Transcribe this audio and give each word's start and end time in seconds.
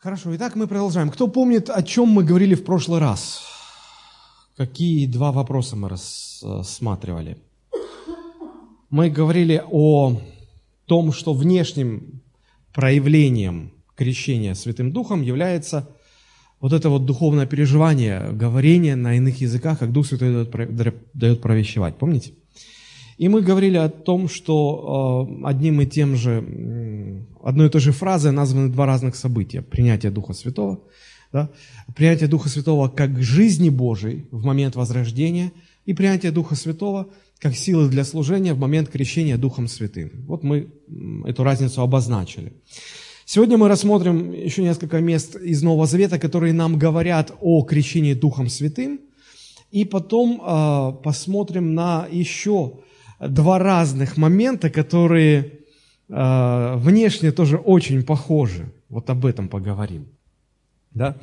Хорошо, 0.00 0.36
итак, 0.36 0.54
мы 0.54 0.68
продолжаем. 0.68 1.10
Кто 1.10 1.26
помнит, 1.26 1.68
о 1.68 1.82
чем 1.82 2.06
мы 2.06 2.22
говорили 2.22 2.54
в 2.54 2.64
прошлый 2.64 3.00
раз? 3.00 3.42
Какие 4.56 5.06
два 5.06 5.32
вопроса 5.32 5.74
мы 5.74 5.88
рассматривали? 5.88 7.36
Мы 8.90 9.10
говорили 9.10 9.60
о 9.68 10.20
том, 10.86 11.12
что 11.12 11.34
внешним 11.34 12.22
проявлением 12.72 13.72
крещения 13.96 14.54
Святым 14.54 14.92
Духом 14.92 15.22
является 15.22 15.88
вот 16.60 16.72
это 16.72 16.90
вот 16.90 17.04
духовное 17.04 17.46
переживание, 17.46 18.30
говорение 18.30 18.94
на 18.94 19.16
иных 19.16 19.40
языках, 19.40 19.80
как 19.80 19.90
Дух 19.90 20.06
Святой 20.06 20.46
дает, 20.46 20.94
дает 21.12 21.40
провещевать. 21.42 21.98
Помните? 21.98 22.34
И 23.18 23.28
мы 23.28 23.42
говорили 23.42 23.76
о 23.76 23.88
том, 23.88 24.28
что 24.28 25.28
э, 25.42 25.46
одним 25.46 25.80
и 25.80 25.86
тем 25.86 26.14
же, 26.16 27.24
одной 27.42 27.66
и 27.66 27.70
той 27.70 27.80
же 27.80 27.90
фразой 27.90 28.30
названы 28.30 28.68
два 28.68 28.86
разных 28.86 29.16
события. 29.16 29.60
Принятие 29.60 30.12
Духа 30.12 30.34
Святого, 30.34 30.80
да? 31.32 31.50
принятие 31.96 32.28
Духа 32.28 32.48
Святого 32.48 32.88
как 32.88 33.20
жизни 33.20 33.70
Божией 33.70 34.26
в 34.30 34.44
момент 34.44 34.76
возрождения 34.76 35.50
и 35.84 35.94
принятие 35.94 36.30
Духа 36.30 36.54
Святого 36.54 37.08
как 37.40 37.56
силы 37.56 37.88
для 37.88 38.04
служения 38.04 38.54
в 38.54 38.58
момент 38.58 38.88
крещения 38.88 39.36
Духом 39.36 39.66
Святым. 39.66 40.10
Вот 40.26 40.44
мы 40.44 40.68
эту 41.24 41.42
разницу 41.42 41.82
обозначили. 41.82 42.52
Сегодня 43.24 43.58
мы 43.58 43.68
рассмотрим 43.68 44.32
еще 44.32 44.62
несколько 44.62 45.00
мест 45.00 45.36
из 45.36 45.62
Нового 45.62 45.86
Завета, 45.86 46.18
которые 46.18 46.52
нам 46.52 46.78
говорят 46.78 47.32
о 47.40 47.62
крещении 47.62 48.14
Духом 48.14 48.48
Святым, 48.48 49.00
и 49.70 49.84
потом 49.84 50.40
э, 50.40 51.02
посмотрим 51.02 51.74
на 51.74 52.06
еще 52.10 52.78
два 53.20 53.58
разных 53.58 54.16
момента, 54.16 54.70
которые 54.70 55.52
э, 56.08 56.74
внешне 56.76 57.32
тоже 57.32 57.56
очень 57.56 58.02
похожи. 58.02 58.72
Вот 58.88 59.10
об 59.10 59.26
этом 59.26 59.48
поговорим. 59.48 60.06
Да? 60.92 61.16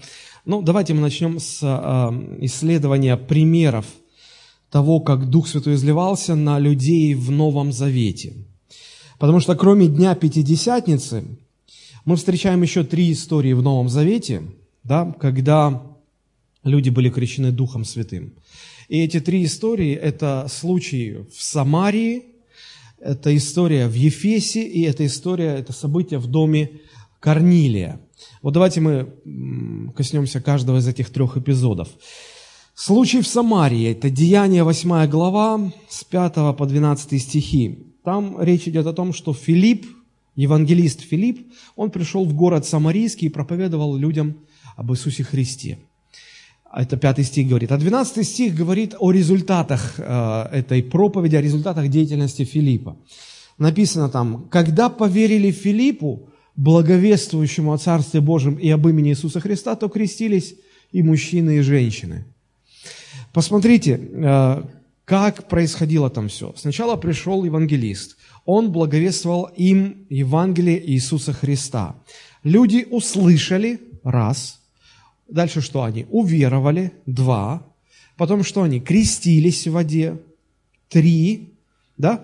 Ну, 0.45 0.62
давайте 0.62 0.94
мы 0.94 1.02
начнем 1.02 1.40
с 1.40 1.59
э, 1.62 2.46
исследования 2.46 3.18
примеров 3.18 3.85
того, 4.70 4.99
как 4.99 5.29
Дух 5.29 5.48
Святой 5.48 5.76
изливался 5.76 6.35
на 6.35 6.60
людей 6.60 7.16
в 7.16 7.32
Новом 7.32 7.71
Завете. 7.71 8.34
Потому 9.20 9.40
что 9.40 9.55
кроме 9.55 9.88
Дня 9.88 10.16
Пятидесятницы, 10.16 11.23
мы 12.04 12.16
встречаем 12.18 12.62
еще 12.62 12.84
три 12.84 13.12
истории 13.12 13.54
в 13.54 13.62
Новом 13.62 13.90
Завете, 13.90 14.43
да, 14.84 15.16
когда 15.20 15.82
люди 16.63 16.90
были 16.90 17.10
крещены 17.10 17.51
Духом 17.51 17.85
Святым. 17.85 18.34
И 18.88 19.00
эти 19.00 19.20
три 19.20 19.46
истории– 19.46 19.94
это 19.94 20.48
случаи 20.50 21.26
в 21.36 21.41
Самарии, 21.41 22.26
это 23.00 23.36
история 23.36 23.88
в 23.88 23.94
Ефесе, 23.94 24.64
и 24.64 24.82
это 24.84 25.05
история, 25.05 25.55
это 25.55 25.74
событие 25.74 26.20
в 26.20 26.28
доме 26.28 26.82
Корнилия. 27.20 28.00
Вот 28.41 28.54
давайте 28.54 28.82
мы 28.82 29.91
коснемся 29.96 30.40
каждого 30.41 30.78
из 30.78 30.88
этих 30.88 31.10
трех 31.10 31.38
эпизодов. 31.38 31.90
Случай 32.76 33.22
в 33.22 33.28
Самарии– 33.28 33.91
это 33.91 34.10
Деяние 34.10 34.63
8 34.63 35.08
глава, 35.08 35.72
с 35.90 36.04
5 36.04 36.56
по 36.58 36.66
12 36.66 37.22
стихи. 37.22 37.80
Там 38.04 38.40
речь 38.41 38.68
идет 38.68 38.86
о 38.86 38.94
том, 38.94 39.13
что 39.13 39.34
Филипп, 39.34 39.86
евангелист 40.36 41.02
Филипп, 41.02 41.52
он 41.76 41.90
пришел 41.90 42.26
в 42.26 42.36
город 42.36 42.66
Самарийский 42.66 43.28
и 43.28 43.32
проповедовал 43.32 43.96
людям 43.96 44.38
об 44.76 44.91
Иисусе 44.91 45.24
Христе. 45.24 45.80
А 46.76 46.81
это 46.81 46.98
пятый 46.98 47.23
стих 47.23 47.48
говорит. 47.48 47.71
А 47.71 47.77
двенадцатый 47.77 48.26
стих 48.26 48.54
говорит 48.54 48.95
о 48.99 49.09
результатах 49.09 49.93
э, 49.98 50.48
этой 50.51 50.84
проповеди, 50.84 51.37
о 51.37 51.41
результатах 51.41 51.87
деятельности 51.87 52.43
Филиппа. 52.43 52.98
Написано 53.57 54.09
там, 54.09 54.49
когда 54.51 54.90
поверили 54.90 55.51
Филиппу, 55.51 56.27
благовествующему 56.57 57.71
о 57.71 57.77
Царстве 57.77 58.20
Божьем 58.20 58.55
и 58.55 58.70
об 58.71 58.85
имени 58.90 59.12
Иисуса 59.12 59.40
Христа, 59.40 59.77
то 59.77 59.87
крестились 59.87 60.55
и 60.91 61.01
мужчины, 61.01 61.59
и 61.59 61.62
женщины. 61.62 62.26
Посмотрите, 63.32 63.98
э, 64.12 64.63
как 65.06 65.47
происходило 65.47 66.09
там 66.09 66.28
все. 66.28 66.53
Сначала 66.57 66.97
пришел 66.97 67.45
евангелист. 67.45 68.17
Он 68.44 68.73
благовествовал 68.73 69.50
им 69.55 70.05
Евангелие 70.09 70.91
Иисуса 70.91 71.31
Христа. 71.31 71.95
Люди 72.44 72.85
услышали, 72.91 73.79
раз– 74.03 74.59
Дальше 75.28 75.62
что 75.62 75.84
они? 75.84 76.06
Уверовали, 76.09 76.91
два. 77.06 77.66
Потом 78.18 78.44
что 78.44 78.62
они? 78.63 78.80
Крестились 78.80 79.68
в 79.68 79.72
воде, 79.72 80.22
три. 80.90 81.53
Да? 81.97 82.24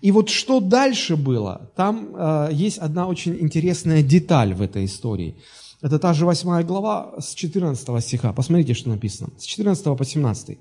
И 0.00 0.10
вот 0.10 0.28
что 0.28 0.60
дальше 0.60 1.16
было? 1.16 1.70
Там 1.76 2.14
э, 2.14 2.48
есть 2.52 2.78
одна 2.78 3.06
очень 3.06 3.36
интересная 3.40 4.02
деталь 4.02 4.52
в 4.52 4.60
этой 4.60 4.84
истории. 4.84 5.36
Это 5.80 5.98
та 5.98 6.12
же 6.12 6.26
восьмая 6.26 6.64
глава 6.64 7.14
с 7.18 7.34
14 7.34 8.04
стиха. 8.04 8.32
Посмотрите, 8.32 8.74
что 8.74 8.88
написано. 8.88 9.30
С 9.38 9.44
14 9.44 9.84
по 9.96 10.04
17. 10.04 10.58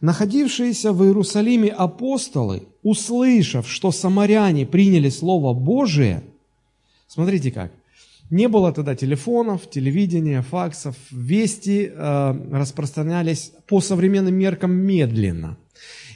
Находившиеся 0.00 0.92
в 0.92 1.04
Иерусалиме 1.04 1.68
апостолы, 1.68 2.62
услышав, 2.82 3.68
что 3.68 3.92
самаряне 3.92 4.64
приняли 4.64 5.10
Слово 5.10 5.52
Божие, 5.52 6.22
смотрите 7.06 7.50
как, 7.50 7.70
не 8.30 8.48
было 8.48 8.72
тогда 8.72 8.94
телефонов, 8.94 9.68
телевидения, 9.68 10.42
факсов. 10.42 10.96
Вести 11.10 11.90
э, 11.92 12.34
распространялись 12.52 13.52
по 13.66 13.80
современным 13.80 14.34
меркам 14.34 14.72
медленно. 14.72 15.56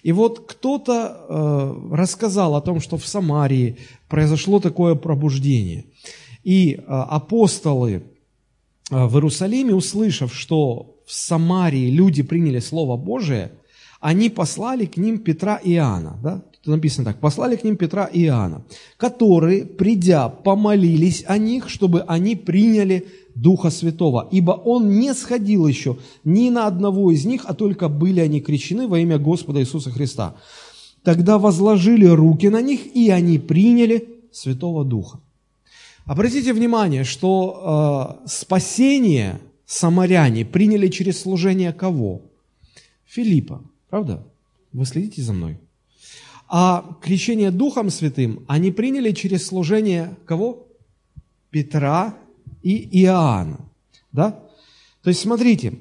И 0.05 0.13
вот 0.13 0.47
кто-то 0.47 0.93
э, 1.29 1.95
рассказал 1.97 2.55
о 2.55 2.61
том, 2.61 2.81
что 2.81 2.97
в 2.97 3.07
Самарии 3.07 3.79
произошло 4.09 4.61
такое 4.61 4.95
пробуждение. 4.95 5.87
И 6.45 6.75
э, 6.75 6.81
апостолы 6.87 8.03
э, 8.91 9.07
в 9.07 9.15
Иерусалиме, 9.15 9.75
услышав, 9.75 10.33
что 10.33 10.97
в 11.07 11.13
Самарии 11.13 11.91
люди 11.91 12.23
приняли 12.23 12.61
Слово 12.61 12.97
Божие, 12.97 13.53
они 14.01 14.29
послали 14.29 14.85
к 14.85 14.99
ним 14.99 15.19
Петра 15.19 15.57
и 15.57 15.73
Иоанна. 15.73 16.19
Да? 16.23 16.43
Написано 16.67 17.05
так, 17.05 17.21
послали 17.21 17.57
к 17.57 17.65
ним 17.65 17.77
Петра 17.77 18.07
и 18.07 18.25
Иоанна, 18.25 18.63
которые, 18.97 19.67
придя, 19.67 20.29
помолились 20.29 21.25
о 21.27 21.37
них, 21.37 21.69
чтобы 21.69 22.03
они 22.03 22.37
приняли 22.37 23.07
Духа 23.35 23.71
Святого, 23.71 24.29
ибо 24.31 24.53
Он 24.53 24.99
не 24.99 25.13
сходил 25.15 25.67
еще 25.67 25.99
ни 26.25 26.51
на 26.51 26.67
одного 26.67 27.11
из 27.11 27.27
них, 27.27 27.43
а 27.47 27.55
только 27.55 27.89
были 27.89 28.21
они 28.21 28.41
крещены 28.41 28.89
во 28.89 28.99
имя 28.99 29.19
Господа 29.19 29.61
Иисуса 29.61 29.91
Христа. 29.91 30.37
Тогда 31.03 31.39
возложили 31.39 32.07
руки 32.07 32.49
на 32.49 32.63
них, 32.63 32.97
и 32.97 33.11
они 33.11 33.39
приняли 33.39 34.09
Святого 34.33 34.85
Духа. 34.85 35.21
Обратите 36.07 36.53
внимание, 36.53 37.05
что 37.05 38.21
э, 38.25 38.29
спасение 38.29 39.41
самаряне 39.67 40.45
приняли 40.45 40.89
через 40.89 41.21
служение 41.21 41.73
кого? 41.73 42.23
Филиппа, 43.07 43.63
правда? 43.91 44.23
Вы 44.73 44.87
следите 44.87 45.23
за 45.23 45.33
мной? 45.33 45.59
А 46.49 46.97
крещение 47.03 47.51
Духом 47.51 47.91
Святым 47.91 48.45
они 48.47 48.71
приняли 48.71 49.13
через 49.13 49.47
служение 49.47 50.17
кого? 50.27 50.67
Петра 51.51 52.15
и 52.63 53.03
Иоанна. 53.03 53.61
Да? 54.13 54.39
То 55.03 55.11
есть, 55.11 55.21
смотрите, 55.21 55.75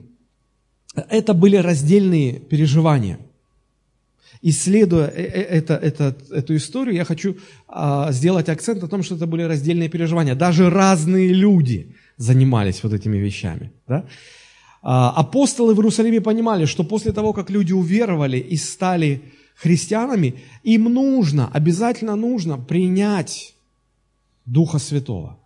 это 1.10 1.34
были 1.34 1.58
раздельные 1.58 2.40
переживания. 2.40 3.20
Исследуя 4.42 5.08
э, 5.08 5.24
э, 5.24 5.42
это, 5.42 5.76
это, 5.76 6.16
эту 6.32 6.56
историю, 6.56 6.96
я 6.96 7.06
хочу 7.06 7.38
а, 7.68 8.12
сделать 8.12 8.50
акцент 8.50 8.82
на 8.82 8.88
том, 8.88 9.02
что 9.02 9.16
это 9.16 9.26
были 9.26 9.44
раздельные 9.44 9.90
переживания. 9.90 10.36
Даже 10.36 10.70
разные 10.70 11.34
люди 11.34 11.96
занимались 12.18 12.84
вот 12.84 12.94
этими 12.94 13.18
вещами. 13.18 13.72
Да? 13.88 14.06
А, 14.82 15.12
апостолы 15.12 15.74
в 15.74 15.78
Иерусалиме 15.78 16.20
понимали, 16.20 16.66
что 16.66 16.84
после 16.84 17.14
того, 17.14 17.32
как 17.34 17.50
люди 17.50 17.72
уверовали 17.72 18.38
и 18.38 18.58
стали 18.58 19.22
христианами, 19.56 20.36
им 20.64 20.86
нужно, 20.86 21.50
обязательно 21.54 22.16
нужно 22.16 22.58
принять 22.58 23.56
Духа 24.46 24.80
Святого. 24.80 25.38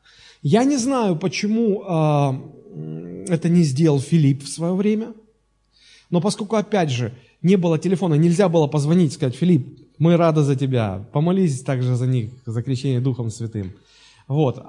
Я 0.42 0.64
не 0.64 0.78
знаю, 0.78 1.16
почему 1.18 1.84
э, 1.84 3.28
это 3.28 3.50
не 3.50 3.64
сделал 3.64 4.00
Филипп 4.00 4.44
в 4.44 4.50
свое 4.50 4.74
время, 4.74 5.14
но 6.10 6.22
поскольку, 6.22 6.56
опять 6.56 6.90
же, 6.90 7.14
не 7.42 7.56
было 7.56 7.78
телефона, 7.78 8.16
нельзя 8.16 8.50
было 8.50 8.68
позвонить, 8.68 9.14
сказать, 9.14 9.36
Филипп, 9.36 9.68
мы 9.98 10.16
рады 10.16 10.42
за 10.42 10.56
тебя, 10.56 11.06
помолись 11.12 11.62
также 11.62 11.96
за 11.96 12.08
них, 12.08 12.32
за 12.46 12.62
крещение 12.64 13.02
Духом 13.02 13.30
Святым. 13.30 13.74
Вот 14.28 14.64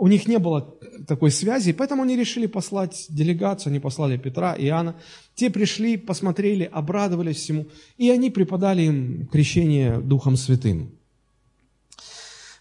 у 0.00 0.08
них 0.08 0.26
не 0.26 0.38
было 0.38 0.74
такой 1.06 1.30
связи, 1.30 1.74
поэтому 1.74 2.02
они 2.02 2.16
решили 2.16 2.46
послать 2.46 3.06
делегацию, 3.10 3.70
они 3.70 3.80
послали 3.80 4.16
Петра 4.16 4.54
и 4.54 4.64
Иоанна. 4.64 4.96
Те 5.34 5.50
пришли, 5.50 5.98
посмотрели, 5.98 6.64
обрадовались 6.64 7.36
всему, 7.36 7.66
и 7.98 8.08
они 8.10 8.30
преподали 8.30 8.82
им 8.82 9.26
крещение 9.26 9.98
Духом 9.98 10.36
Святым. 10.36 10.90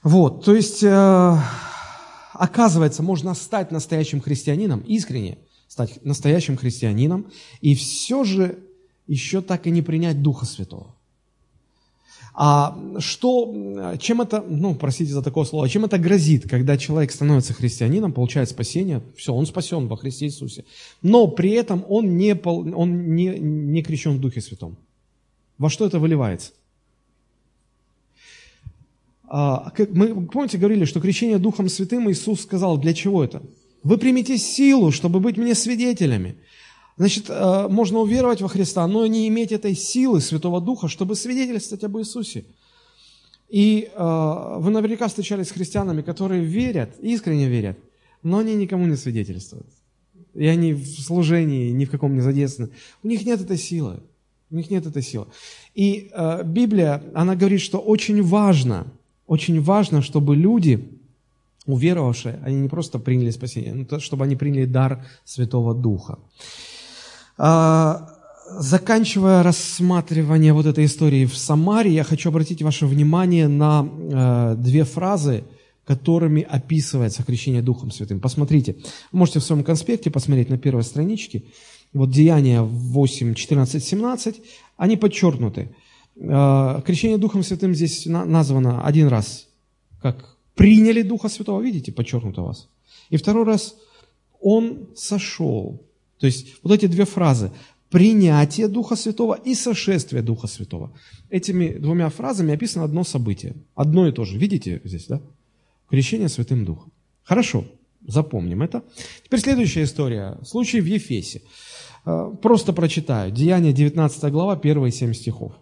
Вот, 0.03 0.43
то 0.43 0.53
есть, 0.53 0.83
э, 0.83 1.37
оказывается, 2.33 3.03
можно 3.03 3.33
стать 3.33 3.71
настоящим 3.71 4.19
христианином, 4.19 4.81
искренне 4.81 5.37
стать 5.69 6.03
настоящим 6.03 6.57
христианином, 6.57 7.31
и 7.61 7.73
все 7.73 8.25
же 8.25 8.59
еще 9.07 9.41
так 9.41 9.65
и 9.65 9.71
не 9.71 9.81
принять 9.81 10.21
Духа 10.21 10.45
Святого. 10.45 10.93
А 12.33 12.77
что, 12.99 13.97
чем 13.99 14.21
это, 14.21 14.43
ну, 14.47 14.75
простите 14.75 15.11
за 15.11 15.21
такое 15.21 15.45
слово, 15.45 15.67
чем 15.67 15.85
это 15.85 15.97
грозит, 15.97 16.49
когда 16.49 16.77
человек 16.77 17.11
становится 17.11 17.53
христианином, 17.53 18.13
получает 18.13 18.49
спасение, 18.49 19.01
все, 19.17 19.33
он 19.33 19.45
спасен 19.45 19.87
во 19.87 19.97
Христе 19.97 20.25
Иисусе, 20.25 20.65
но 21.01 21.27
при 21.27 21.51
этом 21.51 21.83
он 21.89 22.17
не, 22.17 22.33
он 22.33 23.15
не, 23.15 23.39
не 23.39 23.83
крещен 23.83 24.17
в 24.17 24.19
Духе 24.19 24.41
Святом. 24.41 24.77
Во 25.57 25.69
что 25.69 25.85
это 25.85 25.99
выливается? 25.99 26.51
А, 29.27 29.71
мы, 29.91 30.27
помните, 30.27 30.57
говорили, 30.57 30.85
что 30.85 31.01
крещение 31.01 31.37
Духом 31.37 31.69
Святым 31.69 32.09
Иисус 32.09 32.41
сказал, 32.41 32.77
для 32.77 32.93
чего 32.93 33.23
это? 33.23 33.43
Вы 33.83 33.97
примите 33.97 34.37
силу, 34.37 34.91
чтобы 34.91 35.19
быть 35.19 35.37
мне 35.37 35.55
свидетелями. 35.55 36.37
Значит, 36.99 37.25
э, 37.29 37.67
можно 37.67 37.99
уверовать 37.99 38.41
во 38.41 38.47
Христа, 38.47 38.85
но 38.87 39.07
не 39.07 39.27
иметь 39.27 39.51
этой 39.51 39.73
силы 39.73 40.21
Святого 40.21 40.61
Духа, 40.61 40.87
чтобы 40.87 41.15
свидетельствовать 41.15 41.83
об 41.83 41.97
Иисусе. 41.97 42.45
И 43.49 43.89
э, 43.91 44.55
вы 44.59 44.69
наверняка 44.69 45.07
встречались 45.07 45.47
с 45.47 45.51
христианами, 45.51 46.03
которые 46.03 46.43
верят, 46.43 46.91
искренне 47.01 47.47
верят, 47.47 47.79
но 48.21 48.37
они 48.37 48.53
никому 48.53 48.85
не 48.85 48.95
свидетельствуют. 48.95 49.65
И 50.35 50.45
они 50.45 50.73
в 50.73 51.01
служении 51.01 51.71
ни 51.71 51.85
в 51.85 51.89
каком 51.89 52.13
не 52.13 52.21
задействованы. 52.21 52.71
У 53.01 53.07
них 53.07 53.25
нет 53.25 53.41
этой 53.41 53.57
силы. 53.57 54.01
У 54.51 54.55
них 54.55 54.69
нет 54.69 54.85
этой 54.85 55.01
силы. 55.01 55.25
И 55.73 56.11
э, 56.13 56.43
Библия, 56.43 57.01
она 57.15 57.35
говорит, 57.35 57.61
что 57.61 57.79
очень 57.79 58.21
важно– 58.21 58.85
очень 59.29 59.61
важно, 59.61 60.01
чтобы 60.01 60.35
люди, 60.35 60.89
уверовавшие, 61.67 62.39
они 62.43 62.61
не 62.61 62.67
просто 62.67 62.97
приняли 62.97 63.29
спасение, 63.29 63.73
но 63.75 63.99
чтобы 63.99 64.23
они 64.23 64.35
приняли 64.35 64.65
дар 64.65 65.05
Святого 65.23 65.75
Духа. 65.75 66.17
А, 67.41 68.09
заканчивая 68.49 69.43
рассматривание 69.43 70.51
вот 70.51 70.65
этой 70.65 70.83
истории 70.83 71.25
в 71.25 71.37
Самаре, 71.37 71.89
я 71.89 72.03
хочу 72.03 72.29
обратить 72.29 72.61
ваше 72.61 72.85
внимание 72.85 73.47
на 73.47 73.87
э, 73.87 74.55
две 74.57 74.83
фразы, 74.83 75.45
которыми 75.85 76.41
описывается 76.41 77.23
крещение 77.23 77.61
Духом 77.61 77.91
Святым. 77.91 78.19
Посмотрите, 78.19 78.75
вы 79.13 79.19
можете 79.19 79.39
в 79.39 79.43
своем 79.43 79.63
конспекте 79.63 80.11
посмотреть 80.11 80.49
на 80.49 80.57
первой 80.57 80.83
страничке, 80.83 81.43
вот 81.93 82.11
Деяния 82.11 82.61
8, 82.61 83.35
14, 83.35 83.83
17, 83.85 84.41
они 84.75 84.97
подчеркнуты. 84.97 85.73
Э, 86.17 86.81
крещение 86.85 87.17
Духом 87.17 87.41
Святым 87.41 87.73
здесь 87.73 88.05
названо 88.05 88.83
один 88.83 89.07
раз, 89.07 89.47
как 90.01 90.35
приняли 90.55 91.03
Духа 91.03 91.29
Святого, 91.29 91.61
видите, 91.61 91.93
подчеркнуто 91.93 92.41
у 92.41 92.45
вас. 92.47 92.67
И 93.09 93.15
второй 93.15 93.45
раз 93.45 93.75
Он 94.41 94.89
сошел. 94.93 95.88
То 96.19 96.25
есть 96.25 96.55
вот 96.63 96.73
эти 96.73 96.85
две 96.85 97.05
фразы 97.05 97.51
принятие 97.89 98.67
Духа 98.67 98.95
Святого 98.95 99.33
и 99.33 99.55
сошествие 99.55 100.21
Духа 100.21 100.47
Святого. 100.47 100.91
Этими 101.29 101.69
двумя 101.77 102.09
фразами 102.09 102.53
описано 102.53 102.85
одно 102.85 103.03
событие. 103.03 103.55
Одно 103.75 104.07
и 104.07 104.11
то 104.11 104.25
же. 104.25 104.37
Видите 104.37 104.81
здесь, 104.83 105.07
да? 105.07 105.21
Крещение 105.89 106.29
Святым 106.29 106.65
Духом. 106.65 106.91
Хорошо, 107.23 107.65
запомним 108.05 108.61
это. 108.61 108.83
Теперь 109.23 109.39
следующая 109.39 109.83
история. 109.83 110.37
Случай 110.43 110.81
в 110.81 110.85
Ефесе. 110.85 111.41
Э, 112.05 112.31
просто 112.41 112.73
прочитаю. 112.73 113.31
Деяние 113.31 113.73
19 113.73 114.31
глава, 114.31 114.55
первые 114.55 114.91
7 114.91 115.13
стихов. 115.13 115.53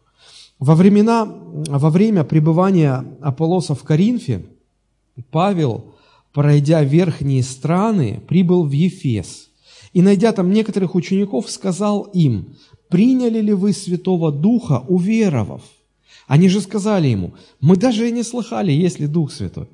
Во, 0.60 0.76
времена, 0.76 1.26
во 1.26 1.90
время 1.90 2.24
пребывания 2.24 3.06
Аполлоса 3.22 3.76
в 3.76 3.84
Коринфе 3.84 4.46
Павел, 5.32 5.94
пройдя 6.34 6.84
верхние 6.84 7.44
страны, 7.44 8.22
прибыл 8.28 8.66
в 8.66 8.72
Ефес. 8.72 9.47
И, 9.98 10.02
найдя 10.04 10.32
там 10.32 10.54
некоторых 10.54 10.94
учеников, 10.94 11.50
сказал 11.50 12.04
им, 12.14 12.56
«Приняли 12.88 13.42
ли 13.42 13.54
вы 13.54 13.74
Святого 13.74 14.32
Духа, 14.32 14.84
уверовав?» 14.88 15.64
Они 16.28 16.50
же 16.50 16.62
сказали 16.62 17.08
ему, 17.08 17.34
«Мы 17.62 17.78
даже 17.78 18.08
и 18.08 18.12
не 18.12 18.22
слыхали, 18.22 18.72
есть 18.72 19.00
ли 19.00 19.08
Дух 19.08 19.32
Святой». 19.32 19.66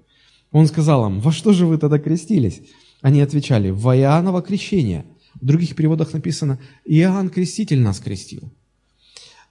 Он 0.54 0.66
сказал 0.68 1.06
им, 1.08 1.20
«Во 1.20 1.34
что 1.34 1.52
же 1.52 1.66
вы 1.66 1.78
тогда 1.78 2.00
крестились?» 2.00 2.62
Они 3.02 3.20
отвечали, 3.20 3.70
«Во 3.70 3.98
Иоанново 3.98 4.42
крещение». 4.42 5.04
В 5.42 5.46
других 5.46 5.75
переводах 5.75 6.14
написано, 6.14 6.58
«Иоанн 6.86 7.28
Креститель 7.28 7.81
нас 7.81 8.00
крестил». 8.00 8.44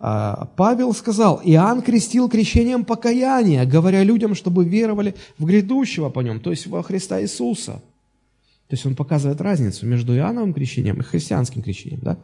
А, 0.00 0.48
Павел 0.56 0.94
сказал, 0.94 1.42
Иоанн 1.44 1.82
крестил 1.82 2.30
крещением 2.30 2.86
покаяния, 2.86 3.66
говоря 3.66 4.02
людям, 4.04 4.34
чтобы 4.34 4.64
веровали 4.64 5.16
в 5.36 5.44
грядущего 5.44 6.08
по 6.08 6.20
нем, 6.20 6.40
то 6.40 6.50
есть 6.50 6.66
во 6.66 6.82
Христа 6.82 7.20
Иисуса. 7.20 7.82
То 8.72 8.74
есть 8.74 8.86
он 8.86 8.94
показывает 8.94 9.38
разницу 9.42 9.84
между 9.84 10.16
Иоанновым 10.16 10.54
крещением 10.54 10.98
и 10.98 11.02
христианским 11.02 11.60
крещением. 11.60 12.00
Да? 12.00 12.16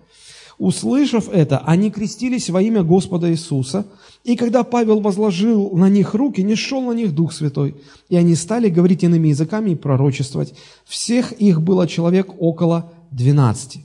Услышав 0.56 1.28
это, 1.28 1.58
они 1.58 1.90
крестились 1.90 2.48
во 2.48 2.62
имя 2.62 2.82
Господа 2.82 3.30
Иисуса, 3.30 3.84
и 4.24 4.34
когда 4.34 4.64
Павел 4.64 5.00
возложил 5.00 5.76
на 5.76 5.90
них 5.90 6.14
руки, 6.14 6.40
не 6.42 6.54
шел 6.54 6.80
на 6.80 6.92
них 6.92 7.14
Дух 7.14 7.34
Святой, 7.34 7.74
и 8.08 8.16
они 8.16 8.34
стали 8.34 8.70
говорить 8.70 9.04
иными 9.04 9.28
языками 9.28 9.72
и 9.72 9.74
пророчествовать. 9.74 10.54
Всех 10.86 11.32
их 11.32 11.60
было 11.60 11.86
человек 11.86 12.30
около 12.38 12.94
двенадцати. 13.10 13.84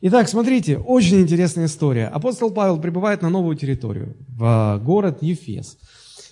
Итак, 0.00 0.30
смотрите, 0.30 0.78
очень 0.78 1.20
интересная 1.20 1.66
история. 1.66 2.06
Апостол 2.06 2.50
Павел 2.50 2.80
прибывает 2.80 3.20
на 3.20 3.28
новую 3.28 3.54
территорию, 3.54 4.16
в 4.28 4.80
город 4.82 5.18
Ефес. 5.20 5.76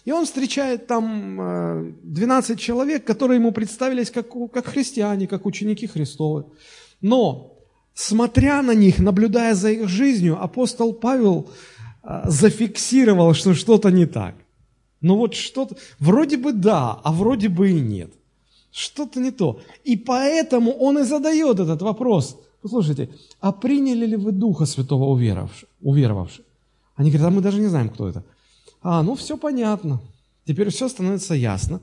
И 0.07 0.13
он 0.13 0.25
встречает 0.25 0.87
там 0.87 1.93
12 2.03 2.51
э, 2.51 2.57
человек, 2.57 3.05
которые 3.05 3.39
ему 3.39 3.53
представились 3.53 4.11
как, 4.11 4.29
как 4.53 4.67
христиане, 4.67 5.27
как 5.27 5.45
ученики 5.45 5.87
Христовы. 5.87 6.45
Но, 7.03 7.59
смотря 7.93 8.63
на 8.63 8.75
них, 8.75 8.99
наблюдая 8.99 9.55
за 9.55 9.71
их 9.71 9.89
жизнью, 9.89 10.43
апостол 10.43 10.95
Павел 10.95 11.51
э, 12.03 12.23
зафиксировал, 12.25 13.35
что 13.35 13.53
что-то 13.53 13.91
не 13.91 14.07
так. 14.07 14.35
Ну 15.03 15.17
вот 15.17 15.35
что-то, 15.35 15.77
вроде 15.99 16.39
бы 16.39 16.53
да, 16.53 16.99
а 17.05 17.13
вроде 17.13 17.51
бы 17.51 17.71
и 17.71 17.81
нет. 17.81 18.11
Что-то 18.73 19.21
не 19.21 19.31
то. 19.31 19.61
И 19.85 19.97
поэтому 19.97 20.73
он 20.73 20.99
и 20.99 21.03
задает 21.03 21.61
этот 21.61 21.83
вопрос– 21.83 22.41
Послушайте, 22.67 23.09
а 23.41 23.53
приняли 23.53 24.07
ли 24.07 24.17
вы 24.17 24.33
Духа 24.33 24.67
Святого 24.67 25.05
уверовавших? 25.05 26.45
Они 26.97 27.11
говорят, 27.11 27.29
а 27.29 27.31
мы 27.31 27.41
даже 27.41 27.61
не 27.61 27.69
знаем, 27.69 27.89
кто 27.89 28.09
это. 28.09 28.25
А, 28.89 29.03
ну 29.03 29.17
все 29.17 29.37
понятно. 29.37 30.01
Теперь 30.45 30.71
все 30.71 30.89
становится 30.89 31.35
ясно. 31.35 31.81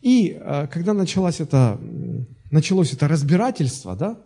И 0.00 0.38
э, 0.40 0.66
когда 0.72 0.94
началось 0.94 1.38
это, 1.38 1.78
началось 2.50 2.94
это 2.94 3.08
разбирательство, 3.08 3.94
да, 3.94 4.16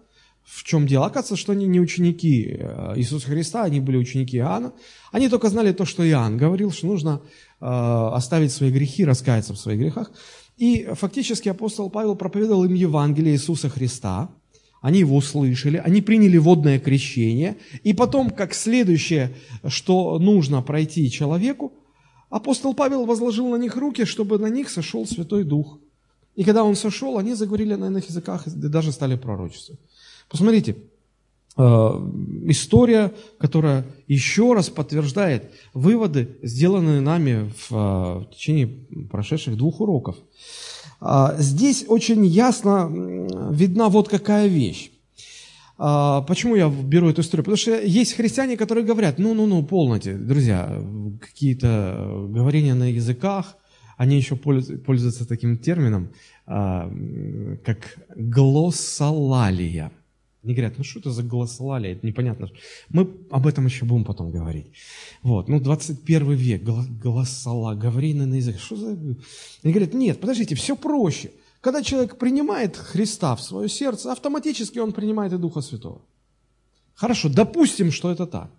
в 0.45 0.63
чем 0.63 0.87
дело? 0.87 1.07
Оказывается, 1.07 1.35
что 1.35 1.51
они 1.51 1.67
не 1.67 1.81
ученики 1.81 2.57
э, 2.57 2.93
Иисуса 2.95 3.27
Христа, 3.27 3.65
они 3.65 3.81
были 3.81 3.97
ученики 3.97 4.37
Иоанна. 4.37 4.73
Они 5.11 5.29
только 5.29 5.49
знали 5.49 5.73
то, 5.73 5.85
что 5.85 6.09
Иоанн 6.09 6.37
говорил, 6.37 6.71
что 6.71 6.87
нужно 6.87 7.21
э, 7.61 7.67
оставить 7.67 8.53
свои 8.53 8.71
грехи, 8.71 9.05
раскаяться 9.05 9.53
в 9.53 9.59
своих 9.59 9.81
грехах. 9.81 10.13
И 10.57 10.89
фактически 10.93 11.49
апостол 11.49 11.91
Павел 11.91 12.15
проповедовал 12.15 12.65
им 12.65 12.75
Евангелие 12.75 13.35
Иисуса 13.35 13.69
Христа– 13.69 14.29
они 14.83 15.01
его 15.01 15.17
услышали, 15.17 15.77
они 15.77 16.01
приняли 16.01 16.39
водное 16.39 16.79
крещение, 16.79 17.59
и 17.83 17.93
потом, 17.93 18.31
как 18.31 18.55
следующее, 18.55 19.31
что 19.69 20.19
нужно 20.19 20.63
пройти 20.63 21.11
человеку, 21.11 21.75
апостол 22.31 22.75
Павел 22.75 23.05
возложил 23.05 23.49
на 23.49 23.57
них 23.57 23.77
руки, 23.77 24.05
чтобы 24.05 24.39
на 24.39 24.49
них 24.49 24.71
сошел 24.71 25.07
Святой 25.07 25.45
Дух. 25.45 25.79
И 26.37 26.45
когда 26.45 26.65
он 26.65 26.77
сошел, 26.77 27.19
они 27.19 27.35
заговорили 27.35 27.75
на 27.75 27.87
иных 27.87 28.09
языках 28.09 28.47
и 28.47 28.51
даже 28.51 28.93
стали 28.93 29.17
пророчествовать. 29.17 29.81
Посмотрите, 30.29 30.77
э, 31.57 31.63
история, 32.47 33.13
которая 33.39 33.85
еще 34.07 34.55
раз 34.55 34.71
подтверждает 34.71 35.51
выводы, 35.75 36.39
сделанные 36.43 37.01
нами 37.01 37.51
в, 37.69 38.27
э, 38.31 38.35
течение 38.35 38.69
прошедших 39.11 39.57
двух 39.57 39.81
уроков. 39.81 40.17
А, 41.01 41.35
здесь 41.39 41.85
очень 41.89 42.25
ясно 42.27 42.89
видна 43.51 43.89
вот 43.89 44.09
какая 44.09 44.47
вещь. 44.47 44.93
А, 45.83 46.21
почему 46.21 46.57
я 46.57 46.69
беру 46.69 47.09
эту 47.09 47.23
историю? 47.23 47.43
Потому 47.43 47.57
что 47.57 47.81
есть 47.81 48.13
христиане, 48.13 48.59
которые 48.59 48.85
говорят, 48.85 49.19
ну-ну-ну, 49.19 49.63
полноте, 49.63 50.13
друзья, 50.13 50.79
какие-то 51.23 52.27
говорения 52.29 52.75
на 52.75 52.91
языках, 52.91 53.57
они 53.97 54.19
еще 54.19 54.37
пользуются 54.37 55.27
таким 55.27 55.57
термином, 55.57 56.11
а, 56.47 56.93
как 57.65 57.97
глоссолалия. 58.15 59.91
Они 60.45 60.53
говорят, 60.53 60.77
ну 60.77 60.85
что 60.85 61.01
это 61.01 61.13
за 61.13 61.23
голосолалия, 61.23 61.93
это 61.93 62.07
непонятно. 62.07 62.51
Мы 62.91 63.09
об 63.31 63.47
этом 63.47 63.65
еще 63.65 63.87
будем 63.87 64.05
потом 64.05 64.31
говорить. 64.31 64.67
Вот, 65.23 65.49
ну 65.49 65.61
21 65.61 66.33
век, 66.33 66.63
голосола, 66.63 67.75
говорение 67.75 68.27
на 68.27 68.35
язык. 68.35 68.59
Что 68.59 68.77
за... 68.77 68.89
Они 69.63 69.73
говорят, 69.73 69.95
нет, 69.95 70.21
подождите, 70.21 70.55
все 70.57 70.77
проще. 70.77 71.31
Когда 71.61 71.83
человек 71.83 72.19
принимает 72.19 72.77
Христа 72.77 73.37
в 73.37 73.43
свое 73.43 73.69
сердце, 73.69 74.13
автоматически 74.13 74.79
он 74.79 74.93
принимает 74.93 75.33
и 75.33 75.37
Духа 75.37 75.61
Святого. 75.61 76.03
Хорошо, 76.95 77.29
допустим, 77.29 77.93
что 77.93 78.11
это 78.11 78.27
так. 78.27 78.51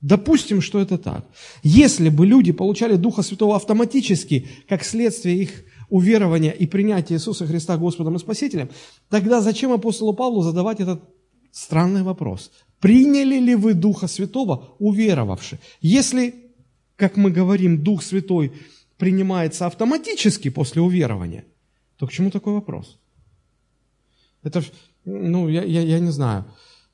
Допустим, 0.00 0.60
что 0.60 0.78
это 0.78 0.98
так. 0.98 1.26
Если 1.62 2.08
бы 2.08 2.26
люди 2.26 2.52
получали 2.52 2.96
Духа 2.96 3.22
Святого 3.22 3.56
автоматически, 3.56 4.48
как 4.68 4.84
следствие 4.84 5.36
их 5.36 5.50
уверования 5.88 6.50
и 6.50 6.66
принятия 6.66 7.14
Иисуса 7.14 7.46
Христа 7.46 7.76
Господом 7.76 8.16
и 8.16 8.18
Спасителем, 8.18 8.70
тогда 9.08 9.40
зачем 9.40 9.72
апостолу 9.72 10.12
Павлу 10.14 10.42
задавать 10.42 10.80
этот 10.80 11.02
Странный 11.52 12.02
вопрос. 12.02 12.50
Приняли 12.80 13.38
ли 13.38 13.54
вы 13.54 13.72
Духа 13.72 14.08
Святого, 14.08 14.76
уверовавши? 14.78 15.58
Если 15.80 16.46
как 16.96 17.16
мы 17.16 17.30
говорим, 17.30 17.82
Дух 17.82 18.02
Святой 18.02 18.52
принимается 18.96 19.66
автоматически 19.66 20.48
после 20.48 20.82
уверования, 20.82 21.44
то 21.98 22.06
к 22.06 22.12
чему 22.12 22.30
такой 22.30 22.54
вопрос? 22.54 22.98
Это, 24.42 24.62
ну, 25.04 25.48
я, 25.48 25.64
я, 25.64 25.80
я 25.82 25.98
не 25.98 26.10
знаю. 26.10 26.44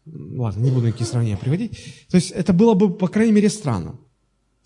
Ладно, 0.07 0.65
не 0.65 0.71
буду 0.71 0.87
никакие 0.87 1.07
сравнения 1.07 1.37
приводить. 1.37 1.73
То 2.11 2.17
есть 2.17 2.31
это 2.31 2.53
было 2.53 2.75
бы, 2.75 2.91
по 2.91 3.09
крайней 3.09 3.33
мере, 3.33 3.49
странно. 3.49 3.97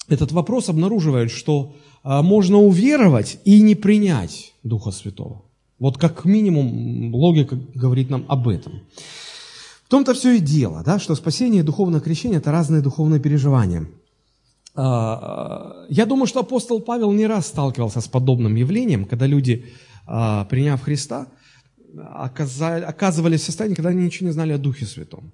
Этот 0.08 0.32
вопрос 0.32 0.68
обнаруживает, 0.68 1.30
что 1.30 1.74
а, 2.02 2.22
можно 2.22 2.58
уверовать 2.58 3.38
и 3.44 3.60
не 3.60 3.74
принять 3.74 4.54
Духа 4.62 4.92
Святого. 4.92 5.42
Вот 5.78 5.98
как 5.98 6.24
минимум 6.24 7.14
логика 7.14 7.58
говорит 7.74 8.08
нам 8.08 8.24
об 8.28 8.48
этом. 8.48 8.82
В 9.84 9.88
том-то 9.88 10.14
все 10.14 10.36
и 10.36 10.40
дело, 10.40 10.82
да, 10.84 10.98
что 10.98 11.14
спасение 11.14 11.60
и 11.60 11.64
духовное 11.64 12.00
крещение– 12.00 12.38
это 12.40 12.50
разные 12.50 12.82
духовные 12.82 13.20
переживания. 13.20 13.86
А, 14.74 15.86
я 15.88 16.06
думаю, 16.06 16.26
что 16.26 16.40
апостол 16.40 16.80
Павел 16.80 17.12
не 17.12 17.26
раз 17.26 17.46
сталкивался 17.46 18.00
с 18.00 18.08
подобным 18.08 18.54
явлением, 18.54 19.04
когда 19.04 19.26
люди, 19.26 19.66
приняв 20.06 20.82
Христа, 20.82 21.28
оказывались 21.98 23.40
в 23.40 23.44
состоянии, 23.44 23.74
когда 23.74 23.90
они 23.90 24.04
ничего 24.04 24.28
не 24.28 24.32
знали 24.32 24.52
о 24.52 24.58
Духе 24.58 24.86
Святом. 24.86 25.32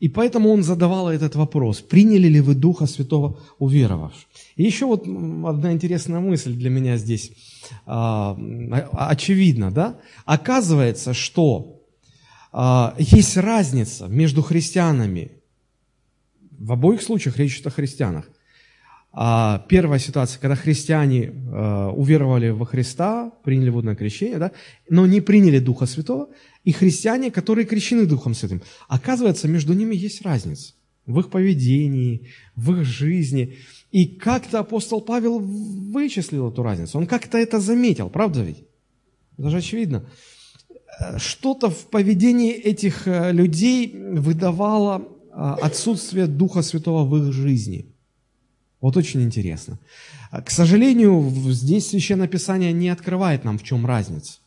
И 0.00 0.08
поэтому 0.08 0.50
он 0.50 0.62
задавал 0.62 1.08
этот 1.08 1.34
вопрос, 1.34 1.80
приняли 1.80 2.28
ли 2.28 2.40
вы 2.40 2.54
Духа 2.54 2.86
Святого, 2.86 3.40
уверовавши. 3.58 4.26
И 4.54 4.62
еще 4.62 4.86
вот 4.86 5.02
одна 5.02 5.72
интересная 5.72 6.20
мысль 6.20 6.54
для 6.54 6.70
меня 6.70 6.96
здесь 6.96 7.32
а, 7.84 8.38
очевидна, 8.92 9.72
да? 9.72 9.98
Оказывается, 10.24 11.14
что 11.14 11.82
а, 12.52 12.94
есть 12.98 13.36
разница 13.36 14.06
между 14.06 14.42
христианами, 14.42 15.32
в 16.58 16.72
обоих 16.72 17.02
случаях 17.02 17.36
речь 17.36 17.56
идет 17.56 17.66
о 17.66 17.70
христианах, 17.70 18.26
а, 18.26 18.32
первая 19.12 19.98
ситуация, 19.98 20.40
когда 20.40 20.54
христиане 20.54 21.32
а, 21.50 21.90
уверовали 21.90 22.50
во 22.50 22.66
Христа, 22.66 23.32
приняли 23.42 23.70
водное 23.70 23.96
крещение, 23.96 24.38
да, 24.38 24.52
но 24.88 25.06
не 25.06 25.20
приняли 25.20 25.58
Духа 25.58 25.86
Святого, 25.86 26.28
и 26.64 26.72
христиане, 26.72 27.30
которые 27.30 27.64
крещены 27.64 28.06
Духом 28.06 28.34
Святым. 28.34 28.62
Оказывается, 28.86 29.48
между 29.48 29.72
ними 29.72 29.96
есть 29.96 30.22
разница 30.22 30.74
в 31.06 31.18
их 31.20 31.30
поведении, 31.30 32.28
в 32.54 32.72
их 32.72 32.84
жизни. 32.84 33.56
И 33.90 34.06
как-то 34.06 34.58
апостол 34.58 35.00
Павел 35.00 35.38
вычислил 35.38 36.50
эту 36.50 36.62
разницу. 36.62 36.98
Он 36.98 37.06
как-то 37.06 37.38
это 37.38 37.60
заметил, 37.60 38.10
правда 38.10 38.42
ведь? 38.42 38.64
Это 39.38 39.48
же 39.48 39.56
очевидно. 39.56 40.04
Что-то 41.16 41.70
в 41.70 41.86
поведении 41.86 42.52
этих 42.52 43.08
э, 43.08 43.32
людей 43.32 43.90
выдавало 43.94 45.08
а, 45.32 45.54
отсутствие 45.54 46.26
Духа 46.26 46.60
Святого 46.60 47.08
в 47.08 47.16
их 47.16 47.32
жизни– 47.32 47.86
вот 48.80 48.96
очень 48.96 49.22
интересно. 49.22 49.78
К 50.30 50.50
сожалению, 50.50 51.30
здесь 51.50 51.88
Священное 51.88 52.28
Писание 52.28 52.72
не 52.72 52.88
открывает 52.88 53.44
нам, 53.44 53.58
в 53.58 53.64
чем 53.64 53.86
разница. 53.86 54.38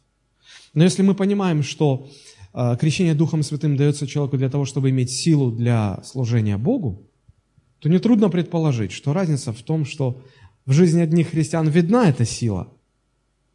Но 0.74 0.84
если 0.84 1.02
мы 1.02 1.16
понимаем, 1.16 1.64
что 1.64 2.10
э, 2.54 2.78
крещение 2.80 3.14
Духом 3.14 3.44
Святым 3.44 3.76
дается 3.76 4.08
человеку 4.08 4.38
для 4.38 4.50
того, 4.50 4.64
чтобы 4.66 4.90
иметь 4.90 5.12
силу 5.12 5.52
для 5.52 6.02
служения 6.04 6.58
Богу, 6.58 7.10
то 7.80 7.90
нетрудно 7.90 8.30
предположить, 8.30 8.94
что 8.94 9.12
разница 9.12 9.52
в 9.52 9.62
том, 9.64 9.86
что 9.86 10.22
в 10.66 10.72
жизни 10.72 11.02
одних 11.02 11.32
христиан 11.32 11.68
видна 11.68 12.08
эта 12.08 12.24
сила 12.24 12.72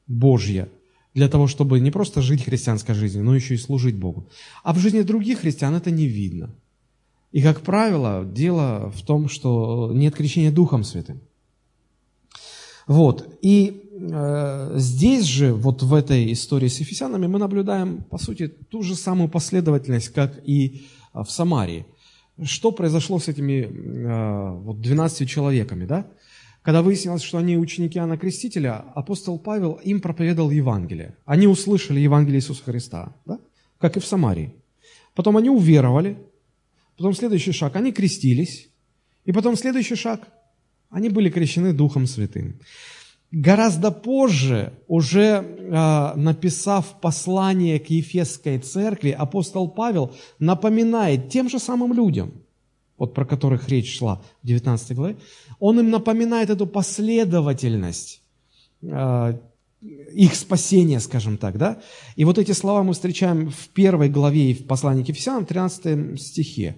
Божья 0.07 0.69
для 1.15 1.29
того, 1.29 1.47
чтобы 1.47 1.81
не 1.81 1.91
просто 1.91 2.21
жить 2.21 2.45
христианской 2.45 2.95
жизнью, 2.95 3.25
но 3.25 3.35
еще 3.35 3.55
и 3.55 3.59
служить 3.59 3.97
Богу. 3.97 4.29
А 4.63 4.75
в 4.75 4.79
жизни 4.79 5.01
других 5.01 5.39
христиан 5.39 5.75
это 5.75 5.91
не 5.91 6.07
видно– 6.07 6.55
и, 7.37 7.43
как 7.43 7.61
правило, 7.61 8.25
дело 8.25 8.91
в 8.97 9.03
том, 9.03 9.29
что 9.29 9.91
нет 9.93 10.15
крещения 10.15 10.51
Духом 10.51 10.85
Святым. 10.85 11.21
Вот. 12.87 13.29
И 13.43 13.91
э, 13.93 14.73
здесь 14.77 15.27
же, 15.27 15.53
вот 15.53 15.83
в 15.83 15.93
этой 15.93 16.33
истории 16.33 16.69
с 16.69 16.81
Ефесянами, 16.81 17.27
мы 17.27 17.39
наблюдаем, 17.39 18.05
по 18.09 18.17
сути, 18.17 18.49
ту 18.49 18.83
же 18.83 18.95
самую 18.95 19.29
последовательность, 19.29 20.15
как 20.15 20.41
и 20.49 20.87
э, 21.13 21.23
в 21.23 21.31
Самарии. 21.31 21.85
Что 22.43 22.73
произошло 22.73 23.19
с 23.19 23.29
этими 23.29 23.65
э, 23.65 24.59
вот 24.63 24.81
12 24.81 25.29
человеками, 25.29 25.85
да? 25.85 26.07
Когда 26.63 26.81
выяснилось, 26.81 27.23
что 27.23 27.37
они 27.37 27.59
ученики 27.59 27.99
Иоанна 27.99 28.17
Крестителя, 28.17 28.83
апостол 28.95 29.39
Павел 29.39 29.73
им 29.85 30.01
проповедовал 30.01 30.51
Евангелие. 30.51 31.19
Они 31.27 31.47
услышали 31.47 32.01
Евангелие 32.01 32.39
Иисуса 32.39 32.65
Христа, 32.65 33.13
да? 33.27 33.39
как 33.79 33.99
и 33.99 34.01
в 34.01 34.07
Самарии. 34.07 34.55
Потом 35.15 35.37
они 35.37 35.51
уверовали, 35.51 36.17
Потом 36.97 37.15
следующий 37.15 37.53
шаг, 37.53 37.77
они 37.77 37.93
крестились. 37.93 38.69
И 39.25 39.33
потом 39.33 39.57
следующий 39.57 39.97
шаг, 39.97 40.29
они 40.91 41.09
были 41.09 41.31
крещены 41.31 41.73
Духом 41.73 42.07
Святым. 42.07 42.61
Гораздо 43.33 43.91
позже, 43.91 44.73
уже 44.87 45.21
э, 45.21 46.13
написав 46.15 47.01
послание 47.01 47.81
к 47.81 47.91
Ефесской 47.91 48.59
церкви, 48.59 49.11
апостол 49.11 49.69
Павел 49.69 50.15
напоминает 50.39 51.29
тем 51.29 51.51
же 51.51 51.59
самым 51.59 51.93
людям, 51.93 52.33
вот 52.97 53.15
про 53.15 53.25
которых 53.25 53.69
речь 53.69 53.99
шла 53.99 54.23
в 54.43 54.47
19 54.47 54.95
главе, 54.95 55.17
он 55.59 55.81
им 55.81 55.91
напоминает 55.91 56.51
эту 56.51 56.69
последовательность 56.69 58.23
э, 58.83 59.39
их 59.81 60.35
спасения, 60.37 61.01
скажем 61.01 61.37
так, 61.37 61.59
да? 61.59 61.83
И 62.15 62.25
вот 62.25 62.39
эти 62.39 62.53
слова 62.53 62.85
мы 62.85 62.93
встречаем 62.93 63.51
в 63.51 63.69
первой 63.69 64.09
главе 64.09 64.53
и 64.53 64.55
в 64.55 64.67
послании 64.67 65.03
к 65.03 65.09
Ефесянам, 65.09 65.45
13 65.45 66.21
стихе. 66.21 66.77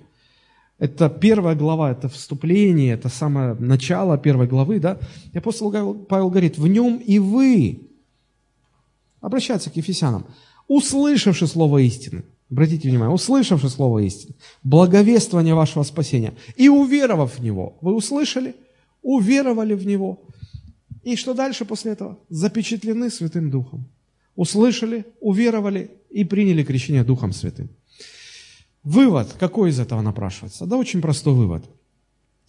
Это 0.79 1.09
первая 1.11 1.57
глава, 1.57 1.91
это 1.91 2.09
вступление, 2.09 2.95
это 2.95 3.09
самое 3.09 3.55
начало 3.55 4.17
первой 4.17 4.47
главы, 4.47 4.79
да? 4.79 4.99
И 5.33 5.39
апостол 5.39 5.73
Павел 6.05 6.31
говорит, 6.31 6.57
в 6.57 6.67
нем 6.69 6.99
и 6.99 7.19
вы, 7.19 7.89
обращается 9.21 9.71
к 9.71 9.77
Ефесянам, 9.77 10.27
услышавши 10.69 11.49
слово 11.49 11.79
истины, 11.79 12.23
обратите 12.49 12.89
внимание, 12.89 13.13
услышавши 13.13 13.69
слово 13.69 14.01
истины, 14.01 14.37
благовествование 14.63 15.55
вашего 15.55 15.83
спасения 15.83 16.35
и 16.55 16.69
уверовав 16.69 17.39
в 17.39 17.43
него, 17.43 17.77
вы 17.81 17.95
услышали, 17.95 18.55
уверовали 19.03 19.75
в 19.75 19.85
него, 19.85 20.21
и 21.03 21.17
что 21.17 21.35
дальше 21.35 21.65
после 21.65 21.93
этого? 21.93 22.19
Запечатлены 22.29 23.11
Святым 23.11 23.51
Духом. 23.51 23.89
Услышали, 24.37 25.07
уверовали 25.21 25.91
и 26.11 26.25
приняли 26.25 26.63
крещение 26.63 27.03
Духом 27.03 27.33
Святым. 27.33 27.71
Вывод, 28.85 29.35
какой 29.39 29.71
из 29.71 29.81
этого 29.81 30.01
напрашивается? 30.01 30.67
Да 30.67 30.77
очень 30.77 31.01
простой 31.01 31.35
вывод. 31.35 31.65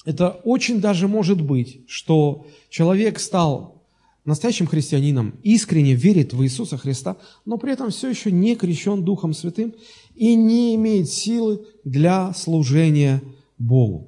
Это 0.06 0.30
очень 0.44 0.80
даже 0.80 1.08
может 1.08 1.42
быть, 1.42 1.82
что 1.88 2.48
человек 2.70 3.20
стал 3.20 3.84
настоящим 4.26 4.68
христианином, 4.68 5.36
искренне 5.44 5.96
верит 5.96 6.34
в 6.34 6.44
Иисуса 6.44 6.78
Христа, 6.78 7.18
но 7.46 7.58
при 7.58 7.74
этом 7.74 7.90
все 7.90 8.10
еще 8.10 8.32
не 8.32 8.56
крещен 8.56 9.04
Духом 9.04 9.34
Святым 9.34 9.74
и 10.16 10.36
не 10.36 10.76
имеет 10.76 11.10
силы 11.10 11.66
для 11.84 12.34
служения 12.34 13.22
Богу. 13.58 14.08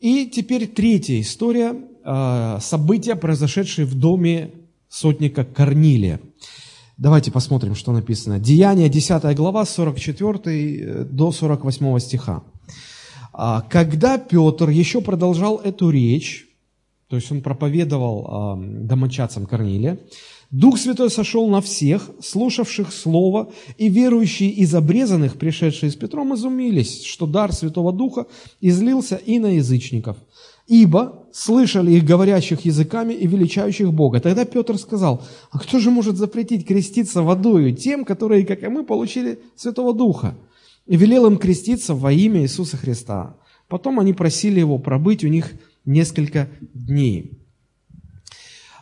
И 0.00 0.26
теперь 0.26 0.66
третья 0.66 1.20
история, 1.20 1.76
а, 2.04 2.60
события, 2.60 3.16
произошедшие 3.16 3.86
в 3.86 3.94
доме 3.94 4.52
сотника 4.88 5.44
Корнилия. 5.44 6.20
Давайте 6.96 7.32
посмотрим, 7.32 7.74
что 7.74 7.92
написано. 7.92 8.38
Деяние, 8.38 8.88
10 8.88 9.36
глава, 9.36 9.64
44 9.64 10.40
э, 10.46 11.04
до 11.04 11.32
48 11.32 11.98
стиха. 11.98 12.44
«А 13.32 13.62
когда 13.62 14.16
Петр 14.16 14.68
еще 14.68 15.00
продолжал 15.00 15.56
эту 15.58 15.90
речь, 15.90 16.46
то 17.08 17.16
есть 17.16 17.32
он 17.32 17.42
проповедовал 17.42 18.56
домочадцам 18.56 19.46
Корнилия, 19.46 19.98
Дух 20.52 20.78
Святой 20.78 21.10
сошел 21.10 21.48
на 21.48 21.60
всех, 21.60 22.10
слушавших 22.22 22.92
Слово, 22.92 23.50
и 23.76 23.88
верующие 23.88 24.50
из 24.50 24.72
обрезанных, 24.72 25.36
пришедшие 25.36 25.90
с 25.90 25.96
Петром, 25.96 26.32
изумились, 26.34 27.04
что 27.04 27.26
дар 27.26 27.52
Святого 27.52 27.92
Духа 27.92 28.26
излился 28.60 29.16
и 29.16 29.40
на 29.40 29.56
язычников– 29.56 30.16
ибо 30.66 31.26
слышали 31.32 31.92
их 31.92 32.04
говорящих 32.04 32.64
языками 32.64 33.12
и 33.12 33.26
величающих 33.26 33.92
Бога. 33.92 34.20
Тогда 34.20 34.44
Петр 34.44 34.78
сказал, 34.78 35.24
а 35.50 35.58
кто 35.58 35.78
же 35.78 35.90
может 35.90 36.16
запретить 36.16 36.66
креститься 36.66 37.22
водою 37.22 37.74
тем, 37.74 38.04
которые, 38.04 38.46
как 38.46 38.62
и 38.62 38.68
мы, 38.68 38.84
получили 38.84 39.40
Святого 39.56 39.92
Духа? 39.92 40.36
И 40.86 40.96
велел 40.96 41.26
им 41.26 41.38
креститься 41.38 41.94
во 41.94 42.12
имя 42.12 42.42
Иисуса 42.42 42.76
Христа. 42.76 43.36
Потом 43.68 43.98
они 43.98 44.12
просили 44.12 44.60
его 44.60 44.78
пробыть 44.78 45.24
у 45.24 45.28
них 45.28 45.52
несколько 45.84 46.48
дней. 46.72 47.38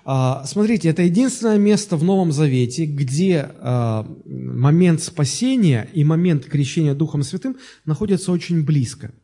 А, 0.04 0.44
смотрите, 0.44 0.88
это 0.88 1.02
единственное 1.02 1.58
место 1.58 1.96
в 1.96 2.02
Новом 2.02 2.32
Завете, 2.32 2.86
где 2.86 3.50
а, 3.60 4.04
момент 4.26 5.00
спасения 5.00 5.88
и 5.92 6.02
момент 6.02 6.44
крещения 6.44 6.94
Духом 6.94 7.22
Святым 7.22 7.56
находятся 7.84 8.32
очень 8.32 8.64
близко– 8.64 9.12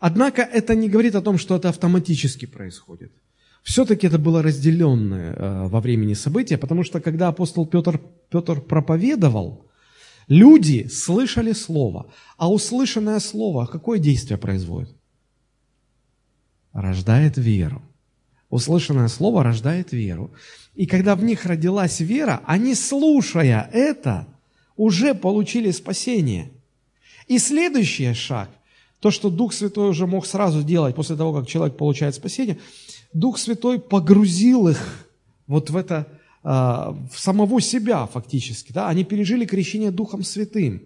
Однако 0.00 0.42
это 0.42 0.74
не 0.74 0.88
говорит 0.88 1.14
о 1.14 1.22
том, 1.22 1.38
что 1.38 1.56
это 1.56 1.68
автоматически 1.68 2.46
происходит. 2.46 3.12
Все-таки 3.62 4.06
это 4.06 4.18
было 4.18 4.42
разделенное 4.42 5.34
э, 5.34 5.68
во 5.68 5.80
времени 5.80 6.14
событие, 6.14 6.58
потому 6.58 6.84
что 6.84 7.00
когда 7.00 7.28
апостол 7.28 7.66
Петр, 7.66 8.00
Петр 8.30 8.60
проповедовал, 8.60 9.66
люди 10.28 10.88
слышали 10.88 11.52
слово, 11.52 12.06
а 12.36 12.50
услышанное 12.50 13.20
слово 13.20 13.66
какое 13.66 13.98
действие 13.98 14.38
производит? 14.38 14.98
рождает 16.72 17.36
веру. 17.36 17.82
Услышанное 18.50 19.08
слово 19.08 19.42
рождает 19.42 19.92
веру. 19.92 20.32
И 20.74 20.86
когда 20.86 21.14
в 21.14 21.22
них 21.22 21.44
родилась 21.44 22.00
вера, 22.00 22.40
они, 22.46 22.74
слушая 22.74 23.68
это, 23.72 24.26
уже 24.76 25.14
получили 25.14 25.70
спасение. 25.70 26.50
И 27.26 27.38
следующий 27.38 28.14
шаг, 28.14 28.48
то, 29.00 29.10
что 29.10 29.30
Дух 29.30 29.52
Святой 29.52 29.90
уже 29.90 30.06
мог 30.06 30.26
сразу 30.26 30.62
делать 30.62 30.94
после 30.94 31.16
того, 31.16 31.32
как 31.32 31.46
человек 31.46 31.76
получает 31.76 32.14
спасение, 32.14 32.58
Дух 33.12 33.38
Святой 33.38 33.78
погрузил 33.78 34.68
их 34.68 35.08
вот 35.46 35.70
в 35.70 35.76
это, 35.76 36.08
а, 36.42 36.96
в 37.12 37.18
самого 37.18 37.60
себя 37.60 38.06
фактически. 38.06 38.72
Да? 38.72 38.88
Они 38.88 39.04
пережили 39.04 39.46
крещение 39.46 39.90
Духом 39.90 40.22
Святым. 40.22 40.82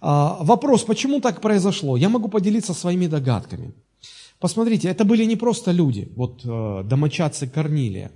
А, 0.00 0.38
вопрос, 0.40 0.82
почему 0.82 1.20
так 1.20 1.40
произошло? 1.40 1.96
Я 1.96 2.08
могу 2.08 2.28
поделиться 2.28 2.74
своими 2.74 3.06
догадками. 3.06 3.72
Посмотрите, 4.40 4.88
это 4.88 5.04
были 5.04 5.24
не 5.24 5.36
просто 5.36 5.70
люди, 5.70 6.10
вот 6.16 6.40
э, 6.44 6.82
домочадцы 6.84 7.46
Корнилия. 7.46 8.10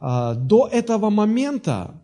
А, 0.00 0.34
до 0.34 0.68
этого 0.70 1.10
момента 1.10 2.02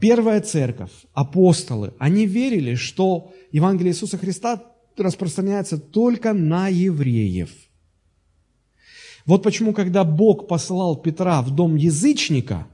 первая 0.00 0.40
церковь, 0.42 0.92
апостолы, 1.12 1.92
они 1.98 2.24
верили, 2.24 2.76
что 2.76 3.32
Евангелие 3.50 3.92
Иисуса 3.92 4.16
Христа 4.16 4.62
распространяется 4.96 5.78
только 5.78 6.32
на 6.32 6.68
евреев. 6.68 7.50
Вот 9.26 9.42
почему, 9.42 9.72
когда 9.72 10.04
Бог 10.04 10.48
послал 10.48 10.96
Петра 10.96 11.42
в 11.42 11.54
дом 11.54 11.76
язычника, 11.76 12.66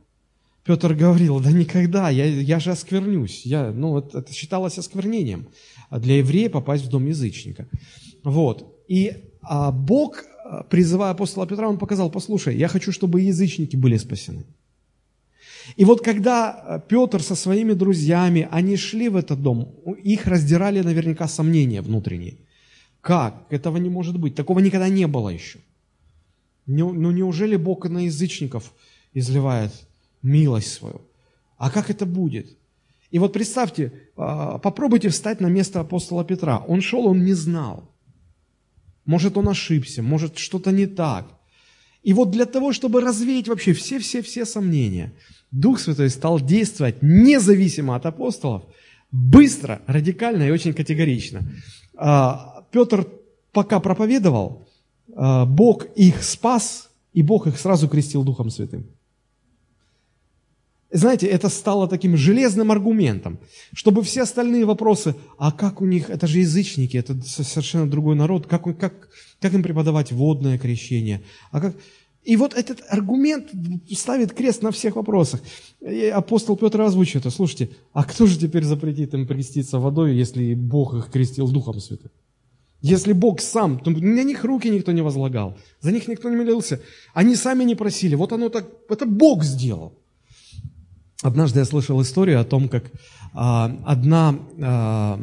Петр 0.65 0.95
говорил, 0.95 1.41
да 1.41 1.53
никогда, 1.53 2.11
я, 2.11 2.25
я 2.25 2.59
же 2.59 2.71
осквернюсь. 2.71 3.47
Я, 3.47 3.71
ну, 3.71 3.99
это, 3.99 4.19
это 4.19 4.33
считалось 4.33 4.79
осквернением 4.79 5.49
для 5.91 6.19
еврея 6.19 6.51
попасть 6.51 6.85
в 6.85 6.89
дом 6.89 7.07
язычника. 7.07 7.69
Вот. 8.25 8.83
И 8.89 9.13
а 9.49 9.71
Бог, 9.71 10.25
а, 10.45 10.65
призывая 10.65 11.13
апостола 11.13 11.47
Петра, 11.47 11.69
он 11.69 11.79
показал, 11.79 12.11
послушай, 12.11 12.57
я 12.57 12.67
хочу, 12.67 12.91
чтобы 12.91 13.21
язычники 13.21 13.77
были 13.77 13.97
спасены. 13.97 14.45
И 15.75 15.85
вот 15.85 16.05
когда 16.05 16.51
а, 16.51 16.79
Петр 16.79 17.23
со 17.23 17.35
своими 17.35 17.73
друзьями, 17.73 18.49
они 18.51 18.77
шли 18.77 19.09
в 19.09 19.17
этот 19.17 19.43
дом, 19.43 19.75
их 20.05 20.27
раздирали 20.27 20.81
наверняка 20.83 21.27
сомнения 21.27 21.83
внутренние. 21.83 22.37
Как? 23.01 23.45
Этого 23.51 23.79
не 23.79 23.91
может 23.91 24.19
быть. 24.19 24.35
Такого 24.35 24.61
никогда 24.61 24.89
не 24.89 25.07
было 25.07 25.29
еще. 25.29 25.59
Ну 26.67 26.93
неужели 26.93 27.57
Бог 27.57 27.89
на 27.89 28.07
язычников 28.07 28.73
изливает 29.15 29.73
милость 30.23 30.73
свою? 30.73 31.01
А 31.57 31.71
как 31.71 31.91
это 31.91 32.07
будет? 32.07 32.57
И 33.11 33.19
вот 33.19 33.33
представьте, 33.33 33.93
а, 34.17 34.59
попробуйте 34.59 35.09
встать 35.09 35.41
на 35.41 35.47
место 35.47 35.81
апостола 35.81 36.25
Петра. 36.25 36.59
Он 36.59 36.81
шел, 36.81 37.07
он 37.07 37.25
не 37.25 37.35
знал. 37.35 37.91
Может, 39.05 39.37
он 39.37 39.49
ошибся, 39.49 40.03
может, 40.03 40.37
что-то 40.37 40.73
не 40.73 40.87
так. 40.87 41.36
И 42.07 42.13
вот 42.13 42.31
для 42.31 42.47
того, 42.47 42.73
чтобы 42.73 43.01
развеять 43.01 43.49
вообще 43.49 43.73
все-все-все 43.73 44.45
сомнения, 44.45 45.13
Дух 45.51 45.81
Святой 45.81 46.09
стал 46.09 46.39
действовать 46.39 47.03
независимо 47.03 47.97
от 47.97 48.07
апостолов, 48.07 48.63
быстро, 49.11 49.83
радикально 49.89 50.45
и 50.45 50.53
очень 50.53 50.73
категорично. 50.73 51.43
А, 51.97 52.65
Петр 52.71 53.09
пока 53.51 53.81
проповедовал, 53.81 54.69
а, 55.17 55.47
Бог 55.47 55.87
их 55.97 56.23
спас, 56.23 56.91
и 57.13 57.23
Бог 57.23 57.49
их 57.49 57.59
сразу 57.59 57.89
крестил 57.89 58.23
Духом 58.23 58.51
Святым. 58.51 58.87
Знаете, 60.97 61.26
это 61.26 61.50
стало 61.50 61.88
таким 61.88 62.17
железным 62.17 62.73
аргументом, 62.73 63.38
чтобы 63.75 64.03
все 64.03 64.23
остальные 64.23 64.65
вопросы, 64.65 65.15
а 65.37 65.53
как 65.53 65.83
у 65.83 65.85
них, 65.85 66.09
это 66.09 66.26
же 66.26 66.38
язычники, 66.38 66.97
это 66.97 67.21
совершенно 67.23 67.87
другой 67.87 68.17
народ, 68.17 68.47
как, 68.47 68.62
как, 68.79 69.11
как 69.38 69.53
им 69.53 69.62
преподавать 69.62 70.12
водное 70.12 70.59
крещение, 70.59 71.23
а 71.50 71.61
как... 71.61 71.76
И 72.25 72.37
вот 72.37 72.55
этот 72.55 72.83
аргумент 72.88 73.50
ставит 73.93 74.33
крест 74.33 74.62
на 74.62 74.71
всех 74.71 74.97
вопросах. 74.97 75.43
И 75.81 76.07
апостол 76.07 76.57
Петр 76.57 76.81
озвучивает 76.81 77.26
это. 77.26 77.37
Слушайте, 77.37 77.69
а 77.93 78.03
кто 78.03 78.26
же 78.26 78.37
теперь 78.37 78.65
запретит 78.65 79.15
им 79.15 79.29
креститься 79.29 79.79
водой, 79.79 80.17
если 80.17 80.55
Бог 80.55 80.95
их 80.95 81.11
крестил 81.12 81.47
Духом 81.47 81.79
Святым? 81.79 82.11
Если 82.81 83.13
Бог 83.13 83.41
сам, 83.43 83.78
то 83.78 83.91
на 83.91 84.25
них 84.25 84.45
руки 84.45 84.71
никто 84.71 84.93
не 84.93 85.02
возлагал, 85.02 85.56
за 85.80 85.93
них 85.93 86.09
никто 86.09 86.30
не 86.30 86.37
молился, 86.37 86.80
они 87.15 87.37
сами 87.37 87.65
не 87.65 87.75
просили. 87.75 88.15
Вот 88.15 88.32
оно 88.32 88.49
так, 88.49 88.67
это 88.89 89.06
Бог 89.06 89.45
сделал. 89.45 89.93
Однажды 91.23 91.61
я 91.61 91.65
слышал 91.65 92.00
историю 92.02 92.41
о 92.41 92.45
том, 92.45 92.69
как 92.69 92.85
а, 93.33 93.75
одна 93.85 94.35
а, 94.61 95.19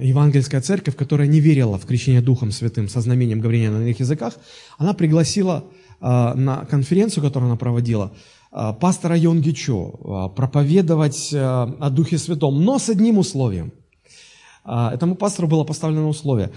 евангельская 0.00 0.60
церковь, 0.60 0.96
которая 0.96 1.28
не 1.28 1.40
верила 1.40 1.78
в 1.78 1.86
крещение 1.86 2.20
Духом 2.20 2.50
Святым 2.50 2.88
со 2.88 3.00
знамением 3.00 3.40
говорения 3.40 3.70
на 3.70 3.82
иных 3.82 4.00
языках, 4.00 4.34
она 4.76 4.92
пригласила 4.92 5.64
а, 6.00 6.34
на 6.34 6.64
конференцию, 6.64 7.22
которую 7.22 7.48
она 7.48 7.56
проводила, 7.56 8.12
а, 8.50 8.72
пастора 8.72 9.16
Йонги 9.16 9.52
Чо 9.52 10.00
а, 10.02 10.28
проповедовать 10.28 11.30
а, 11.32 11.74
о 11.78 11.90
Духе 11.90 12.18
Святом, 12.18 12.64
но 12.64 12.78
с 12.78 12.88
одним 12.88 13.18
условием. 13.18 13.72
А, 14.72 14.94
этому 14.94 15.16
пастору 15.16 15.48
было 15.48 15.64
поставлено 15.64 16.08
условие. 16.08 16.52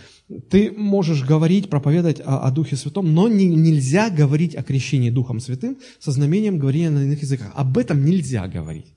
Ты 0.51 0.71
можешь 0.71 1.25
говорить, 1.25 1.67
проповедовать 1.67 2.21
о, 2.23 2.45
о 2.45 2.51
Духе 2.51 2.75
Святом, 2.75 3.11
но 3.11 3.27
не, 3.27 3.47
нельзя 3.47 4.11
говорить 4.11 4.55
о 4.55 4.61
крещении 4.61 5.09
Духом 5.09 5.39
Святым 5.39 5.77
со 5.99 6.11
знамением 6.11 6.59
говорения 6.59 6.91
на 6.91 7.05
иных 7.05 7.23
языках. 7.23 7.51
Об 7.55 7.75
этом 7.75 8.05
нельзя 8.05 8.47
говорить. 8.47 8.93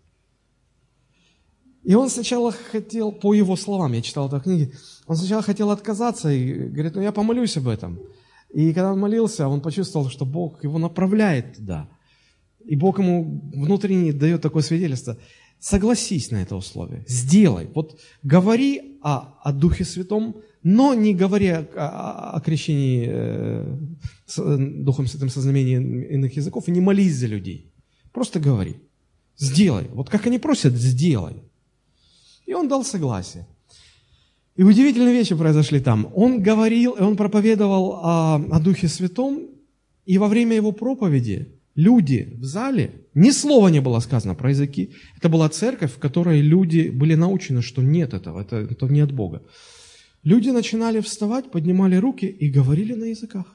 И 1.83 1.95
он 1.95 2.11
сначала 2.11 2.53
хотел, 2.53 3.11
по 3.11 3.33
его 3.33 3.57
словам, 3.57 3.95
я 3.95 4.03
читал 4.03 4.29
эту 4.29 4.39
книгу, 4.39 4.73
он 5.07 5.17
сначала 5.17 5.41
хотел 5.41 5.71
отказаться 5.71 6.31
и 6.31 6.69
говорит, 6.69 6.95
ну 6.95 7.01
я 7.01 7.11
помолюсь 7.11 7.57
об 7.57 7.69
этом. 7.69 7.99
И 8.53 8.75
когда 8.75 8.93
он 8.93 9.01
молился, 9.01 9.49
он 9.49 9.63
почувствовал, 9.63 10.11
что 10.11 10.27
Бог 10.27 10.63
его 10.63 10.79
направляет 10.79 11.57
туда. 11.57 11.89
И 12.67 12.77
Бог 12.77 12.99
ему 12.99 13.41
внутренне 13.55 14.13
дает 14.13 14.43
такое 14.43 14.63
свидетельство. 14.63 15.17
Согласись 15.59 16.31
на 16.31 16.43
это 16.43 16.55
условие, 16.57 17.05
сделай. 17.09 17.69
Вот 17.75 17.99
говори 18.23 18.99
о, 19.03 19.35
о 19.43 19.53
Духе 19.53 19.85
Святом, 19.85 20.37
но 20.63 20.95
не 20.95 21.15
говори 21.15 21.49
о, 21.49 21.67
о, 22.35 22.41
крещении 22.41 23.07
э, 23.09 23.77
с, 24.27 24.59
Духом 24.85 25.07
Святым 25.07 25.29
со 25.29 25.41
знамением 25.41 26.03
иных 26.03 26.37
языков 26.37 26.69
и 26.69 26.71
не 26.71 26.81
молись 26.81 27.17
за 27.17 27.27
людей. 27.27 27.73
Просто 28.13 28.39
говори. 28.39 28.77
Сделай. 29.39 29.89
Вот 29.93 30.09
как 30.09 30.27
они 30.27 30.39
просят, 30.39 30.75
сделай. 30.75 31.43
И 32.47 32.55
он 32.55 32.69
дал 32.69 32.85
согласие. 32.85 33.47
И 34.57 34.63
удивительные 34.63 35.13
вещи 35.13 35.35
произошли 35.35 35.81
там. 35.81 36.11
Он 36.15 36.43
говорил, 36.43 36.97
он 36.99 37.17
проповедовал 37.17 38.01
о, 38.03 38.37
о 38.37 38.61
Духе 38.61 38.89
Святом, 38.89 39.49
и 40.07 40.19
во 40.19 40.29
время 40.29 40.57
его 40.57 40.73
проповеди 40.73 41.56
люди 41.77 42.35
в 42.41 42.45
зале, 42.45 42.91
ни 43.15 43.31
слова 43.31 43.69
не 43.69 43.81
было 43.81 44.01
сказано 44.01 44.35
про 44.35 44.51
языки. 44.51 44.91
Это 45.17 45.29
была 45.29 45.49
церковь, 45.49 45.93
в 45.93 45.99
которой 45.99 46.41
люди 46.41 46.89
были 46.89 47.15
научены, 47.15 47.63
что 47.63 47.83
нет 47.83 48.15
этого, 48.15 48.41
это, 48.41 48.57
это 48.57 48.87
не 48.87 49.01
от 49.01 49.13
Бога. 49.13 49.43
Люди 50.25 50.49
начинали 50.49 51.01
вставать, 51.01 51.51
поднимали 51.53 51.97
руки 51.97 52.27
и 52.27 52.49
говорили 52.49 52.95
на 52.95 53.05
языках. 53.05 53.47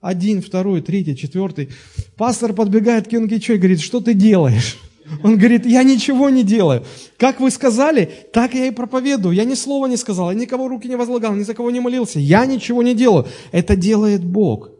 Один, 0.00 0.42
второй, 0.42 0.82
третий, 0.82 1.16
четвертый. 1.16 1.70
Пастор 2.16 2.52
подбегает 2.52 3.08
к 3.08 3.12
Юнгичу 3.12 3.54
и 3.54 3.58
говорит, 3.58 3.80
что 3.80 4.00
ты 4.00 4.14
делаешь? 4.14 4.76
Он 5.22 5.36
говорит, 5.38 5.64
я 5.64 5.84
ничего 5.84 6.28
не 6.28 6.42
делаю. 6.42 6.84
Как 7.18 7.40
вы 7.40 7.50
сказали, 7.50 8.10
так 8.32 8.54
я 8.54 8.66
и 8.66 8.70
проповедую. 8.72 9.34
Я 9.34 9.44
ни 9.44 9.54
слова 9.54 9.86
не 9.86 9.96
сказал, 9.96 10.30
я 10.30 10.36
никого 10.36 10.68
руки 10.68 10.88
не 10.88 10.96
возлагал, 10.96 11.34
ни 11.34 11.42
за 11.42 11.54
кого 11.54 11.70
не 11.70 11.80
молился. 11.80 12.18
Я 12.18 12.46
ничего 12.46 12.82
не 12.82 12.94
делаю. 12.94 13.26
Это 13.52 13.76
делает 13.76 14.24
Бог. 14.24 14.70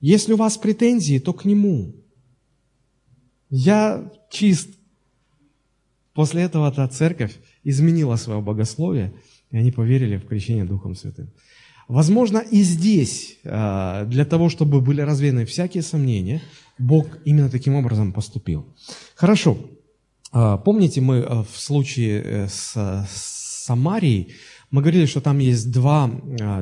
Если 0.00 0.32
у 0.32 0.36
вас 0.36 0.58
претензии, 0.58 1.18
то 1.18 1.32
к 1.32 1.44
Нему. 1.44 1.94
Я 3.56 4.10
чист. 4.30 4.68
После 6.12 6.42
этого 6.42 6.72
та 6.72 6.88
церковь 6.88 7.36
изменила 7.62 8.16
свое 8.16 8.40
богословие, 8.40 9.12
и 9.52 9.56
они 9.56 9.70
поверили 9.70 10.16
в 10.16 10.26
крещение 10.26 10.64
Духом 10.64 10.96
Святым. 10.96 11.30
Возможно, 11.86 12.38
и 12.38 12.62
здесь, 12.64 13.38
а, 13.44 14.06
для 14.06 14.24
того, 14.24 14.48
чтобы 14.48 14.80
были 14.80 15.02
развеяны 15.02 15.44
всякие 15.44 15.84
сомнения, 15.84 16.42
Бог 16.78 17.06
именно 17.24 17.48
таким 17.48 17.76
образом 17.76 18.12
поступил. 18.12 18.66
Хорошо. 19.14 19.56
А, 20.32 20.56
помните, 20.58 21.00
мы 21.00 21.20
а, 21.20 21.44
в 21.44 21.56
случае 21.56 22.22
э, 22.24 22.48
с 22.48 23.06
Самарией, 23.66 24.34
мы 24.72 24.82
говорили, 24.82 25.06
что 25.06 25.20
там 25.20 25.38
есть 25.38 25.70
два, 25.70 26.10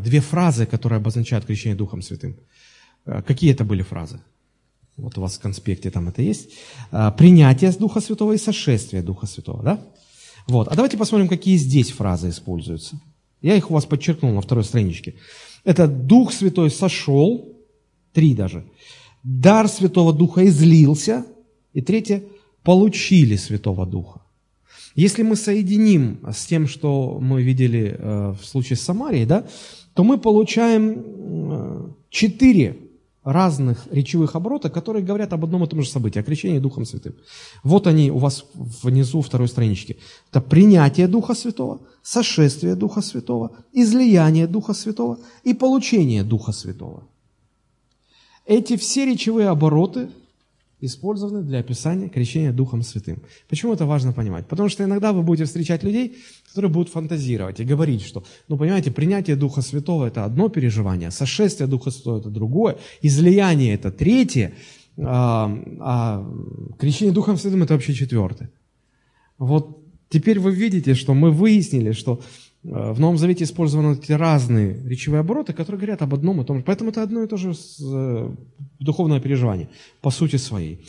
две 0.04 0.20
фразы, 0.20 0.66
которые 0.66 0.98
обозначают 0.98 1.46
крещение 1.46 1.78
Духом 1.78 2.02
Святым. 2.02 2.36
Какие 3.04 3.52
это 3.52 3.64
были 3.64 3.82
фразы? 3.82 4.20
Вот 4.96 5.16
у 5.18 5.20
вас 5.20 5.36
в 5.36 5.40
конспекте 5.40 5.90
там 5.90 6.08
это 6.08 6.22
есть. 6.22 6.50
А, 6.90 7.10
принятие 7.10 7.72
Духа 7.72 8.00
Святого 8.00 8.32
и 8.32 8.38
сошествие 8.38 9.02
Духа 9.02 9.26
Святого, 9.26 9.62
да? 9.62 9.80
Вот. 10.46 10.68
А 10.68 10.74
давайте 10.74 10.96
посмотрим, 10.96 11.28
какие 11.28 11.56
здесь 11.56 11.90
фразы 11.90 12.28
используются. 12.28 13.00
Я 13.40 13.56
их 13.56 13.70
у 13.70 13.74
вас 13.74 13.86
подчеркнул 13.86 14.32
на 14.32 14.40
второй 14.40 14.64
страничке. 14.64 15.14
Это 15.64 15.86
Дух 15.86 16.32
Святой 16.32 16.70
сошел, 16.70 17.56
три 18.12 18.34
даже. 18.34 18.64
Дар 19.22 19.68
Святого 19.68 20.12
Духа 20.12 20.46
излился. 20.46 21.24
И 21.72 21.80
третье, 21.80 22.22
получили 22.62 23.36
Святого 23.36 23.86
Духа. 23.86 24.20
Если 24.94 25.22
мы 25.22 25.36
соединим 25.36 26.20
с 26.30 26.44
тем, 26.44 26.66
что 26.66 27.18
мы 27.18 27.42
видели 27.42 27.96
э, 27.98 28.34
в 28.38 28.44
случае 28.44 28.76
с 28.76 28.82
Самарией, 28.82 29.24
да, 29.24 29.46
то 29.94 30.04
мы 30.04 30.18
получаем 30.18 31.02
э, 31.04 31.88
четыре 32.10 32.76
разных 33.24 33.86
речевых 33.90 34.34
оборота, 34.34 34.68
которые 34.70 35.04
говорят 35.04 35.32
об 35.32 35.44
одном 35.44 35.64
и 35.64 35.68
том 35.68 35.82
же 35.82 35.88
событии, 35.88 36.18
о 36.18 36.22
крещении 36.22 36.58
Духом 36.58 36.84
Святым. 36.84 37.14
Вот 37.62 37.86
они 37.86 38.10
у 38.10 38.18
вас 38.18 38.44
внизу 38.54 39.20
второй 39.22 39.48
странички. 39.48 39.98
Это 40.30 40.40
принятие 40.40 41.06
Духа 41.06 41.34
Святого, 41.34 41.80
сошествие 42.02 42.74
Духа 42.74 43.00
Святого, 43.00 43.52
излияние 43.72 44.46
Духа 44.46 44.74
Святого 44.74 45.18
и 45.44 45.54
получение 45.54 46.24
Духа 46.24 46.52
Святого. 46.52 47.04
Эти 48.44 48.76
все 48.76 49.06
речевые 49.06 49.48
обороты 49.48 50.08
использованы 50.82 51.42
для 51.42 51.60
описания 51.60 52.08
крещения 52.08 52.52
Духом 52.52 52.82
Святым. 52.82 53.22
Почему 53.48 53.72
это 53.72 53.86
важно 53.86 54.12
понимать? 54.12 54.46
Потому 54.48 54.68
что 54.68 54.84
иногда 54.84 55.12
вы 55.12 55.22
будете 55.22 55.44
встречать 55.44 55.84
людей, 55.84 56.16
которые 56.48 56.70
будут 56.70 56.92
фантазировать 56.92 57.60
и 57.60 57.64
говорить, 57.64 58.02
что, 58.02 58.24
ну, 58.48 58.58
понимаете, 58.58 58.90
принятие 58.90 59.36
Духа 59.36 59.62
Святого– 59.62 60.06
это 60.06 60.24
одно 60.24 60.48
переживание, 60.48 61.10
сошествие 61.10 61.68
Духа 61.68 61.90
Святого– 61.90 62.18
это 62.20 62.30
другое, 62.30 62.76
излияние– 63.00 63.74
это 63.76 63.92
третье, 63.92 64.54
а, 64.98 65.56
а 65.80 66.28
крещение 66.78 67.14
Духом 67.14 67.38
Святым– 67.38 67.62
это 67.64 67.74
вообще 67.74 67.94
четвертое. 67.94 68.50
Вот 69.38 69.78
теперь 70.08 70.40
вы 70.40 70.52
видите, 70.52 70.94
что 70.94 71.14
мы 71.14 71.30
выяснили, 71.30 71.92
что 71.92 72.20
в 72.62 73.00
Новом 73.00 73.18
Завете 73.18 73.44
использованы 73.44 73.94
эти 73.94 74.12
разные 74.12 74.80
речевые 74.84 75.20
обороты, 75.20 75.52
которые 75.52 75.80
говорят 75.80 76.02
об 76.02 76.14
одном 76.14 76.40
и 76.40 76.44
том 76.44 76.58
же. 76.58 76.64
Поэтому 76.64 76.90
это 76.90 77.02
одно 77.02 77.22
и 77.22 77.26
то 77.26 77.36
же 77.36 77.52
э, 77.52 78.34
духовное 78.78 79.20
переживание 79.20 79.68
по 80.00 80.10
сути 80.10 80.36
своей. 80.36 80.86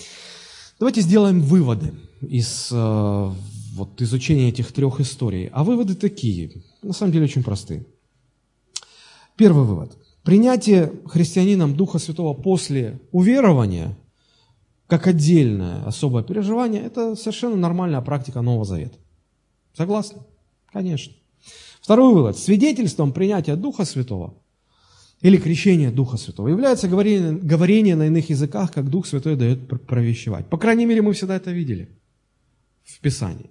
Давайте 0.80 1.02
сделаем 1.02 1.42
выводы 1.42 1.94
из 2.22 2.70
э, 2.72 3.32
вот, 3.74 4.02
изучения 4.02 4.50
этих 4.50 4.72
трех 4.72 5.00
историй. 5.00 5.48
А 5.48 5.64
выводы 5.64 5.96
такие, 5.96 6.52
на 6.84 6.94
самом 6.94 7.12
деле 7.12 7.26
очень 7.26 7.44
простые. 7.44 7.86
Первый 9.36 9.66
вывод. 9.66 9.98
Принятие 10.24 10.94
христианином 11.08 11.76
Духа 11.76 11.98
Святого 11.98 12.36
после 12.36 13.00
уверования, 13.12 13.98
как 14.86 15.08
отдельное 15.08 15.84
особое 15.86 16.22
переживание, 16.22 16.84
это 16.84 17.16
совершенно 17.16 17.56
нормальная 17.56 18.02
практика 18.02 18.42
Нового 18.42 18.64
Завета. 18.64 18.98
Согласны? 19.76 20.22
Конечно. 20.72 21.14
Второй 21.84 22.14
вывод. 22.14 22.38
Свидетельством 22.38 23.12
принятия 23.12 23.58
Духа 23.58 23.84
Святого 23.84 24.34
или 25.20 25.38
крещения 25.38 25.92
Духа 25.92 26.16
Святого 26.16 26.48
является 26.48 26.88
говорение, 26.88 27.34
говорение 27.34 27.98
на 27.98 28.08
иных 28.08 28.30
языках, 28.30 28.72
как 28.72 28.90
Дух 28.90 29.06
Святой 29.06 29.36
дает 29.36 29.68
провещевать. 29.86 30.48
По 30.48 30.58
крайней 30.58 30.86
мере, 30.86 31.02
мы 31.02 31.12
всегда 31.12 31.36
это 31.36 31.52
видели 31.52 31.90
в 32.86 33.00
Писании. 33.02 33.50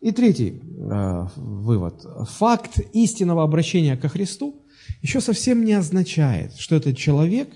И 0.00 0.12
третий 0.12 0.62
э, 0.62 1.26
вывод. 1.34 2.06
Факт 2.38 2.78
истинного 2.92 3.42
обращения 3.42 3.96
ко 3.96 4.08
Христу 4.08 4.62
еще 5.02 5.20
совсем 5.20 5.64
не 5.64 5.72
означает, 5.72 6.54
что 6.54 6.76
этот 6.76 6.96
человек 6.96 7.48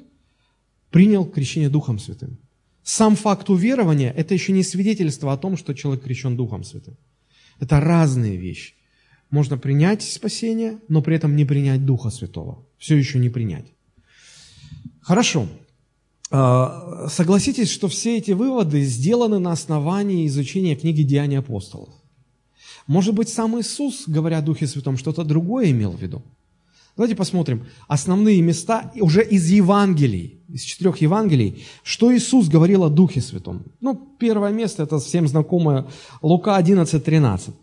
принял 0.90 1.24
крещение 1.24 1.70
Духом 1.70 2.00
Святым. 2.00 2.38
Сам 2.82 3.14
факт 3.14 3.48
уверования– 3.50 4.12
это 4.16 4.34
еще 4.34 4.50
не 4.50 4.64
свидетельство 4.64 5.32
о 5.32 5.36
том, 5.36 5.56
что 5.56 5.74
человек 5.74 6.02
крещен 6.02 6.36
Духом 6.36 6.64
Святым. 6.64 6.96
Это 7.60 7.78
разные 7.78 8.36
вещи. 8.36 8.74
Можно 9.32 9.56
принять 9.56 10.02
спасение, 10.02 10.78
но 10.88 11.00
при 11.00 11.16
этом 11.16 11.34
не 11.36 11.46
принять 11.46 11.86
Духа 11.86 12.10
Святого. 12.10 12.58
Все 12.76 12.96
еще 12.98 13.18
не 13.18 13.30
принять. 13.30 13.64
Хорошо. 15.00 15.48
А, 16.30 17.08
согласитесь, 17.08 17.70
что 17.70 17.88
все 17.88 18.18
эти 18.18 18.32
выводы 18.32 18.82
сделаны 18.82 19.38
на 19.38 19.52
основании 19.52 20.26
изучения 20.26 20.76
книги 20.76 21.02
Деяний 21.02 21.38
апостолов. 21.38 21.88
Может 22.86 23.14
быть, 23.14 23.30
сам 23.30 23.58
Иисус, 23.58 24.04
говоря 24.06 24.38
о 24.38 24.42
Духе 24.42 24.66
Святом, 24.66 24.98
что-то 24.98 25.24
другое 25.24 25.70
имел 25.70 25.92
в 25.92 26.02
виду? 26.02 26.20
Давайте 26.94 27.16
посмотрим 27.16 27.64
основные 27.88 28.42
места 28.42 28.92
уже 28.96 29.24
из 29.24 29.48
Евангелий, 29.48 30.40
из 30.50 30.60
четырех 30.60 30.98
Евангелий, 30.98 31.64
что 31.82 32.14
Иисус 32.14 32.48
говорил 32.48 32.84
о 32.84 32.90
Духе 32.90 33.22
Святом. 33.22 33.62
Ну, 33.80 33.98
первое 34.18 34.52
место, 34.52 34.82
это 34.82 34.98
всем 34.98 35.26
знакомое 35.26 35.86
Лука 36.20 36.56
11, 36.56 37.02
13 37.02 37.54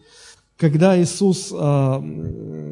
когда 0.60 1.02
Иисус 1.02 1.54
э, 1.54 2.00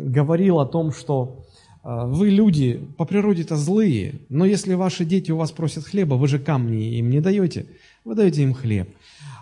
говорил 0.10 0.60
о 0.60 0.65
том, 0.65 0.91
что 0.91 1.45
э, 1.84 2.06
вы 2.08 2.30
люди 2.30 2.86
по 2.97 3.06
природе-то 3.06 3.56
злые, 3.56 4.19
но 4.28 4.45
если 4.45 4.73
ваши 4.73 5.06
дети 5.06 5.32
у 5.32 5.38
вас 5.38 5.52
просят 5.52 5.86
хлеба, 5.86 6.15
вы 6.15 6.28
же 6.28 6.38
камни 6.38 6.97
им 6.97 7.10
не 7.10 7.21
даете, 7.21 7.65
вы 8.04 8.15
даете 8.15 8.43
им 8.43 8.54
хлеб. 8.54 8.89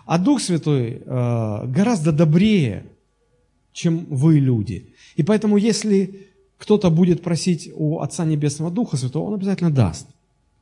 А 0.06 0.18
Дух 0.18 0.40
Святой 0.40 1.02
э, 1.04 1.66
гораздо 1.66 2.12
добрее, 2.12 2.86
чем 3.72 4.06
вы 4.10 4.38
люди. 4.38 4.94
И 5.16 5.24
поэтому, 5.24 5.56
если 5.56 6.28
кто-то 6.56 6.88
будет 6.88 7.24
просить 7.24 7.68
у 7.74 7.98
Отца 7.98 8.24
Небесного 8.24 8.70
Духа 8.70 8.96
Святого, 8.96 9.24
он 9.24 9.34
обязательно 9.34 9.72
даст. 9.72 10.06